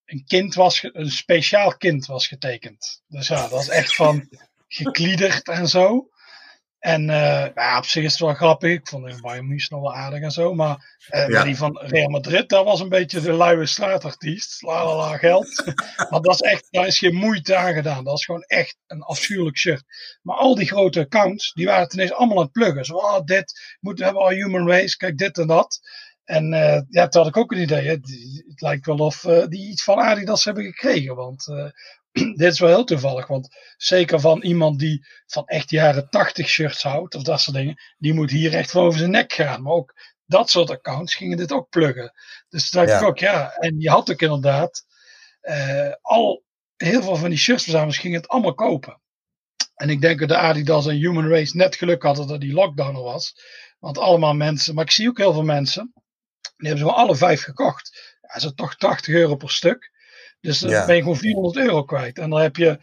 [0.06, 3.02] een kind was, een speciaal kind was getekend.
[3.08, 4.28] Dus ja, dat was echt van
[4.68, 6.08] gekliederd en zo.
[6.78, 8.72] En uh, ja, op zich is het wel grappig.
[8.72, 10.54] Ik vond de Bayern München nog wel aardig en zo.
[10.54, 11.44] Maar, uh, ja.
[11.44, 14.62] die van Real Madrid, dat was een beetje de luie straatartiest.
[14.62, 15.74] La la la geld.
[16.10, 18.04] maar dat is echt, daar is geen moeite aan gedaan.
[18.04, 19.82] Dat is gewoon echt een afschuwelijk shirt.
[20.22, 22.84] Maar al die grote accounts, die waren ineens allemaal aan het pluggen.
[22.84, 25.80] Zo, oh, dit, moeten we hebben al human race, kijk dit en dat.
[26.26, 27.88] En uh, ja, toen had ik ook een idee.
[27.88, 31.14] Het lijkt wel of uh, die iets van Adidas hebben gekregen.
[31.14, 31.70] Want uh,
[32.36, 36.82] dit is wel heel toevallig, want zeker van iemand die van echt jaren 80 shirts
[36.82, 39.62] houdt of dat soort dingen, die moet hier echt van over zijn nek gaan.
[39.62, 39.94] Maar ook
[40.24, 42.12] dat soort accounts gingen dit ook pluggen.
[42.48, 43.00] Dus toen dacht ja.
[43.00, 44.84] ik ook, ja, en je had ook inderdaad
[46.00, 46.44] al
[46.76, 49.00] heel veel van die shirtsverzamelaars gingen het allemaal kopen.
[49.74, 52.96] En ik denk dat de Adidas en Human Race net geluk hadden dat die lockdown
[52.96, 53.34] er was.
[53.78, 55.92] Want allemaal mensen, maar ik zie ook heel veel mensen,
[56.56, 58.16] die hebben ze alle vijf gekocht.
[58.22, 59.90] Ja, dat is toch 80 euro per stuk.
[60.40, 60.86] Dus dan ja.
[60.86, 62.18] ben je gewoon 400 euro kwijt.
[62.18, 62.78] En dan heb je,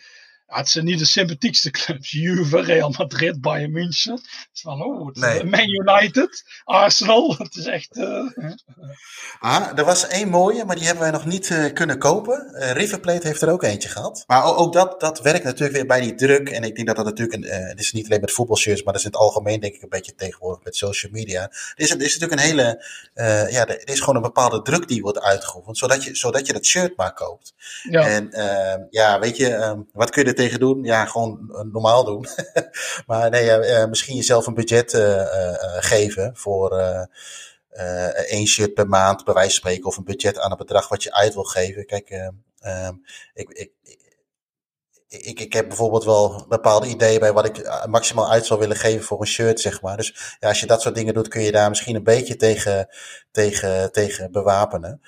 [0.54, 2.12] ja, het zijn niet de sympathiekste clubs.
[2.22, 4.12] Juve, Real Madrid, Bayern München.
[4.14, 5.44] Het is van, oh, het nee.
[5.44, 7.36] Man United, Arsenal.
[7.44, 7.98] Het is echt...
[7.98, 8.32] Uh,
[9.40, 12.56] ah, er was één mooie, maar die hebben wij nog niet uh, kunnen kopen.
[12.56, 14.24] Uh, River Plate heeft er ook eentje gehad.
[14.28, 16.50] Maar ook, ook, dat, dat werkt natuurlijk weer bij die druk.
[16.50, 19.02] En ik denk dat dat natuurlijk, een, het is niet alleen met voetbalshirts, maar dat
[19.02, 21.42] is in het algemeen denk ik een beetje tegenwoordig met social media.
[21.42, 22.86] Er is, er is natuurlijk een hele,
[23.52, 26.66] ja, er is gewoon een bepaalde druk die wordt uitgeoefend, zodat je, zodat je dat
[26.66, 27.54] shirt maar koopt.
[27.90, 28.08] Ja.
[28.08, 28.30] En
[28.90, 30.84] ja, weet je, wat kun je er tegen doen?
[30.84, 31.40] Ja, gewoon
[31.72, 32.26] normaal doen.
[33.08, 35.24] maar nee, uh, misschien jezelf een budget uh,
[35.80, 36.82] geven voor
[38.28, 41.04] één shirt per maand, bij wijze van spreken, of een budget aan het bedrag wat
[41.04, 41.86] je uit wil geven.
[41.86, 42.32] Kijk,
[43.34, 43.72] ik, ik,
[45.20, 49.06] ik, ik heb bijvoorbeeld wel bepaalde ideeën bij wat ik maximaal uit zou willen geven
[49.06, 49.98] voor een shirt, zeg maar.
[49.98, 52.88] Dus ja, als je dat soort dingen doet, kun je daar misschien een beetje tegen,
[53.32, 55.02] tegen, tegen bewapenen.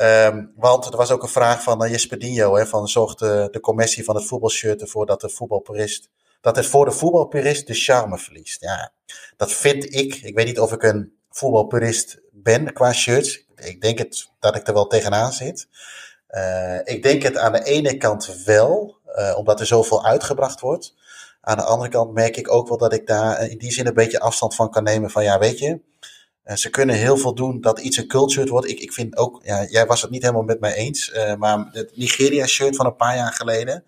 [0.00, 3.48] Um, want er was ook een vraag van uh, Jesper Dinho, hè, van zorgt de,
[3.50, 6.08] de commissie van het voetbalshirt ervoor dat de voetbalpurist,
[6.40, 8.60] dat het voor de voetbalpurist de charme verliest.
[8.60, 8.92] Ja,
[9.36, 10.14] dat vind ik.
[10.14, 13.46] Ik weet niet of ik een voetbalpurist ben qua shirts.
[13.56, 15.68] Ik denk het, dat ik er wel tegenaan zit.
[16.30, 20.94] Uh, ik denk het aan de ene kant wel, uh, omdat er zoveel uitgebracht wordt.
[21.40, 23.94] Aan de andere kant merk ik ook wel dat ik daar in die zin een
[23.94, 25.80] beetje afstand van kan nemen van ja, weet je,
[26.44, 28.68] uh, ze kunnen heel veel doen dat iets een culture wordt.
[28.68, 31.68] Ik, ik vind ook, ja, jij was het niet helemaal met mij eens, uh, maar
[31.72, 33.84] het Nigeria shirt van een paar jaar geleden,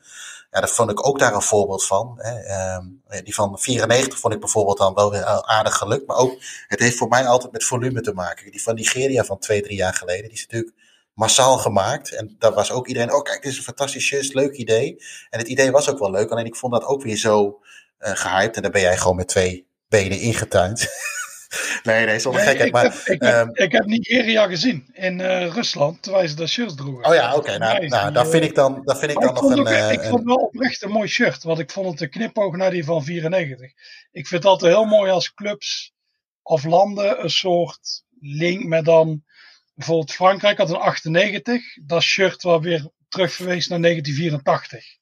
[0.51, 2.15] ja, daar vond ik ook daar een voorbeeld van.
[2.17, 2.45] Hè.
[2.45, 6.37] Uh, die van 94 vond ik bijvoorbeeld dan wel weer aardig gelukt, maar ook,
[6.69, 8.51] het heeft voor mij altijd met volume te maken.
[8.51, 10.77] Die van Nigeria van twee, drie jaar geleden, die is natuurlijk
[11.15, 12.12] massaal gemaakt.
[12.15, 14.97] En daar was ook iedereen, oh kijk, dit is een fantastisch shirt, leuk idee.
[15.31, 17.61] En het idee was ook wel leuk, alleen ik vond dat ook weer zo
[18.01, 18.57] uh, gehyped.
[18.57, 20.89] En daar ben jij gewoon met twee benen ingetuind.
[21.82, 22.73] nee, nee, zonder nee, gekheid.
[22.73, 26.49] Maar, heb, ik, um, heb, ik heb Nigeria gezien in uh, Rusland, terwijl ze dat
[26.49, 27.05] shirt droegen.
[27.05, 27.39] Oh ja, oké.
[27.39, 29.59] Okay, nou, nou daar vind ik dan, daar vind ik dan nog een...
[29.59, 32.57] Ook, uh, ik vond wel oprecht een mooi shirt, want ik vond het een knipoog
[32.57, 33.66] naar die van 94.
[34.12, 35.93] Ik vind het altijd heel mooi als clubs
[36.43, 39.24] of landen een soort link met dan
[39.75, 41.63] bijvoorbeeld Frankrijk had een 98.
[41.85, 44.97] Dat shirt was weer terugverwezen naar 1984.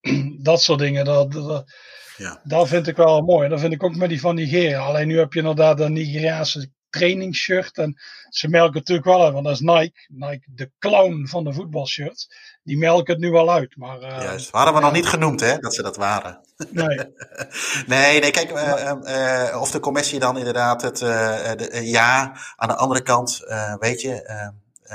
[0.50, 1.04] dat soort dingen.
[1.04, 1.72] Dat, dat,
[2.16, 2.40] ja.
[2.44, 3.48] dat vind ik wel mooi.
[3.48, 4.80] Dat vind ik ook met die van Nigeria.
[4.80, 7.78] Alleen nu heb je inderdaad de Nigeriaanse trainingsshirt.
[7.78, 10.06] En ze melken het natuurlijk wel uit, want dat is Nike.
[10.08, 12.30] Nike, de clown van de voetbalshirts.
[12.62, 13.76] Die melken het nu wel uit.
[13.76, 16.47] Maar, uh, Juist, hadden we nog niet genoemd hè, dat ze dat waren.
[16.70, 16.96] Nee.
[17.86, 22.76] nee, nee, kijk, uh, uh, of de commissie dan inderdaad het de, ja, aan de
[22.76, 23.40] andere kant,
[23.78, 24.42] weet je,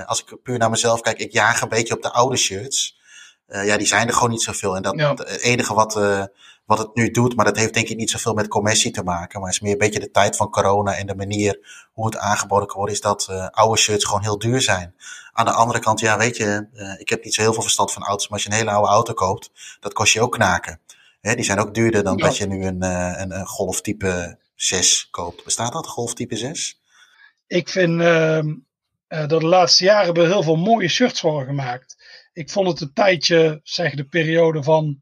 [0.05, 2.99] als ik puur naar mezelf kijk, ik jaag een beetje op de oude shirts.
[3.47, 4.75] ja, die zijn er gewoon niet zoveel.
[4.75, 5.09] En dat ja.
[5.09, 5.93] het enige wat
[6.65, 7.35] wat het nu doet.
[7.35, 9.39] Maar dat heeft denk ik niet zoveel met commissie te maken.
[9.39, 11.59] Maar het is meer een beetje de tijd van corona en de manier
[11.93, 12.95] hoe het aangeboden kan worden.
[12.95, 14.95] Is dat oude shirts gewoon heel duur zijn.
[15.31, 16.67] Aan de andere kant, ja weet je,
[16.97, 18.27] ik heb niet zo heel veel verstand van auto's.
[18.27, 20.79] Maar als je een hele oude auto koopt, dat kost je ook knaken.
[21.23, 22.25] Hè, die zijn ook duurder dan ja.
[22.25, 25.43] dat je nu een, uh, een, een Golf type 6 koopt.
[25.43, 26.81] Bestaat dat, Golf type 6?
[27.47, 28.55] Ik vind ehm,
[29.07, 31.95] dat de laatste jaren hebben heel veel mooie shirts worden gemaakt.
[32.33, 35.01] Ik vond het een tijdje, zeg de periode van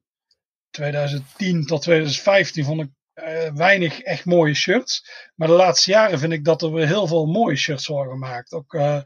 [0.69, 5.09] 2010 tot 2015 vond ik uh, weinig echt mooie shirts.
[5.35, 8.53] Maar de laatste jaren vind ik dat er weer heel veel mooie shirts worden gemaakt.
[8.53, 9.01] Ook uh,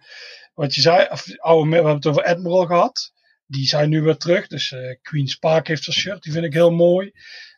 [0.53, 3.13] wat je zei, of, oude, we hebben het over Admiral gehad.
[3.47, 4.47] Die zijn nu weer terug.
[4.47, 7.11] Dus uh, Queen's Park heeft een shirt, die vind ik heel mooi.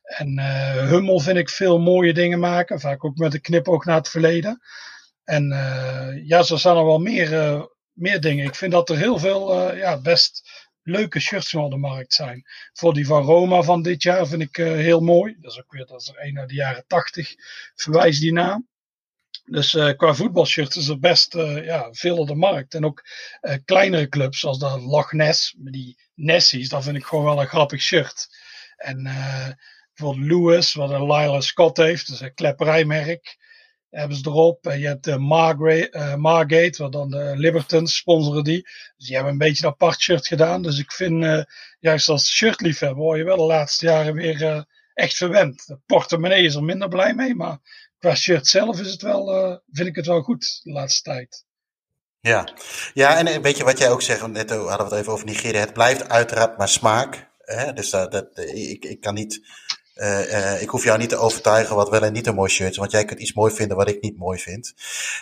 [0.03, 0.39] En
[0.87, 2.79] Hummel vind ik veel mooie dingen maken.
[2.79, 4.61] Vaak ook met een knipoog naar het verleden.
[5.23, 5.47] En
[6.25, 7.29] ja, zo zijn er wel meer,
[7.93, 8.45] meer dingen.
[8.45, 10.49] Ik vind dat er heel veel ja, best
[10.83, 12.43] leuke shirts op de markt zijn.
[12.73, 15.35] Voor die van Roma van dit jaar vind ik heel mooi.
[15.39, 17.35] Dat is ook weer dat is er een uit de jaren 80,
[17.75, 18.67] verwijst die naam.
[19.49, 22.73] Dus uh, qua voetbalshirts is er best uh, ja, veel op de markt.
[22.73, 23.03] En ook
[23.65, 27.81] kleinere clubs zoals de Loch Ness, die Nessies, dat vind ik gewoon wel een grappig
[27.81, 28.27] shirt.
[28.77, 29.03] En
[29.93, 33.37] bijvoorbeeld Lewis, wat een Lila Scott heeft, dus een klepperijmerk
[33.89, 34.67] hebben ze erop.
[34.67, 38.61] En je hebt de Margate, Margate, wat dan de Libertons sponsoren die.
[38.97, 40.61] Dus die hebben een beetje een apart shirt gedaan.
[40.61, 41.45] Dus ik vind,
[41.79, 45.67] juist als shirtliefhebber, word je wel de laatste jaren weer echt verwend.
[45.67, 47.59] De portemonnee is er minder blij mee, maar
[47.99, 49.25] qua shirt zelf is het wel,
[49.71, 51.45] vind ik het wel goed de laatste tijd.
[52.19, 52.47] Ja.
[52.93, 55.59] ja, en weet je wat jij ook zegt, net hadden we het even over Nigeria.
[55.59, 57.29] Het blijft uiteraard maar smaak.
[57.37, 57.73] Hè?
[57.73, 59.41] Dus dat, dat, ik, ik kan niet
[59.95, 62.71] uh, uh, ik hoef jou niet te overtuigen wat wel en niet een mooi shirt
[62.71, 64.73] is, want jij kunt iets mooi vinden wat ik niet mooi vind.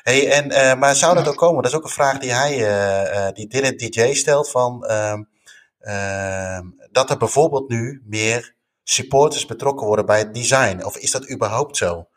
[0.04, 1.64] Hey, en, uh, maar zou dat ook komen?
[1.64, 5.24] Dat is ook een vraag die hij, die Dylan DJ stelt van, ehm,
[6.92, 10.84] dat er bijvoorbeeld nu meer supporters betrokken worden bij het design.
[10.84, 12.08] Of is dat überhaupt zo?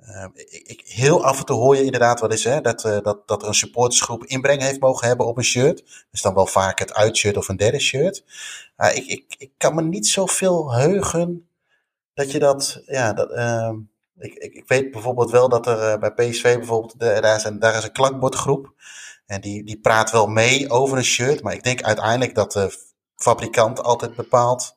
[0.00, 3.42] Ehm, ik, heel af en toe hoor je inderdaad wel eens hè, dat, dat, dat
[3.42, 6.06] er een supportersgroep inbreng heeft mogen hebben op een shirt.
[6.10, 8.24] Dus dan wel vaak het uitshirt of een derde shirt.
[8.94, 11.48] ik, ik, ik kan me niet zoveel heugen
[12.14, 13.72] dat je dat, ja, dat, uh,
[14.18, 17.58] ik, ik, ik, weet bijvoorbeeld wel dat er uh, bij PSV bijvoorbeeld, daar, is een,
[17.58, 18.72] daar is een klankbordgroep.
[19.26, 21.42] En die, die praat wel mee over een shirt.
[21.42, 22.78] Maar ik denk uiteindelijk dat de
[23.16, 24.76] fabrikant altijd bepaalt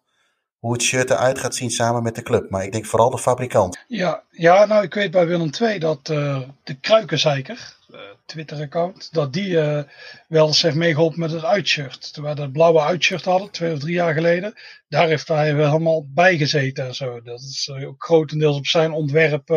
[0.64, 2.49] hoe het shirt eruit gaat zien samen met de club.
[2.49, 3.84] Maar ik denk vooral de fabrikant.
[3.88, 9.34] Ja, ja nou ik weet bij Willem II dat uh, de Kruikenzeiker, uh, Twitter-account, dat
[9.34, 9.81] die uh,
[10.27, 12.14] wel eens heeft meegeholpen met het uitshirt.
[12.14, 14.53] Toen we dat blauwe uitshirt hadden, twee of drie jaar geleden,
[14.88, 17.22] daar heeft hij wel helemaal bij gezeten en zo.
[17.22, 19.48] Dat is ook grotendeels op zijn ontwerp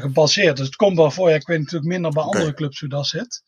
[0.00, 0.56] gebaseerd.
[0.56, 1.28] Dus het komt wel voor.
[1.28, 2.40] Ja, ik weet natuurlijk minder bij okay.
[2.40, 3.42] andere clubs hoe dat zit.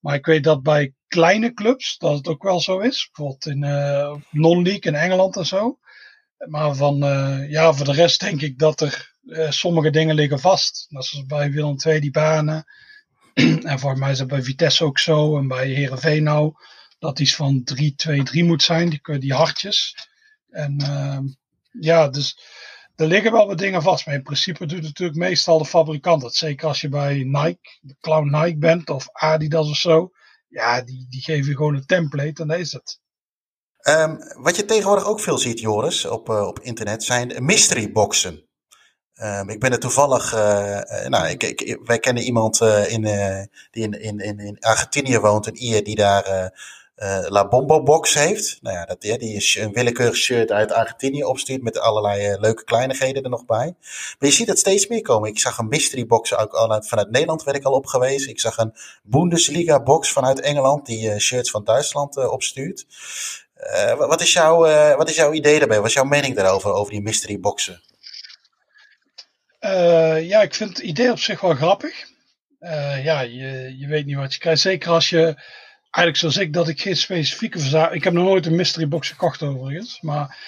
[0.00, 3.10] Maar ik weet dat bij kleine clubs dat het ook wel zo is.
[3.12, 5.78] Bijvoorbeeld in uh, non-league in Engeland en zo.
[6.48, 10.40] Maar van, uh, ja, voor de rest denk ik dat er uh, sommige dingen liggen
[10.40, 10.86] vast.
[10.88, 12.64] Dat is bij Willem II die banen.
[13.70, 15.38] en voor mij is het bij Vitesse ook zo.
[15.38, 16.52] En bij Herenveen nou.
[16.98, 17.64] Dat iets van
[18.40, 18.88] 3-2-3 moet zijn.
[18.88, 20.08] Die, die hartjes.
[20.50, 20.76] En
[21.80, 22.38] ja, dus
[22.96, 24.06] er liggen wel wat dingen vast.
[24.06, 26.34] Maar in principe doet natuurlijk meestal de fabrikant dat.
[26.34, 30.12] Zeker als je bij Nike, de clown Nike bent of Adidas of zo.
[30.54, 33.00] Ja, die, die geven je gewoon een template en dat is het.
[33.88, 38.48] Um, wat je tegenwoordig ook veel ziet, Joris, op, uh, op internet, zijn mystery boxen.
[39.14, 43.02] Um, ik ben er toevallig, uh, uh, nou, ik, wij kennen iemand in,
[43.70, 46.52] die in, in, in Argentinië woont, een IE, die daar
[46.96, 48.58] uh, La Bombo Box heeft.
[48.62, 52.64] Nou ja, dat, die is een willekeurig shirt uit Argentinië opstuurt met allerlei uh, leuke
[52.64, 53.74] kleinigheden er nog bij.
[54.18, 55.28] Maar je ziet het steeds meer komen.
[55.28, 58.28] Ik zag een mystery box ook al uit, vanuit Nederland werd ik al op geweest.
[58.28, 62.86] Ik zag een Bundesliga box vanuit Engeland die uh, shirts van Duitsland opstuurt.
[63.96, 64.58] wat, is jouw,
[64.96, 65.78] wat is jouw idee daarbij?
[65.78, 67.82] Wat is jouw mening daarover, over die mystery boxen?
[70.20, 72.06] ja, ik vind het idee op zich wel grappig.
[73.02, 74.60] ja, je, je weet niet wat je krijgt.
[74.60, 75.36] Zeker als je
[75.94, 77.96] eigenlijk zoals ik, dat ik geen specifieke verzameling...
[77.96, 80.00] Ik heb nog nooit een mystery box gekocht overigens.
[80.00, 80.38] Maar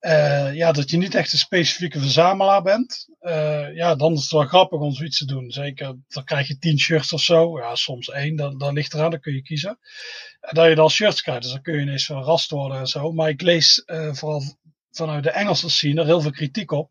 [0.00, 3.08] uh, ja, dat je niet echt een specifieke verzamelaar bent.
[3.20, 5.50] Uh, ja, dan is het wel grappig om zoiets te doen.
[5.50, 7.58] Zeker, dan krijg je tien shirts of zo.
[7.58, 9.78] Ja, soms één, dan, dan ligt eraan, dan kun je kiezen.
[10.40, 13.12] En dat je dan shirts krijgt, dus dan kun je ineens verrast worden en zo.
[13.12, 14.42] Maar ik lees uh, vooral
[14.90, 16.90] vanuit de Engelse scene er heel veel kritiek op.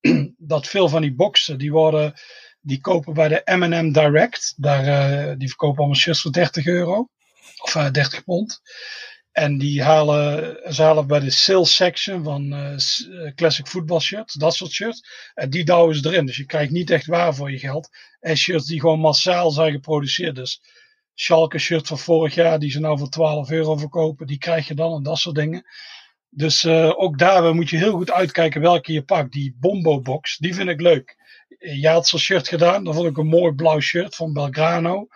[0.36, 2.14] dat veel van die boxen, die worden
[2.60, 4.54] die kopen bij de M&M Direct.
[4.56, 7.08] Daar, die verkopen allemaal shirts voor 30 euro.
[7.62, 8.60] Of 30 pond.
[9.32, 14.54] En die halen, ze halen bij de sales section van uh, classic football shirts, dat
[14.54, 15.02] soort shirts.
[15.34, 16.26] En die douwen ze erin.
[16.26, 17.88] Dus je krijgt niet echt waar voor je geld.
[18.20, 20.34] En shirts die gewoon massaal zijn geproduceerd.
[20.34, 20.60] Dus
[21.18, 24.74] Schalke shirt van vorig jaar, die ze nou voor 12 euro verkopen, die krijg je
[24.74, 25.64] dan en dat soort dingen.
[26.28, 26.66] Dus
[26.96, 29.32] ook daar moet je heel goed uitkijken welke je pakt.
[29.32, 31.16] Die Bombo Box, die vind ik leuk.
[31.58, 35.06] Je had zo'n shirt gedaan, dan vond ik een mooi blauw shirt van Belgrano.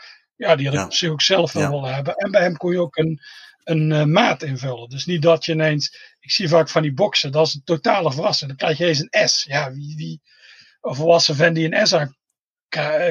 [0.40, 2.14] Ja, die had ik op zich ook zelf wel willen hebben.
[2.14, 3.20] En bij hem kon je ook een
[3.64, 4.88] een uh, maat invullen.
[4.88, 8.12] Dus niet dat je ineens, ik zie vaak van die boxen, dat is een totale
[8.12, 8.48] verrassing.
[8.48, 9.44] Dan krijg je eens een S.
[9.44, 10.20] Ja, wie, wie
[10.80, 12.16] een volwassen vent die een S aan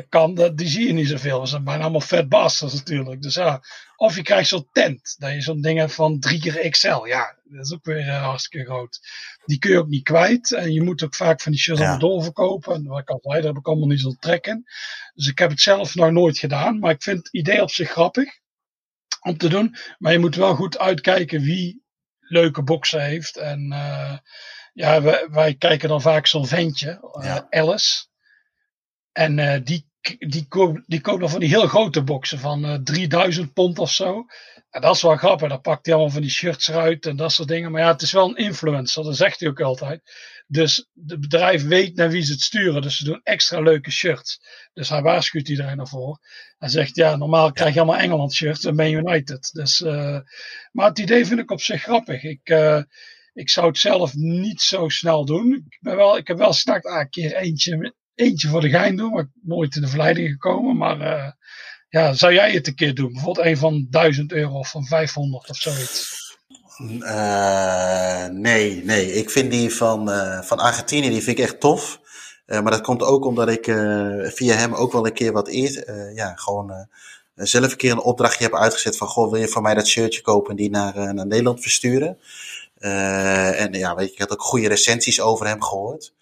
[0.09, 1.39] kan, dat, die zie je niet zoveel.
[1.39, 3.21] Dat zijn bijna allemaal fat bastards natuurlijk.
[3.21, 3.61] Dus ja,
[3.95, 7.05] of je krijgt zo'n tent, dat je zo'n ding hebt van 3 keer XL.
[7.05, 8.99] Ja, dat is ook weer uh, hartstikke groot.
[9.45, 10.53] Die kun je ook niet kwijt.
[10.53, 11.97] En je moet ook vaak van die shirts ja.
[11.97, 12.73] doorverkopen.
[12.73, 14.63] En wat ik al zei, daar heb ik allemaal niet zo trekken.
[15.13, 16.79] Dus ik heb het zelf nog nooit gedaan.
[16.79, 18.39] Maar ik vind het idee op zich grappig
[19.21, 19.75] om te doen.
[19.97, 21.83] Maar je moet wel goed uitkijken wie
[22.19, 23.37] leuke boksen heeft.
[23.37, 24.17] En uh,
[24.73, 27.47] ja, wij, wij, kijken dan vaak zo'n ventje, uh, ja.
[27.49, 28.08] Alice.
[29.19, 29.85] En uh, die,
[30.17, 30.47] die,
[30.85, 34.25] die koopt dan van die heel grote boksen van 3000 pond of zo.
[34.69, 35.49] En dat is wel grappig.
[35.49, 37.71] Dan pakt hij allemaal van die shirts eruit en dat soort dingen.
[37.71, 40.01] Maar ja, het is wel een influencer, dat zegt hij ook altijd.
[40.47, 42.81] Dus het bedrijf weet naar wie ze het sturen.
[42.81, 44.41] Dus ze doen extra leuke shirts.
[44.73, 46.19] Dus hij waarschuwt iedereen ervoor.
[46.57, 49.49] Hij zegt, ja, normaal krijg je allemaal Engeland shirts en Man United.
[49.53, 50.19] Dus, uh,
[50.71, 52.23] maar het idee vind ik op zich grappig.
[52.23, 52.49] Ik,
[53.33, 55.53] ik zou het zelf niet zo snel doen.
[55.69, 59.11] Ik, ben wel, ik heb wel straks een keer eentje, eentje voor de gein doen.
[59.11, 60.77] Maar nooit in de verleiding gekomen.
[60.77, 61.31] Maar uh,
[61.89, 63.13] ja, zou jij het een keer doen?
[63.13, 66.17] Bijvoorbeeld een van 1000 euro of van 500 of zoiets.
[66.79, 69.13] Uh, nee, nee.
[69.13, 71.99] Ik vind die van, uh, van Argentinië die vind ik echt tof.
[72.45, 73.65] Maar dat komt ook omdat ik
[74.33, 76.87] via hem ook wel een keer wat eer, ja, gewoon
[77.35, 80.21] zelf een keer een opdrachtje heb uitgezet van, goh, wil je voor mij dat shirtje
[80.21, 82.17] kopen en die naar, naar Nederland versturen?
[82.79, 86.13] en ja, weet je, ik had ook goede recensies over hem gehoord.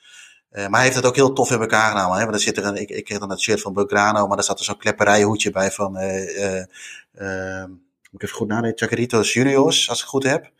[0.62, 2.18] Maar hij heeft het ook heel tof in elkaar genomen.
[2.18, 2.24] Hè?
[2.24, 4.46] Want er zit er een, ik, ik kreeg dan het shirt van Belgrano, maar daar
[4.46, 5.92] zat er zo'n klepperijhoedje bij van,
[8.12, 10.52] moet ik even goed nadenken, Chacaritos Juniors, als ik het goed heb.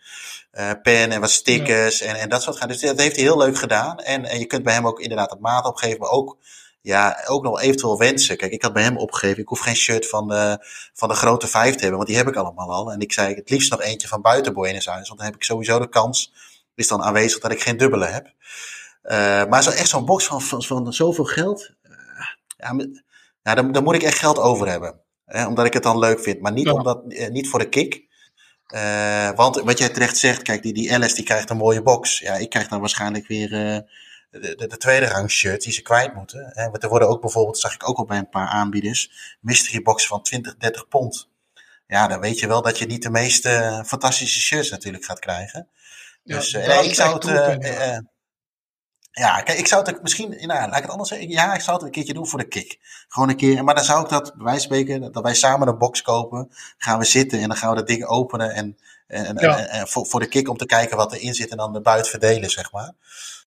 [0.54, 2.68] Uh, pen en wat stickers en, en dat soort dingen.
[2.68, 3.98] Dus dat heeft hij heel leuk gedaan.
[3.98, 6.38] En, en je kunt bij hem ook inderdaad een maat opgeven, maar ook,
[6.82, 8.38] ja, ook nog eventueel wensen.
[8.38, 11.48] Kijk, ik had bij hem opgegeven, ik hoef geen shirt van de, van de grote
[11.48, 12.92] vijf te hebben, want die heb ik allemaal al.
[12.92, 15.44] En ik zei het liefst nog eentje van buiten Buenos Aires, want dan heb ik
[15.44, 16.34] sowieso de kans,
[16.76, 18.34] is dan aanwezig dat ik geen dubbele heb.
[19.08, 21.92] Uh, maar zo, echt zo'n box van, van, van zoveel geld, uh,
[22.58, 22.88] ja,
[23.42, 25.02] ja dan, dan moet ik echt geld over hebben.
[25.26, 26.42] Hè, omdat ik het dan leuk vind.
[26.42, 28.06] Maar niet, omdat, eh, niet voor de kick.
[28.74, 32.20] Uh, want wat jij terecht zegt, kijk, die, die Alice die krijgt een mooie box.
[32.20, 33.80] Ja, ik krijg dan waarschijnlijk weer uh,
[34.30, 36.52] de, de, de, tweede rang shirt die ze kwijt moeten.
[36.54, 36.70] Hè.
[36.70, 40.10] Want er worden ook bijvoorbeeld, zag ik ook al bij een paar aanbieders, mystery boxen
[40.10, 41.30] van 20, 30 pond.
[41.88, 45.68] Ja, dan weet je wel dat je niet de meeste fantastische shirts natuurlijk gaat krijgen.
[46.24, 48.04] Dus uh, ik zou het.
[49.18, 51.30] Ja, kijk, ik zou het misschien, nou, laat ik het anders zeggen.
[51.30, 52.80] Ja, ik zou het een keertje doen voor de kick.
[53.08, 55.68] Gewoon een keer, maar dan zou ik dat, bij wijze van spreken, dat wij samen
[55.68, 56.50] een box kopen.
[56.78, 58.78] Gaan we zitten en dan gaan we dat ding openen en,
[59.08, 59.58] en, ja.
[59.58, 61.82] en, en voor, voor de kick om te kijken wat erin zit en dan de
[61.82, 62.94] buit verdelen, zeg maar.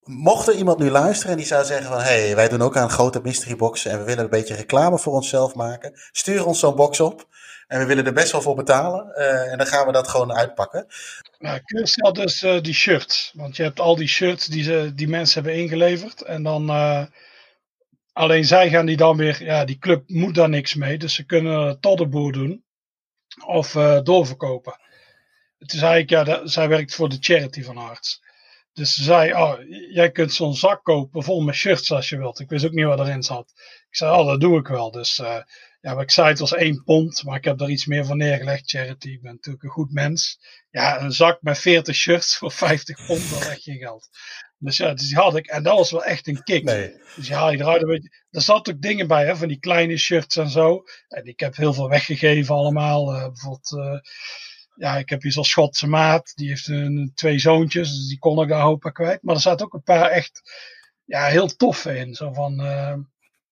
[0.04, 2.76] Mocht er iemand nu luisteren en die zou zeggen van, hé, hey, wij doen ook
[2.76, 6.00] aan grote mystery boxen en we willen een beetje reclame voor onszelf maken.
[6.12, 7.28] Stuur ons zo'n box op.
[7.70, 9.12] En we willen er best wel voor betalen.
[9.16, 10.86] Uh, en dan gaan we dat gewoon uitpakken.
[11.38, 13.32] Nou, stel dus uh, die shirts.
[13.34, 16.22] Want je hebt al die shirts die, ze, die mensen hebben ingeleverd.
[16.22, 17.04] En dan uh,
[18.12, 19.44] alleen zij gaan die dan weer.
[19.44, 20.98] Ja, die club moet daar niks mee.
[20.98, 22.64] Dus ze kunnen tot de boer doen.
[23.46, 23.72] Of
[24.02, 24.80] doorverkopen.
[25.58, 28.22] Het is eigenlijk, ja, dat, zij werkt voor de charity van Arts.
[28.72, 29.54] Dus ze zei, oh,
[29.92, 32.40] jij kunt zo'n zak kopen vol met shirts als je wilt.
[32.40, 33.52] Ik wist ook niet wat erin zat.
[33.90, 34.90] Ik zei, oh, dat doe ik wel.
[34.90, 35.22] Dus
[35.80, 38.16] ja, wat ik zei, het was één pond, maar ik heb daar iets meer van
[38.16, 38.70] neergelegd.
[38.70, 40.40] Charity, ik ben natuurlijk een goed mens.
[40.70, 44.08] Ja, een zak met 40 shirts voor 50 pond, dat is echt geen geld.
[44.58, 45.46] Dus ja, dus die had ik.
[45.46, 46.64] En dat was wel echt een kick.
[46.64, 46.92] Nee.
[47.16, 48.24] Dus ja, je eruit een beetje.
[48.30, 50.82] Er zat ook dingen bij, hè, van die kleine shirts en zo.
[51.08, 53.14] En ik heb heel veel weggegeven allemaal.
[53.14, 53.72] Uh, bijvoorbeeld...
[53.72, 53.98] Uh,
[54.74, 56.32] ja, ik heb hier zo'n Schotse maat.
[56.34, 57.88] Die heeft een, twee zoontjes.
[57.88, 59.22] Dus die kon ik daar hopen kwijt.
[59.22, 60.40] Maar er zaten ook een paar echt
[61.04, 62.14] ja, heel toffe in.
[62.14, 62.94] Zo van, uh,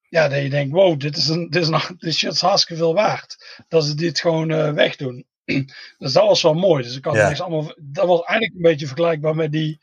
[0.09, 2.95] ja, dat je denkt, wow, dit is, een, dit is, nog, dit is hartstikke veel
[2.95, 3.63] waard.
[3.69, 5.27] Dat ze dit gewoon uh, wegdoen.
[5.99, 6.83] dus dat was wel mooi.
[6.83, 7.33] Dus ik had ja.
[7.33, 9.81] allemaal, dat was eigenlijk een beetje vergelijkbaar met die,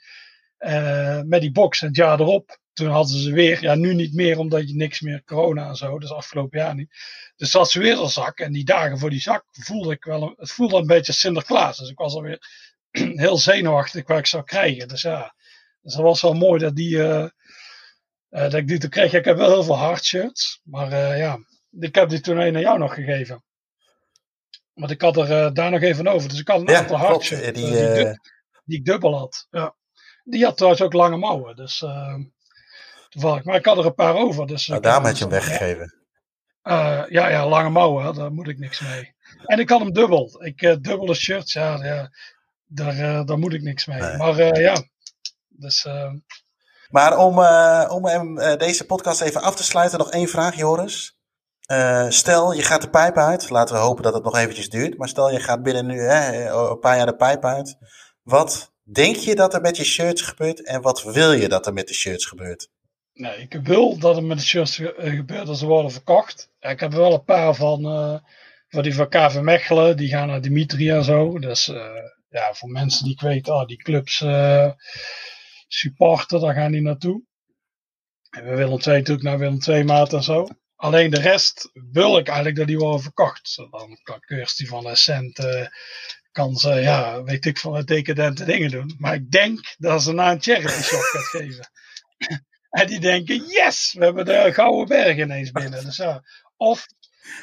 [0.60, 1.82] uh, met die box.
[1.82, 5.02] En het jaar erop, toen hadden ze weer, ja, nu niet meer, omdat je niks
[5.02, 6.94] meer corona en zo, dus afgelopen jaar niet.
[7.36, 8.40] Dus zat ze weer een zak.
[8.40, 11.78] En die dagen voor die zak voelde ik wel, het voelde een beetje Sinterklaas.
[11.78, 12.40] Dus ik was alweer
[13.26, 14.88] heel zenuwachtig wat ik zou krijgen.
[14.88, 15.36] Dus ja,
[15.82, 17.28] dus dat was wel mooi dat die, uh,
[18.42, 19.14] dat ik die toen kreeg.
[19.14, 20.62] Ik heb wel heel veel hardshirts.
[20.64, 21.38] Maar ja,
[21.80, 23.44] ik heb die toen een aan jou nog gegeven.
[24.74, 26.30] Want ik had er daar nog even over.
[26.30, 28.14] Dus ik had een Ja, aantal hardshirts Die, die, eh,
[28.66, 29.48] ik dubbel had.
[29.50, 29.76] Ja.
[30.24, 31.56] Die had trouwens ook lange mouwen.
[31.56, 32.16] Dus eh,
[33.10, 33.44] toevallig.
[33.44, 34.48] Maar ik had er een paar over.
[34.48, 35.94] Dus nou, daarom heb had je hem weggegeven.
[36.62, 39.14] eh, ja, ja, lange mouwen, hè, daar moet ik niks mee.
[39.46, 40.44] En ik had hem dubbel.
[40.46, 42.10] Ik eh, dubbele shirts, ja, ja
[42.66, 44.00] daar, eh, daar moet ik niks mee.
[44.02, 44.18] Nee.
[44.18, 44.84] Maar eh, ja,
[45.48, 46.12] dus eh,
[46.90, 51.18] Maar om, eh, om eh, deze podcast even af te sluiten, nog één vraag, Joris.
[51.66, 53.50] Eh, stel, je gaat de pijp uit.
[53.50, 54.98] Laten we hopen dat het nog eventjes duurt.
[54.98, 57.78] Maar stel, je gaat binnen nu hè, een paar jaar de pijp uit.
[58.24, 60.66] Wat denk je dat er met je shirts gebeurt?
[60.66, 62.70] En wat wil je dat er met de shirts gebeurt?
[63.14, 66.50] nee, ik wil dat het met de shirts ge- gebeurt dat ze worden verkocht.
[66.60, 67.82] Ik heb er wel een paar van,
[68.70, 71.40] van die van KV Mechelen, die gaan naar Dimitri en zo.
[71.40, 71.66] Dus
[72.30, 74.20] ja, voor mensen die ik weet, ah, die clubs
[75.68, 77.24] supporten, daar gaan die naartoe.
[78.30, 80.48] En we willen twee natuurlijk naar Willem twee maat en zo.
[80.76, 83.56] Alleen de rest wil ik eigenlijk dat die worden verkocht.
[83.56, 85.68] Dan kan Kirsty van Essent eh,
[86.32, 88.96] kan ze, ja, weet ik van decadente dingen doen.
[88.98, 91.70] Maar ik denk dat ze naar een charity shop gaat geven.
[92.70, 95.84] en die denken, yes, we hebben de Gouden Berg ineens binnen.
[95.84, 96.02] Dus.
[96.58, 96.88] Of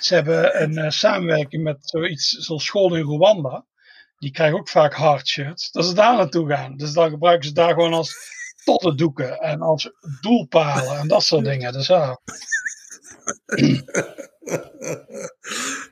[0.00, 3.66] ze hebben een eh, samenwerking met zoiets zoals school in Rwanda.
[4.22, 5.70] Die krijgen ook vaak hard shirts.
[5.70, 6.76] Dat ze daar naartoe gaan.
[6.76, 8.16] Dus dan gebruiken ze daar gewoon als
[8.64, 9.90] tottendoeken en als
[10.20, 11.72] doelpalen en dat soort dingen.
[11.72, 12.20] Dus ja.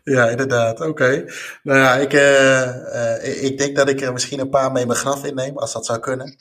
[0.04, 0.80] Ja, inderdaad.
[0.80, 1.24] Oké.
[1.62, 4.98] Nou ja, ik, eh, eh, ik denk dat ik er misschien een paar mee mijn
[4.98, 6.36] graf inneem, als dat zou kunnen.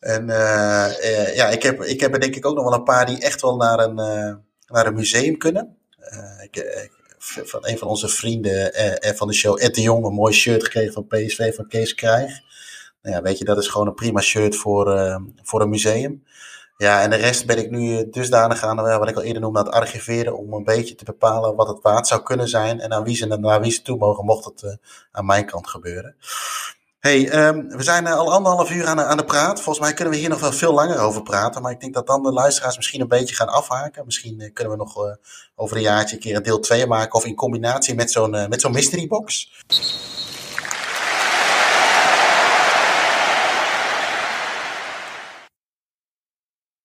[0.00, 3.06] En eh, ja, ik heb, ik heb er denk ik ook nog wel een paar
[3.06, 3.94] die echt wel naar een,
[4.66, 5.76] naar een museum kunnen.
[6.42, 6.90] Ik,
[7.44, 10.32] van een van onze vrienden eh, eh, van de show, Ed de Jong, een mooi
[10.32, 12.42] shirt gekregen van PSV van Kees Krijg.
[13.04, 16.24] Nou ja, weet je, dat is gewoon een prima shirt voor, eh, voor een museum.
[16.76, 19.58] Ja, en de rest ben ik nu dusdanig aan, eh, wat ik al eerder noemde,
[19.58, 22.92] aan het archiveren om een beetje te bepalen wat het waard zou kunnen zijn en
[22.92, 24.72] aan wie ze, naar wie ze toe mogen, mocht het eh,
[25.12, 26.16] aan mijn kant gebeuren.
[27.04, 29.60] Hey, ehm, we zijn eh, al anderhalf uur aan, de- aan de praat.
[29.60, 32.06] Volgens mij kunnen we hier nog wel veel langer over praten, maar ik denk dat
[32.06, 34.04] dan de luisteraars misschien een beetje gaan afhaken.
[34.04, 35.12] Misschien eh, kunnen we nog eh,
[35.54, 38.48] over een jaartje een keer een deel 2 maken of in combinatie met zo'n eh,
[38.48, 39.52] met zo'n mystery box.